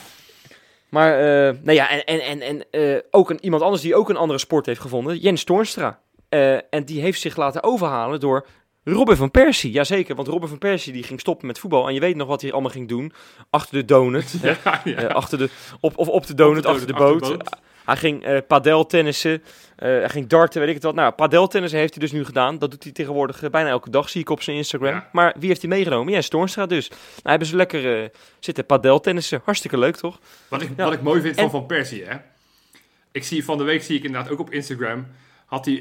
Maar, 0.91 1.19
eh, 1.19 1.55
nou 1.63 1.73
ja, 1.73 1.91
en, 1.91 2.05
en, 2.05 2.21
en, 2.21 2.41
en 2.41 2.71
eh, 2.71 3.03
ook 3.11 3.31
een, 3.31 3.39
iemand 3.45 3.63
anders 3.63 3.83
die 3.83 3.95
ook 3.95 4.09
een 4.09 4.17
andere 4.17 4.39
sport 4.39 4.67
heeft 4.67 4.81
gevonden. 4.81 5.19
Jens 5.19 5.45
Toornstra. 5.45 6.01
Eh, 6.29 6.55
en 6.55 6.85
die 6.85 7.01
heeft 7.01 7.21
zich 7.21 7.37
laten 7.37 7.63
overhalen 7.63 8.21
door 8.21 8.47
Robin 8.85 9.17
van 9.17 9.31
Persie. 9.31 9.71
Jazeker, 9.71 10.15
want 10.15 10.29
Robin 10.29 10.49
van 10.49 10.59
Persie 10.59 10.93
die 10.93 11.03
ging 11.03 11.21
stoppen 11.21 11.47
met 11.47 11.59
voetbal. 11.59 11.89
En 11.89 11.95
je 11.95 12.01
weet 12.01 12.17
nog 12.17 12.29
wat 12.29 12.41
hij 12.43 12.53
allemaal 12.53 12.71
ging 12.71 12.89
doen. 12.89 13.13
Achter 13.51 13.75
de 13.75 13.85
donut. 13.85 14.35
Ja, 14.43 14.81
ja. 14.85 15.07
Achter 15.07 15.39
de, 15.39 15.49
op, 15.81 15.99
of 15.99 16.09
op 16.09 16.27
de 16.27 16.35
donut, 16.35 16.57
Op 16.57 16.63
de 16.63 16.69
achter 16.69 16.87
de 16.87 16.93
donut, 16.93 17.21
boot. 17.21 17.23
achter 17.23 17.39
de 17.39 17.45
boot. 17.51 17.61
Hij 17.91 17.99
ging 17.99 18.25
eh 18.25 18.39
padeltennissen, 18.47 19.43
eh, 19.77 19.89
hij 19.89 20.09
ging 20.09 20.27
darten, 20.27 20.61
weet 20.61 20.69
ik 20.69 20.75
het 20.75 20.85
wat. 20.85 20.95
Nou, 20.95 21.13
padeltennissen 21.13 21.79
heeft 21.79 21.95
hij 21.95 22.03
dus 22.03 22.13
nu 22.13 22.25
gedaan. 22.25 22.59
Dat 22.59 22.71
doet 22.71 22.83
hij 22.83 22.93
tegenwoordig 22.93 23.43
eh, 23.43 23.51
bijna 23.51 23.69
elke 23.69 23.91
dag, 23.91 24.09
zie 24.09 24.21
ik 24.21 24.31
op 24.31 24.43
zijn 24.43 24.57
Instagram. 24.57 24.93
Ja. 24.95 25.09
Maar 25.13 25.35
wie 25.39 25.49
heeft 25.49 25.61
hij 25.61 25.71
meegenomen? 25.71 26.13
Ja, 26.13 26.21
Stornstra 26.21 26.67
dus. 26.67 26.89
Nou, 26.89 26.99
hebben 27.23 27.49
ze 27.49 27.57
lekker 27.57 28.03
eh, 28.03 28.09
zitten 28.39 28.67
padeltennissen. 28.67 29.41
Hartstikke 29.45 29.79
leuk, 29.79 29.97
toch? 29.97 30.19
Wat 30.49 30.63
ik, 30.63 30.69
Ja. 30.77 30.85
wat 30.85 30.93
ik 30.93 31.03
mooi 31.03 31.21
vind 31.21 31.35
van 31.35 31.45
En- 31.45 31.51
Van 31.51 31.67
Persie, 31.67 32.05
hè. 32.05 32.17
Ik 33.13 33.25
zie 33.25 33.45
van 33.45 33.59
de 33.59 33.65
week, 33.65 33.83
zie 33.83 33.97
ik 33.97 34.05
inderdaad 34.05 34.31
ook 34.31 34.39
op 34.39 34.51
Instagram, 34.51 35.07
had 35.47 35.65
hij 35.65 35.79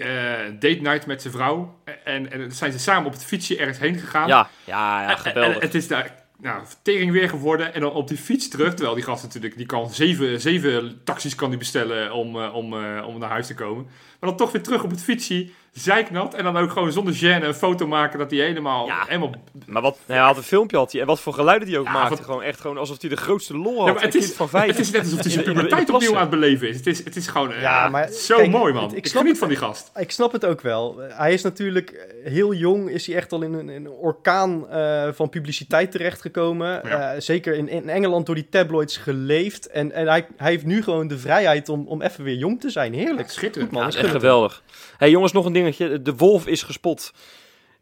date 0.60 0.80
night 0.82 1.06
met 1.06 1.22
zijn 1.22 1.34
vrouw. 1.34 1.80
En, 2.04 2.32
en 2.32 2.52
zijn 2.52 2.72
ze 2.72 2.80
samen 2.80 3.06
op 3.06 3.12
het 3.14 3.26
fietsje 3.26 3.58
ergens 3.58 3.80
heen 3.80 3.96
gegaan. 3.98 4.28
Ja, 4.28 4.50
ja, 4.64 5.02
ja 5.02 5.10
En- 5.10 5.18
geweldig. 5.18 5.56
En, 5.56 5.62
het 5.62 5.76
is 5.76 5.88
daar 5.88 6.16
nou, 6.42 6.64
tering 6.82 7.12
weer 7.12 7.30
geworden. 7.30 7.74
En 7.74 7.82
dan 7.82 7.92
op 7.92 8.08
die 8.08 8.18
fiets 8.18 8.48
terug. 8.48 8.74
Terwijl 8.74 8.96
die 8.96 9.04
gast 9.04 9.24
natuurlijk, 9.24 9.58
die 9.58 9.66
kan 9.66 9.90
zeven, 9.90 10.42
zeven 10.42 11.02
taxis 11.04 11.36
kan 11.36 11.50
die 11.50 11.60
bestellen 11.60 12.12
om, 12.12 12.42
eh, 12.42 12.56
om, 12.56 12.74
eh, 12.74 13.08
om 13.08 13.20
naar 13.20 13.30
huis 13.30 13.48
te 13.48 13.54
komen. 13.54 13.84
Maar 14.20 14.30
dan 14.30 14.38
toch 14.38 14.52
weer 14.52 14.64
terug 14.64 14.84
op 14.84 14.92
het 14.92 15.04
fietsje, 15.04 15.50
zeiknat. 15.72 16.34
En 16.34 16.44
dan 16.44 16.58
ook 16.58 16.72
gewoon 16.72 16.92
zonder 16.92 17.14
gêne 17.14 17.44
een 17.44 17.54
foto 17.54 17.88
maken 17.88 18.20
dat 18.20 18.32
hij 18.32 18.40
helemaal... 18.40 18.86
Ja. 18.88 19.04
helemaal 19.08 19.32
Maar 19.66 19.82
wat, 19.82 19.98
hij 20.06 20.18
had 20.18 20.38
een 20.38 20.44
filmpje 20.44 20.78
had 20.78 20.92
hij, 20.92 21.02
en 21.02 21.08
wat 21.08 21.20
voor 21.20 21.34
geluiden 21.34 21.68
die 21.68 21.80
ook 21.80 21.86
Ja, 21.86 21.92
maakte. 21.92 22.10
wat- 22.16 22.26
Gewoon 22.26 22.44
echt 22.44 22.60
gewoon 22.62 22.78
alsof 22.78 23.02
hij 23.02 23.10
de 23.10 23.16
grootste 23.18 23.58
lol 23.58 23.78
had. 23.78 23.88
Ja, 23.88 23.94
maar 23.94 24.02
Een 24.02 24.08
het 24.08 24.16
is, 24.16 24.24
kind 24.24 24.36
van 24.36 24.50
vijf. 24.50 24.68
het 24.68 24.80
is 24.80 24.92
net 24.92 25.02
alsof 25.04 25.20
hij 25.20 25.32
zijn 25.32 25.44
puberteit 25.44 25.90
opnieuw 25.90 26.14
aan 26.16 26.22
het 26.22 26.30
beleven 26.30 26.70
is. 26.70 26.76
Het 26.78 26.88
is, 26.88 27.04
het 27.04 27.16
is 27.16 27.28
gewoon 27.28 27.52
eh, 27.54 27.62
Ja, 27.62 27.90
maar 27.90 28.08
zo 28.12 28.36
kijk, 28.38 28.50
mooi, 28.50 28.74
man. 28.74 28.84
het- 28.84 28.92
ik 28.92 28.98
ik 28.98 29.06
snap 29.06 29.18
geniet 29.22 29.30
het- 29.32 29.40
van 29.40 29.48
die 29.50 29.58
gast. 29.58 29.92
Ik 29.96 30.12
snap 30.12 30.32
het 30.32 30.46
ook 30.46 30.62
wel. 30.62 30.98
Hij 31.00 31.34
is 31.34 31.42
natuurlijk 31.42 31.90
eh, 31.90 32.32
heel 32.32 32.54
jong, 32.54 32.90
is 32.90 33.08
hij 33.08 33.16
echt 33.16 33.32
al 33.32 33.42
in 33.42 33.54
een, 33.54 33.70
in 33.70 33.86
een 33.86 33.92
orkaan 33.92 34.70
eh, 34.70 35.08
van 35.12 35.30
publiciteit 35.30 35.92
terechtgekomen. 35.92 36.82
Ja. 36.84 37.14
Eh, 37.14 37.20
zeker 37.22 37.54
in, 37.56 37.70
in 37.70 37.90
Engeland 37.90 38.26
door 38.26 38.36
die 38.36 38.50
tabloids 38.50 38.98
geleefd. 38.98 39.68
En, 39.68 39.92
en 39.92 40.08
hij, 40.08 40.28
hij 40.38 40.52
heeft 40.52 40.66
nu 40.66 40.84
gewoon 40.84 41.08
de 41.08 41.18
vrijheid 41.18 41.70
om, 41.70 41.88
om 41.88 42.02
even 42.02 42.24
weer 42.24 42.36
jong 42.36 42.62
te 42.62 42.70
zijn. 42.70 42.94
Heerlijk. 42.94 43.30
Schitterend. 43.30 43.72
man. 43.72 43.82
Ja, 43.82 43.88
is 43.88 43.96
echt 43.96 44.10
geweldig. 44.10 44.64
hey, 44.98 45.10
jongens, 45.10 45.32
nog 45.32 45.46
een 45.46 45.54
dingetje. 45.78 46.02
De 46.02 46.16
wolf 46.16 46.48
is 46.48 46.64
gespot 46.64 47.14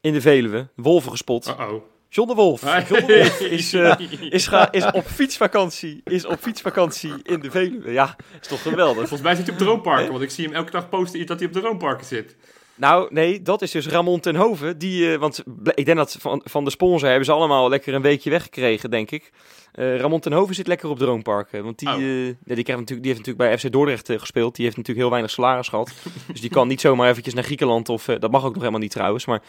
in 0.01 0.13
de 0.13 0.21
Veluwe. 0.21 0.67
Wolven 0.75 1.11
gespot. 1.11 1.47
Uh-oh. 1.47 1.83
John 2.09 2.27
de 2.27 2.35
Wolf. 2.35 2.61
John 2.61 3.05
de 3.05 3.17
Wolf 3.17 3.39
is, 3.39 3.73
eh, 3.73 3.95
is, 4.29 4.47
ga, 4.47 4.71
is 4.71 4.91
op 4.91 5.05
fietsvakantie. 5.05 6.01
Is 6.03 6.25
op 6.25 6.39
fietsvakantie 6.39 7.13
in 7.23 7.39
de 7.39 7.51
Veluwe. 7.51 7.91
Ja, 7.91 8.15
is 8.41 8.47
toch 8.47 8.61
geweldig. 8.61 8.97
Volgens 8.97 9.21
mij 9.21 9.35
zit 9.35 9.45
hij 9.45 9.53
op 9.53 9.59
droomparken, 9.59 10.11
want 10.11 10.23
ik 10.23 10.29
zie 10.29 10.45
hem 10.45 10.53
elke 10.53 10.71
dag 10.71 10.89
posten 10.89 11.25
dat 11.25 11.39
hij 11.39 11.47
op 11.47 11.53
droomparken 11.53 12.05
zit. 12.05 12.35
Nou, 12.77 13.07
nee, 13.13 13.41
dat 13.41 13.61
is 13.61 13.71
dus 13.71 13.87
Ramon 13.87 14.19
ten 14.19 14.35
Hoven. 14.35 14.77
Die, 14.77 15.13
eh, 15.13 15.19
want 15.19 15.43
ik 15.73 15.85
denk 15.85 15.97
dat 15.97 16.17
van, 16.19 16.41
van 16.45 16.63
de 16.63 16.69
sponsor 16.69 17.07
hebben 17.07 17.25
ze 17.25 17.31
allemaal 17.31 17.69
lekker 17.69 17.93
een 17.93 18.01
weekje 18.01 18.29
weggekregen, 18.29 18.89
denk 18.89 19.11
ik. 19.11 19.31
Eh 19.71 19.97
Ramon 19.99 20.19
ten 20.19 20.31
Hoven 20.33 20.55
zit 20.55 20.67
lekker 20.67 20.89
op 20.89 20.97
droomparken. 20.97 21.63
Want 21.63 21.79
die, 21.79 21.87
Oh. 21.87 21.93
eh, 21.93 21.99
die, 21.99 22.35
krijgt 22.43 22.65
natuurlijk, 22.67 22.87
die 22.87 23.13
heeft 23.13 23.17
natuurlijk 23.25 23.37
bij 23.37 23.57
FC 23.57 23.71
Dordrecht 23.71 24.11
gespeeld. 24.11 24.55
Die 24.55 24.65
heeft 24.65 24.77
natuurlijk 24.77 25.05
heel 25.05 25.13
weinig 25.15 25.31
salaris 25.31 25.67
gehad. 25.67 25.91
dus 26.31 26.41
die 26.41 26.49
kan 26.49 26.67
niet 26.67 26.81
zomaar 26.81 27.09
eventjes 27.09 27.33
naar 27.33 27.43
Griekenland. 27.43 27.89
Of, 27.89 28.05
dat 28.05 28.31
mag 28.31 28.41
ook 28.43 28.49
nog 28.51 28.59
helemaal 28.59 28.79
niet 28.81 28.91
trouwens. 28.91 29.25
Maar, 29.25 29.41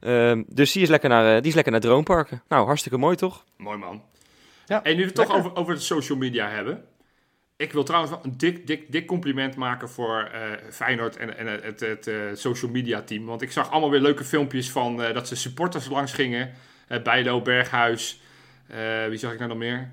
ehm, 0.00 0.42
dus 0.46 0.72
die 0.72 0.82
is, 0.82 0.88
lekker 0.88 1.08
naar, 1.08 1.38
die 1.40 1.48
is 1.48 1.54
lekker 1.54 1.72
naar 1.72 1.80
droomparken. 1.80 2.42
Nou, 2.48 2.66
hartstikke 2.66 2.98
mooi 2.98 3.16
toch? 3.16 3.44
Mooi 3.56 3.78
man. 3.78 4.02
Ja, 4.66 4.82
en 4.82 4.92
nu 4.96 5.00
we 5.00 5.06
het 5.06 5.14
toch 5.14 5.34
over, 5.36 5.56
over 5.56 5.74
de 5.74 5.80
social 5.80 6.18
media 6.18 6.48
hebben. 6.48 6.84
Ik 7.56 7.72
wil 7.72 7.84
trouwens 7.84 8.12
wel 8.12 8.24
een 8.24 8.38
dik, 8.38 8.66
dik, 8.66 8.92
dik 8.92 9.06
compliment 9.06 9.56
maken 9.56 9.88
voor 9.88 10.30
eh, 10.32 10.40
Feyenoord 10.70 11.16
en, 11.16 11.38
en 11.38 11.46
het, 11.46 11.80
het, 11.80 12.06
eh, 12.06 12.14
social 12.34 12.70
media 12.70 13.02
team. 13.02 13.24
Want 13.24 13.42
ik 13.42 13.52
zag 13.52 13.70
allemaal 13.70 13.90
weer 13.90 14.00
leuke 14.00 14.24
filmpjes 14.24 14.70
van 14.70 15.02
eh, 15.02 15.14
dat 15.14 15.28
ze 15.28 15.36
supporters 15.36 15.88
langs 15.88 16.12
gingen. 16.12 16.52
Bijlo, 17.02 17.40
Berghuis, 17.40 18.20
wie 19.08 19.18
zag 19.18 19.32
ik 19.32 19.38
nou 19.38 19.50
nog 19.50 19.58
meer? 19.58 19.90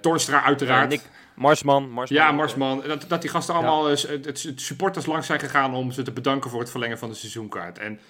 Tornstra 0.00 0.42
uiteraard. 0.42 0.88
Nick 0.88 1.00
Marsman. 1.34 1.90
Marsman 1.90 2.22
ja, 2.22 2.32
Marsman. 2.32 2.82
Dat, 2.86 3.04
dat 3.08 3.20
die 3.20 3.30
gasten 3.30 3.54
allemaal 3.54 3.84
het, 3.86 4.24
het 4.24 4.52
supporters 4.56 5.06
langs 5.06 5.26
zijn 5.26 5.40
gegaan 5.40 5.74
om 5.74 5.92
ze 5.92 6.02
te 6.02 6.12
bedanken 6.12 6.50
voor 6.50 6.60
het 6.60 6.70
verlengen 6.70 6.98
van 6.98 7.08
de 7.08 7.14
seizoenkaart. 7.14 7.78
En 7.78 8.00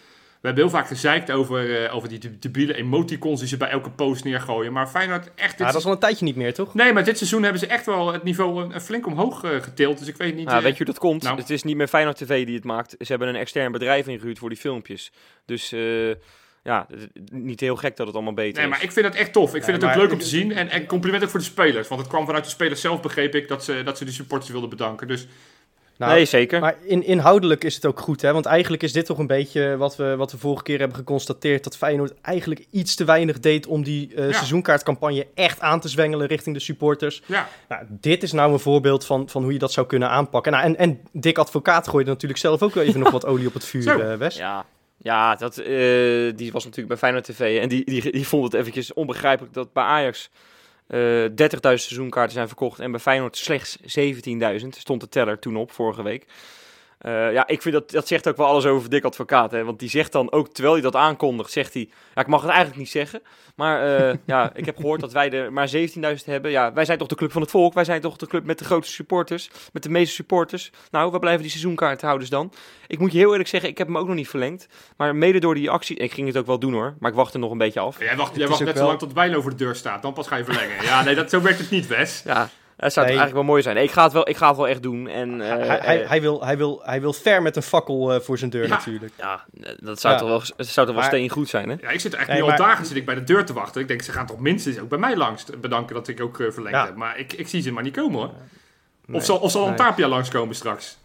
we 0.45 0.51
hebben 0.51 0.68
heel 0.70 0.78
vaak 0.78 0.86
gezeikt 0.88 1.30
over, 1.30 1.84
eh, 1.84 1.95
over 1.95 2.09
die 2.09 2.18
de- 2.18 2.38
debiele 2.38 2.74
emoticons 2.74 3.38
die 3.40 3.49
ze 3.49 3.57
bij 3.57 3.68
elke 3.68 3.90
post 3.90 4.24
neergooien. 4.24 4.72
Maar 4.72 4.86
Feyenoord 4.86 5.30
echt... 5.34 5.59
Ja, 5.59 5.66
dat 5.66 5.74
is 5.74 5.84
al 5.84 5.92
een 5.92 5.99
tijdje 5.99 6.24
niet 6.24 6.36
meer, 6.36 6.55
toch? 6.55 6.74
Nee, 6.74 6.92
maar 6.92 7.05
dit 7.05 7.16
seizoen 7.16 7.42
hebben 7.42 7.61
ze 7.61 7.66
echt 7.66 7.86
wel 7.86 8.12
het 8.12 8.22
niveau 8.22 8.64
een, 8.64 8.74
een 8.74 8.80
flink 8.80 9.07
omhoog 9.07 9.45
eh, 9.45 9.51
getild. 9.62 9.99
Dus 9.99 10.09
ik 10.09 10.16
weet 10.16 10.34
niet... 10.36 10.51
Ja, 10.51 10.57
eh, 10.57 10.62
weet 10.62 10.70
je 10.76 10.84
hoe 10.84 10.92
dat 10.92 10.99
komt? 10.99 11.22
nou. 11.22 11.38
Het 11.38 11.51
is 11.51 11.62
niet 11.62 11.76
meer 11.76 11.88
Feyenoord 11.88 12.16
TV 12.16 12.47
die 12.47 12.55
het 12.55 12.64
maakt. 12.64 12.90
Ze 12.99 13.07
hebben 13.07 13.28
een 13.28 13.36
extern 13.36 13.72
bedrijf 13.72 14.07
ingehuurd 14.07 14.38
voor 14.38 14.49
die 14.49 14.59
filmpjes. 14.59 15.12
Dus 15.47 15.74
ja, 16.62 16.86
niet 17.32 17.61
heel 17.61 17.76
gek 17.76 17.97
dat 17.97 18.07
het 18.07 18.14
allemaal 18.16 18.34
beter 18.34 18.55
Nee, 18.55 18.64
is. 18.64 18.70
maar 18.70 18.82
ik 18.82 18.92
vind 18.92 19.07
het 19.07 19.14
echt 19.14 19.32
tof. 19.32 19.55
Ik 19.55 19.64
vind 19.64 19.80
Nee, 19.80 19.88
het 19.90 19.97
ook 19.99 20.03
leuk 20.03 20.12
om 20.12 20.18
te 20.18 20.26
zien. 20.26 20.53
En, 20.53 20.68
en 20.70 20.86
compliment 20.86 21.22
ook 21.24 21.30
voor 21.30 21.38
de 21.40 21.47
spelers. 21.47 21.88
Want 21.88 22.01
het 22.01 22.11
kwam 22.11 22.24
vanuit 22.26 22.45
de 22.45 22.51
spelers 22.51 22.80
zelf, 22.80 23.01
begreep 23.01 23.34
ik, 23.34 23.49
dat 23.49 23.64
ze, 23.64 23.82
dat 23.84 23.99
ze 23.99 24.05
de 24.05 24.12
supporters 24.12 24.51
wilden 24.51 24.70
bedanken. 24.70 25.09
Dus 25.09 25.26
Nou, 25.99 26.12
nee, 26.12 26.24
zeker. 26.24 26.61
Maar 26.61 26.76
in, 26.84 27.05
inhoudelijk 27.05 27.64
is 27.64 27.74
het 27.74 27.86
ook 27.86 28.01
goed, 28.01 28.22
hè? 28.22 28.32
Want 28.32 28.47
eigenlijk 28.47 28.82
is 28.82 28.92
dit 28.92 29.07
toch 29.07 29.18
een 29.18 29.26
beetje 29.26 29.76
wat 29.76 29.97
we, 29.97 30.16
wat 30.16 30.32
we 30.32 30.38
vorige 30.38 30.62
keer 30.62 30.78
hebben 30.78 30.97
geconstateerd. 30.97 31.64
Dat 31.64 31.76
Feyenoord 31.76 32.12
eigenlijk 32.22 32.66
iets 32.70 32.95
te 32.95 33.05
weinig 33.05 33.40
deed 33.40 33.66
om 33.66 33.82
die 33.84 34.14
eh, 34.14 34.26
Ja. 34.26 34.32
seizoenkaartcampagne 34.32 35.26
echt 35.34 35.61
aan 35.61 35.80
te 35.80 35.88
zwengelen 35.88 36.26
richting 36.26 36.57
de 36.57 36.62
supporters. 36.62 37.22
ja, 37.26 37.49
Nou, 37.68 37.82
dit 37.88 38.22
is 38.22 38.32
nou 38.32 38.53
een 38.53 38.59
voorbeeld 38.59 39.07
van, 39.07 39.28
van 39.28 39.42
hoe 39.42 39.53
je 39.53 39.59
dat 39.59 39.72
zou 39.72 39.86
kunnen 39.86 40.09
aanpakken. 40.11 40.53
Nou, 40.53 40.64
en, 40.64 40.76
en 40.76 41.01
Dick 41.12 41.38
Advocaat 41.38 41.88
gooide 41.88 42.11
natuurlijk 42.11 42.40
zelf 42.40 42.62
ook 42.62 42.74
wel 42.74 42.84
even 42.84 43.01
nog 43.01 43.11
wat 43.11 43.26
olie 43.26 43.47
op 43.47 43.55
het 43.55 43.64
vuur, 43.64 43.82
Zo. 43.92 43.99
eh, 43.99 44.16
Wes. 44.16 44.36
Ja, 44.36 44.64
ja 44.97 45.34
dat, 45.36 45.59
eh, 45.59 45.66
die 46.36 46.53
was 46.53 46.64
natuurlijk 46.64 46.88
bij 46.88 46.97
Feyenoord 46.97 47.24
TV. 47.24 47.61
En 47.61 47.68
die, 47.68 47.84
die, 47.84 48.12
die 48.12 48.26
vond 48.28 48.45
het 48.45 48.55
eventjes 48.55 48.92
onbegrijpelijk 48.92 49.55
dat 49.55 49.72
bij 49.72 49.84
Ajax 49.84 50.30
eh 50.87 51.24
30.000 51.24 51.59
seizoenkaarten 51.61 52.35
zijn 52.35 52.47
verkocht. 52.47 52.80
En 52.80 52.91
bij 52.91 53.01
Feyenoord 53.01 53.37
slechts 53.37 53.78
17.000. 53.99 54.68
Stond 54.68 55.01
de 55.01 55.09
teller 55.09 55.39
toen 55.39 55.57
op, 55.57 55.70
vorige 55.70 56.03
week. 56.03 56.26
Eh, 57.05 57.32
ja, 57.32 57.46
ik 57.46 57.62
vind 57.62 57.74
dat, 57.74 57.90
dat 57.90 58.09
zegt 58.09 58.28
ook 58.28 58.36
wel 58.36 58.46
alles 58.46 58.66
over 58.66 58.90
Dick 58.90 59.05
Advocaat. 59.05 59.50
Hè? 59.50 59.64
Want 59.64 59.78
die 59.78 59.88
zegt 59.88 60.12
dan 60.12 60.32
ook, 60.32 60.48
terwijl 60.48 60.74
hij 60.74 60.82
dat 60.82 60.96
aankondigt, 60.96 61.50
zegt 61.50 61.74
hij... 61.74 61.88
Ja, 62.14 62.20
ik 62.20 62.26
mag 62.26 62.40
het 62.40 62.50
eigenlijk 62.50 62.78
niet 62.78 62.90
zeggen. 62.90 63.22
Maar 63.55 63.98
eh, 63.98 64.16
ja, 64.26 64.50
ik 64.55 64.64
heb 64.64 64.76
gehoord 64.76 65.00
dat 65.00 65.12
wij 65.12 65.30
er 65.30 65.52
maar 65.52 65.70
17.000 65.76 65.80
hebben. 66.24 66.50
Ja, 66.50 66.72
wij 66.72 66.84
zijn 66.84 66.98
toch 66.98 67.09
de 67.09 67.14
club 67.14 67.32
van 67.32 67.42
het 67.42 67.50
volk? 67.50 67.74
Wij 67.74 67.84
zijn 67.84 68.00
toch 68.00 68.16
de 68.16 68.26
club 68.26 68.44
met 68.44 68.59
de 68.59 68.64
grootste 68.64 68.94
supporters? 68.94 69.50
Met 69.72 69.82
de 69.82 69.88
meeste 69.88 70.14
supporters? 70.14 70.70
Nou, 70.90 71.11
waar 71.11 71.20
blijven 71.20 71.42
die 71.42 71.50
seizoenkaarthouders 71.50 72.30
dan? 72.30 72.52
Ik 72.86 72.98
moet 72.98 73.12
je 73.12 73.18
heel 73.18 73.30
eerlijk 73.30 73.48
zeggen, 73.48 73.70
ik 73.70 73.78
heb 73.78 73.86
hem 73.86 73.98
ook 73.98 74.07
nog 74.07 74.16
niet 74.16 74.28
verlengd. 74.28 74.66
Maar 74.96 75.16
mede 75.16 75.38
door 75.38 75.55
die 75.55 75.70
actie... 75.70 75.96
Ik 75.96 76.12
ging 76.12 76.26
het 76.26 76.36
ook 76.36 76.46
wel 76.46 76.59
doen 76.59 76.72
hoor, 76.72 76.94
maar 76.98 77.11
ik 77.11 77.16
wacht 77.16 77.34
er 77.34 77.40
nog 77.40 77.50
een 77.50 77.59
beetje 77.59 77.80
af. 77.80 77.98
jij 77.98 78.16
wacht, 78.16 78.36
jij 78.36 78.46
wacht 78.46 78.64
net 78.64 78.68
wel- 78.74 78.82
zo 78.82 78.88
lang 78.88 78.98
tot 78.98 79.14
Bijlo 79.14 79.40
voor 79.40 79.50
de 79.50 79.57
deur 79.57 79.74
staat. 79.74 80.02
Dan 80.02 80.12
pas 80.12 80.26
ga 80.26 80.36
je 80.36 80.44
verlengen. 80.44 80.82
Ja, 80.82 81.05
nee, 81.05 81.14
dat, 81.14 81.30
zo 81.30 81.40
werkt 81.40 81.59
het 81.59 81.70
niet, 81.70 81.86
Wes. 81.86 82.22
Ja, 82.24 82.48
dat 82.77 82.93
zou 82.93 83.07
eigenlijk 83.07 83.35
wel 83.35 83.45
mooi 83.45 83.62
zijn. 83.62 83.77
Ik, 83.77 83.91
ga 83.91 84.03
het 84.03 84.12
wel, 84.12 84.29
ik 84.29 84.37
ga 84.37 84.49
het 84.49 84.57
wel 84.57 84.68
echt 84.68 84.83
doen. 84.83 85.09
En, 85.09 85.41
eh, 85.41 85.66
hij, 85.66 85.79
hij, 85.83 86.03
eh, 86.03 86.09
hij, 86.09 86.20
wil, 86.20 86.45
hij, 86.45 86.57
wil, 86.57 86.81
hij 86.85 87.01
wil 87.01 87.12
ver 87.12 87.43
met 87.43 87.57
een 87.57 87.62
fakkel 87.62 88.12
eh, 88.12 88.20
voor 88.20 88.39
zijn 88.39 88.51
deur 88.51 88.62
Ja. 88.62 88.68
natuurlijk. 88.68 89.12
ja, 89.16 89.45
dat 89.79 90.01
zou 90.01 90.14
Ja. 90.14 90.20
toch 90.20 90.29
wel, 90.29 90.39
dat 90.57 90.66
zou 90.66 90.87
toch 90.87 90.95
wel 90.95 91.05
Maar- 91.05 91.12
steen 91.14 91.29
goed 91.29 91.49
zijn, 91.49 91.68
hè? 91.68 91.75
Ja, 91.81 91.89
ik 91.89 92.01
zit 92.01 92.12
er 92.12 92.18
echt 92.18 92.29
Nee, 92.29 92.37
nu 92.41 92.43
maar- 92.47 92.59
al 92.59 92.66
dagen 92.66 92.87
zit 92.87 92.97
ik 92.97 93.05
bij 93.07 93.14
de 93.14 93.25
deur 93.25 93.45
te 93.45 93.53
wachten. 93.53 93.81
Ik 93.81 93.89
denk, 93.89 94.03
ze 94.03 94.12
gaan 94.12 94.27
toch 94.27 94.39
minstens 94.41 94.79
ook 94.79 94.89
bij 94.89 94.99
mij 94.99 95.16
langs 95.16 95.45
bedanken 95.61 95.95
dat 95.95 96.09
ik 96.09 96.20
ook 96.20 96.41
eh, 96.41 96.51
verlengd 96.51 96.77
Ja. 96.79 96.85
heb. 96.87 96.95
Maar 96.97 97.18
ik, 97.18 97.33
ik 97.33 97.49
zie 97.49 97.62
ze 97.62 97.72
maar 97.72 97.83
niet 97.83 97.97
komen 97.97 98.18
hoor. 98.20 98.31
Nee. 99.07 99.16
Of 99.16 99.25
zal, 99.25 99.37
of 99.39 99.51
zal 99.51 99.62
een 99.62 99.68
Nee. 99.68 99.77
Tapia 99.79 100.09
langskomen 100.09 100.55
straks? 100.55 100.99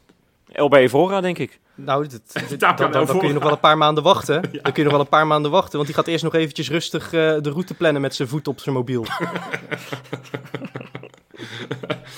LB 0.53 0.73
Evora, 0.73 1.21
denk 1.21 1.37
ik. 1.37 1.59
Nou, 1.85 2.07
dan, 2.57 2.75
dan, 2.75 2.91
dan 2.91 3.19
kun 3.19 3.27
je 3.27 3.33
nog 3.33 3.43
wel 3.43 3.51
een 3.51 3.59
paar 3.59 3.77
maanden 3.77 4.03
wachten. 4.03 4.41
Dan 4.51 4.61
kun 4.61 4.73
je 4.75 4.83
nog 4.83 4.91
wel 4.91 4.99
een 5.01 5.07
paar 5.07 5.27
maanden 5.27 5.51
wachten. 5.51 5.73
Want 5.73 5.85
die 5.85 5.95
gaat 5.95 6.07
eerst 6.07 6.23
nog 6.23 6.33
eventjes 6.35 6.69
rustig 6.69 7.05
eh, 7.05 7.11
de 7.41 7.49
route 7.49 7.73
plannen 7.73 8.01
met 8.01 8.15
zijn 8.15 8.27
voet 8.27 8.47
op 8.47 8.59
zijn 8.59 8.75
mobiel. 8.75 9.05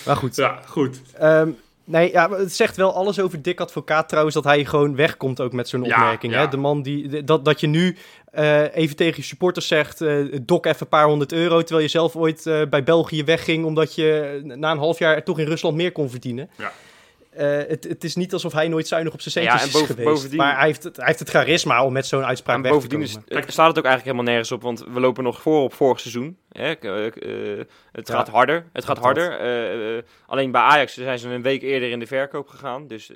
maar 0.05 0.15
goed. 0.15 0.35
Ja, 0.35 0.59
goed. 0.67 1.01
Ehm, 1.17 1.49
nee, 1.83 2.11
ja, 2.11 2.29
het 2.29 2.53
zegt 2.55 2.77
wel 2.77 2.93
alles 2.93 3.19
over 3.19 3.41
Dick 3.41 3.59
Advocaat 3.59 4.07
trouwens 4.09 4.35
dat 4.35 4.43
hij 4.43 4.65
gewoon 4.65 4.95
wegkomt 4.95 5.41
ook 5.41 5.53
met 5.53 5.69
zo'n 5.69 5.83
Ja, 5.83 5.95
opmerking. 5.95 6.33
ja. 6.33 6.39
Hè? 6.39 6.47
De 6.47 6.57
man 6.57 6.81
die, 6.81 7.23
dat, 7.23 7.45
dat 7.45 7.59
je 7.59 7.67
nu 7.67 7.97
eh, 8.31 8.75
even 8.75 8.95
tegen 8.95 9.15
je 9.17 9.23
supporters 9.23 9.67
zegt, 9.67 10.01
eh 10.01 10.17
dok 10.41 10.65
even 10.65 10.81
een 10.81 10.87
paar 10.87 11.05
honderd 11.05 11.31
euro, 11.31 11.59
terwijl 11.59 11.81
je 11.81 11.87
zelf 11.91 12.15
ooit 12.15 12.43
bij 12.69 12.83
België 12.83 13.23
wegging 13.23 13.65
omdat 13.65 13.95
je 13.95 14.41
na 14.43 14.71
een 14.71 14.77
half 14.77 14.99
jaar 14.99 15.23
toch 15.23 15.39
in 15.39 15.47
Rusland 15.47 15.75
meer 15.75 15.91
kon 15.91 16.09
verdienen. 16.09 16.49
Ja. 16.57 16.71
Eh, 17.31 17.47
het, 17.67 17.83
het 17.83 18.03
is 18.03 18.15
niet 18.15 18.33
alsof 18.33 18.53
hij 18.53 18.67
nooit 18.67 18.87
zuinig 18.87 19.13
op 19.13 19.21
zijn 19.21 19.45
Ja, 19.45 19.51
centjes 19.57 19.67
en 19.73 19.79
boven- 19.79 19.87
is 19.95 19.95
geweest. 19.95 20.15
bovendien- 20.15 20.37
Maar 20.39 20.55
hij 20.57 20.65
heeft, 20.65 20.83
het, 20.83 20.95
hij 20.95 21.05
heeft 21.05 21.19
het 21.19 21.29
charisma 21.29 21.85
om 21.85 21.93
met 21.93 22.05
zo'n 22.05 22.25
uitspraak 22.25 22.55
En 22.55 22.61
weg 22.61 22.71
bovendien 22.71 23.05
te 23.05 23.13
komen. 23.13 23.43
eh, 23.43 23.49
staat 23.49 23.67
het 23.67 23.77
ook 23.77 23.85
eigenlijk 23.85 24.03
helemaal 24.03 24.23
nergens 24.23 24.51
op, 24.51 24.61
want 24.61 24.83
we 24.93 24.99
lopen 24.99 25.23
nog 25.23 25.41
voor 25.41 25.61
op 25.63 25.73
vorig 25.73 25.99
seizoen. 25.99 26.37
Hè? 26.51 26.71
eh, 26.73 27.65
het 27.91 28.07
Ja, 28.07 28.13
gaat 28.15 28.27
harder. 28.29 28.65
Het 28.73 28.85
gaat 28.85 28.97
harder. 28.97 30.03
Alleen 30.27 30.51
bij 30.51 30.61
Ajax 30.61 30.93
zijn 30.93 31.19
ze 31.19 31.29
een 31.29 31.41
week 31.41 31.61
eerder 31.61 31.89
in 31.89 31.99
de 31.99 32.07
verkoop 32.07 32.47
gegaan. 32.47 32.87
Dus, 32.87 33.11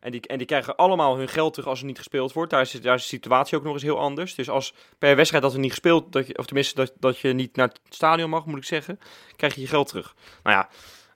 en, 0.00 0.10
die, 0.10 0.20
en 0.26 0.38
die 0.38 0.46
krijgen 0.46 0.76
allemaal 0.76 1.16
hun 1.16 1.28
geld 1.28 1.52
terug 1.52 1.68
als 1.68 1.80
er 1.80 1.86
niet 1.86 1.98
gespeeld 1.98 2.32
wordt. 2.32 2.50
Daar 2.50 2.60
is, 2.60 2.70
daar 2.72 2.94
is 2.94 3.02
de 3.02 3.08
situatie 3.08 3.58
ook 3.58 3.64
nog 3.64 3.72
eens 3.72 3.82
heel 3.82 3.98
anders. 3.98 4.34
Dus 4.34 4.50
als 4.50 4.74
per 4.98 5.16
wedstrijd 5.16 5.42
dat 5.44 5.52
er 5.52 5.58
niet 5.58 5.70
gespeeld, 5.70 6.12
dat 6.12 6.26
je, 6.26 6.38
of 6.38 6.44
tenminste 6.46 6.74
dat, 6.74 6.92
dat 6.98 7.18
je 7.18 7.32
niet 7.32 7.56
naar 7.56 7.68
het 7.68 7.80
stadion 7.88 8.30
mag, 8.30 8.44
moet 8.46 8.58
ik 8.58 8.64
zeggen, 8.64 9.00
krijg 9.36 9.54
je 9.54 9.60
je 9.60 9.66
geld 9.66 9.88
terug. 9.88 10.14
Nou 10.42 10.56
ja, 10.56 10.68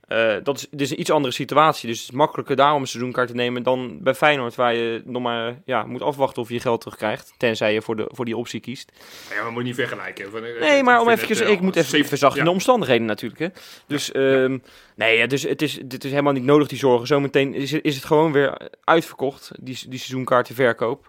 eh, 0.08 0.34
dat 0.42 0.56
is, 0.70 0.90
een 0.90 1.00
iets 1.00 1.10
andere 1.10 1.34
situatie. 1.34 1.88
Dus 1.88 1.98
het 2.00 2.08
is 2.08 2.14
makkelijker 2.14 2.56
daar 2.56 2.74
om 2.74 2.80
een 2.80 2.86
seizoenkaart 2.86 3.28
te 3.28 3.34
nemen 3.34 3.62
dan 3.62 3.98
bij 4.02 4.14
Feyenoord, 4.14 4.54
waar 4.54 4.74
je 4.74 5.02
nog 5.04 5.22
maar 5.22 5.60
ja, 5.64 5.84
moet 5.84 6.02
afwachten 6.02 6.42
of 6.42 6.48
je 6.48 6.54
je 6.54 6.60
geld 6.60 6.80
terugkrijgt. 6.80 7.32
Tenzij 7.36 7.72
je 7.72 7.82
voor, 7.82 7.96
de, 7.96 8.08
voor 8.12 8.24
die 8.24 8.36
optie 8.36 8.60
kiest. 8.60 8.92
Ja, 9.30 9.36
we 9.36 9.44
moeten 9.44 9.64
niet 9.64 9.74
vergelijken. 9.74 10.24
Eh, 10.24 10.60
Nee, 10.60 10.82
maar 10.82 11.00
om 11.00 11.06
vind 11.08 11.20
even, 11.20 11.36
het, 11.36 11.46
eh, 11.46 11.52
ik 11.52 11.60
moet 11.60 11.76
even 11.76 12.04
verzachten 12.04 12.38
ja. 12.38 12.44
de 12.44 12.50
omstandigheden 12.50 13.06
natuurlijk. 13.06 13.40
Hè. 13.40 13.48
Dus, 13.86 14.12
ehm, 14.12 14.58
nee, 14.96 15.18
ja, 15.18 15.26
dus 15.26 15.42
het 15.42 15.62
is, 15.62 15.78
dit 15.84 16.04
is 16.04 16.10
helemaal 16.10 16.32
niet 16.32 16.44
nodig, 16.44 16.68
die 16.68 16.78
zorgen. 16.78 17.06
Zometeen 17.06 17.54
is, 17.54 17.70
het- 17.70 17.84
is 17.84 17.94
het 17.94 18.04
gewoon 18.04 18.32
weer 18.32 18.70
uitverkocht, 18.84 19.50
die, 19.60 19.78
die 19.88 19.98
seizoenkaartenverkoop. 19.98 21.08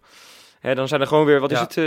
Hè, 0.65 0.75
dan 0.75 0.87
zijn 0.87 1.01
er 1.01 1.07
gewoon 1.07 1.25
weer, 1.25 1.39
wat 1.39 1.51
is 1.51 1.59
het, 1.59 1.77
eh, 1.77 1.83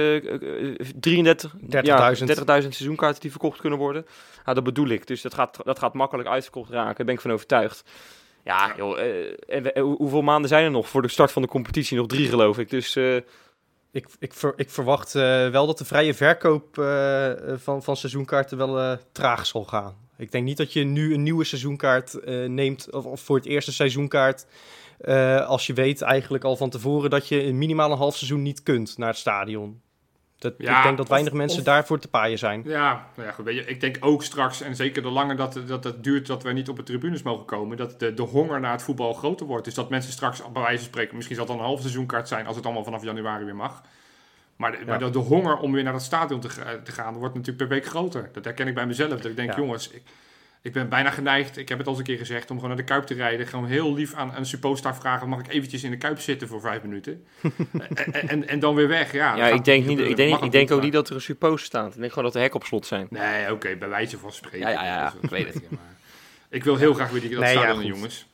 33, 1.01 1.53
30.000. 1.61 2.29
ja, 2.29 2.35
30.000 2.63 2.75
seizoenkaarten 2.75 3.21
die 3.21 3.31
verkocht 3.31 3.61
kunnen 3.61 3.79
worden. 3.79 4.07
Nou, 4.45 4.55
dat 4.55 4.65
bedoel 4.65 4.89
ik. 4.89 5.07
Dus 5.07 5.23
dat 5.23 5.35
gaat, 5.35 5.59
dat 5.65 5.79
gaat 5.79 5.95
makkelijk 5.95 6.29
uitverkocht 6.29 6.71
raken, 6.71 6.97
daar 6.97 7.07
ben 7.07 7.15
ik 7.15 7.21
van 7.21 7.33
overtuigd. 7.33 7.83
Ja, 8.45 8.75
joh, 8.77 8.99
eh, 9.01 9.27
en 9.47 9.75
eh, 9.75 9.83
hoe- 9.83 9.97
hoeveel 9.97 10.23
maanden 10.23 10.49
zijn 10.49 10.65
er 10.65 10.71
nog 10.71 10.89
voor 10.89 11.03
de 11.03 11.09
start 11.09 11.33
van 11.33 11.43
de 11.43 11.49
competitie? 11.49 11.97
Nog 11.97 12.07
drie, 12.07 12.29
geloof 12.29 12.59
ik. 12.59 12.71
Dus 12.71 12.97
eh, 12.97 13.17
Ik, 13.93 14.07
ik, 14.19 14.33
ver- 14.35 14.53
ik 14.57 14.71
verwacht 14.71 15.13
wel 15.13 15.67
dat 15.67 15.79
de 15.79 15.85
vrije 15.85 16.15
verkoop 16.15 16.75
van, 17.57 17.83
van 17.83 17.97
seizoenkaarten 17.97 18.59
wel 18.59 18.99
traag 19.13 19.47
zal 19.47 19.65
gaan. 19.65 19.97
Ik 20.17 20.33
denk 20.33 20.45
niet 20.45 20.57
dat 20.57 20.73
je 20.73 20.85
nu 20.85 21.15
een 21.15 21.23
nieuwe 21.23 21.45
seizoenkaart 21.45 22.19
neemt, 22.47 22.93
of, 22.93 23.05
of 23.05 23.21
voor 23.21 23.37
het 23.37 23.47
eerste 23.47 23.73
seizoenkaart, 23.73 24.47
eh, 24.99 25.47
als 25.47 25.67
je 25.67 25.73
weet 25.73 26.03
eigenlijk 26.03 26.45
al 26.45 26.57
van 26.57 26.71
tevoren 26.71 27.11
dat 27.11 27.29
je 27.29 27.53
minimaal 27.53 27.91
een 27.93 27.99
half 27.99 28.17
seizoen 28.17 28.43
niet 28.43 28.63
kunt 28.63 28.99
naar 28.99 29.09
het 29.09 29.17
stadion. 29.19 29.81
Dat, 30.39 30.55
Ja, 30.59 30.77
ik 30.77 30.83
denk 30.83 30.97
dat 30.97 31.05
of- 31.07 31.13
weinig 31.13 31.33
mensen 31.33 31.59
of- 31.59 31.65
daarvoor 31.65 31.99
te 31.99 32.09
paaien 32.09 32.39
zijn. 32.39 32.63
Ja, 32.65 33.07
nou 33.17 33.29
ja 33.29 33.35
goed, 33.35 33.45
weet 33.45 33.55
je, 33.57 33.65
ik 33.65 33.81
denk 33.81 33.97
ook 34.01 34.23
straks, 34.23 34.61
en 34.61 34.77
zeker 34.77 35.03
de 35.03 35.09
langer 35.09 35.37
dat, 35.37 35.61
dat 35.67 35.85
het 35.85 36.05
duurt 36.05 36.27
dat 36.27 36.43
we 36.43 36.53
niet 36.53 36.69
op 36.69 36.77
de 36.77 36.83
tribunes 36.83 37.23
mogen 37.23 37.45
komen, 37.45 37.77
dat 37.77 38.01
de, 38.01 38.15
de 38.15 38.23
honger 38.23 38.61
naar 38.61 38.73
het 38.73 38.83
voetbal 38.83 39.13
groter 39.15 39.47
wordt. 39.47 39.65
Dus 39.65 39.75
dat 39.75 39.91
mensen 39.91 40.13
straks, 40.13 40.43
bij 40.53 40.63
wijze 40.63 40.79
van 40.79 40.87
spreken, 40.87 41.15
misschien 41.17 41.37
zal 41.37 41.45
het 41.45 41.55
dan 41.55 41.63
een 41.63 41.69
half 41.71 41.81
seizoenkaart 41.81 42.29
zijn, 42.29 42.47
als 42.47 42.57
het 42.57 42.65
allemaal 42.65 42.85
vanaf 42.85 43.03
januari 43.05 43.45
weer 43.45 43.57
mag. 43.57 43.83
Maar, 44.57 44.73
de, 44.73 44.79
maar 44.87 44.99
de, 44.99 45.11
de 45.11 45.19
honger 45.19 45.57
om 45.59 45.73
weer 45.73 45.83
naar 45.83 45.93
het 45.93 46.03
stadion 46.03 46.41
te, 46.41 46.49
ga- 46.49 46.81
te 46.85 46.93
gaan, 46.93 47.15
wordt 47.15 47.35
natuurlijk 47.35 47.69
per 47.69 47.77
week 47.79 47.87
groter. 47.87 48.29
Dat 48.33 48.45
herken 48.45 48.67
ik 48.69 48.75
bij 48.75 48.87
mezelf. 48.87 49.11
Dat 49.11 49.25
ik 49.25 49.37
denk, 49.37 49.57
jongens, 49.57 49.91
ik, 49.91 50.03
ik 50.63 50.73
ben 50.73 50.89
bijna 50.89 51.11
geneigd, 51.11 51.57
ik 51.57 51.69
heb 51.69 51.79
het 51.79 51.87
al 51.87 51.93
eens 51.93 52.03
een 52.03 52.09
keer 52.09 52.19
gezegd, 52.19 52.51
om 52.51 52.57
gewoon 52.57 52.69
naar 52.69 52.85
de 52.85 52.93
Kuip 52.93 53.05
te 53.05 53.15
rijden. 53.15 53.47
Gewoon 53.47 53.67
heel 53.67 53.95
lief 53.95 54.15
aan 54.15 54.37
een 54.37 54.47
suppostar 54.47 54.97
vragen, 54.97 55.29
mag 55.29 55.39
ik 55.39 55.49
eventjes 55.49 55.85
in 55.85 55.91
de 55.91 55.97
Kuip 55.97 56.19
zitten 56.21 56.49
voor 56.49 56.61
vijf 56.61 56.83
minuten? 56.83 57.27
en, 57.95 58.29
en, 58.29 58.49
en 58.49 58.59
dan 58.59 58.75
weer 58.75 58.89
weg. 58.89 59.13
Ja, 59.13 59.37
ja, 59.37 59.47
ik 59.47 59.65
denk, 59.65 59.87
niet 59.87 59.99
ik 59.99 60.17
denk, 60.17 60.43
ik 60.43 60.53
denk 60.53 60.71
ook 60.71 60.83
niet 60.83 60.93
dat 60.93 61.09
er 61.09 61.15
een 61.15 61.21
suppost 61.21 61.65
staat. 61.65 61.95
Ik 61.95 62.01
denk 62.01 62.09
gewoon 62.09 62.25
dat 62.25 62.33
de 62.33 62.41
hek 62.41 62.55
op 62.55 62.65
slot 62.65 62.87
zijn. 62.87 63.07
Nee, 63.11 63.53
oké, 63.53 63.77
bij 63.77 63.89
wijze 63.89 64.19
van 64.19 64.33
spreken. 64.33 64.59
Ja, 64.59 64.71
ja, 64.71 64.85
ja, 64.85 65.15
ik 65.21 65.31
weet 65.31 65.55
het. 65.55 65.71
maar 65.71 65.97
ik 66.49 66.65
wil 66.65 66.77
heel 66.77 66.95
graag 66.95 67.11
weer 67.11 67.21
die, 67.21 67.31
dat 67.31 67.41
Nee, 67.41 67.57
stadion 67.57 67.85
jongens. 67.85 68.27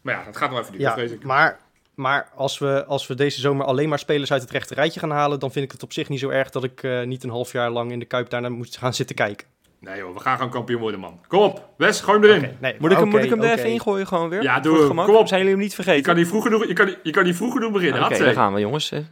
Maar 0.00 0.14
ja, 0.14 0.24
dat 0.24 0.36
gaat 0.36 0.50
nog 0.50 0.58
even 0.58 0.72
duren, 0.72 0.86
Ja, 0.86 0.92
vrees 0.92 1.10
ik. 1.10 1.24
maar, 1.24 1.58
maar 1.94 2.28
als, 2.34 2.58
we, 2.58 2.84
als 2.84 3.06
we 3.06 3.14
deze 3.14 3.40
zomer 3.40 3.66
alleen 3.66 3.88
maar 3.88 3.98
spelers 3.98 4.32
uit 4.32 4.42
het 4.42 4.50
rechte 4.50 4.74
rijtje 4.74 5.00
gaan 5.00 5.10
halen, 5.10 5.40
dan 5.40 5.52
vind 5.52 5.64
ik 5.64 5.72
het 5.72 5.82
op 5.82 5.92
zich 5.92 6.08
niet 6.08 6.20
zo 6.20 6.28
erg 6.28 6.50
dat 6.50 6.64
ik 6.64 6.82
eh, 6.82 7.02
niet 7.02 7.24
een 7.24 7.30
half 7.30 7.52
jaar 7.52 7.70
lang 7.70 7.92
in 7.92 7.98
de 7.98 8.04
Kuip 8.04 8.30
daarna 8.30 8.48
moet 8.48 8.76
gaan 8.76 8.94
zitten 8.94 9.16
kijken. 9.16 9.46
Nee 9.80 9.98
joh, 9.98 10.14
we 10.14 10.20
gaan 10.20 10.36
gewoon 10.36 10.50
kampioen 10.52 10.80
worden, 10.80 11.00
man. 11.00 11.20
Kom 11.28 11.40
op, 11.42 11.68
Wes, 11.76 12.00
gooi 12.00 12.20
hem 12.20 12.28
erin. 12.30 12.56
Nee, 12.60 12.74
Moet 12.78 12.90
ik, 12.90 12.98
hem, 12.98 13.08
moet 13.08 13.22
ik 13.22 13.30
hem 13.30 13.38
er 13.42 13.50
oké. 13.50 13.58
even 13.58 13.70
ingooien 13.70 14.06
gewoon 14.06 14.28
weer? 14.28 14.42
Ja, 14.42 14.60
doe 14.60 14.78
hem. 14.78 14.88
Kom 14.96 15.16
op. 15.16 15.28
Zijn 15.28 15.40
jullie 15.40 15.54
hem 15.54 15.62
niet 15.62 15.74
Je 15.76 15.82
vergeten? 15.82 16.02
kan 16.02 16.16
niet 16.16 16.28
vroeg 16.28 16.42
genoeg, 16.42 16.66
je 16.66 16.72
kan, 16.72 16.86
niet- 16.86 16.98
je 17.02 17.10
kan 17.10 17.24
niet 17.24 17.36
vroeg 17.36 17.52
genoeg 17.52 17.72
beginnen. 17.72 18.04
Oké, 18.04 18.18
daar 18.18 18.32
gaan 18.32 18.54
we 18.54 18.60
jongens. 18.60 18.90
hè. 18.90 19.04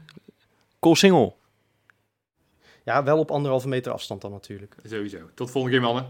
Cool 0.80 0.96
single. 0.96 1.32
Ja, 2.84 3.04
wel 3.04 3.18
op 3.18 3.30
anderhalve 3.30 3.68
meter 3.68 3.92
afstand 3.92 4.20
dan 4.20 4.30
natuurlijk. 4.30 4.74
Sowieso. 4.82 5.18
Tot 5.34 5.50
volgende 5.50 5.76
keer, 5.76 5.86
mannen. 5.86 6.06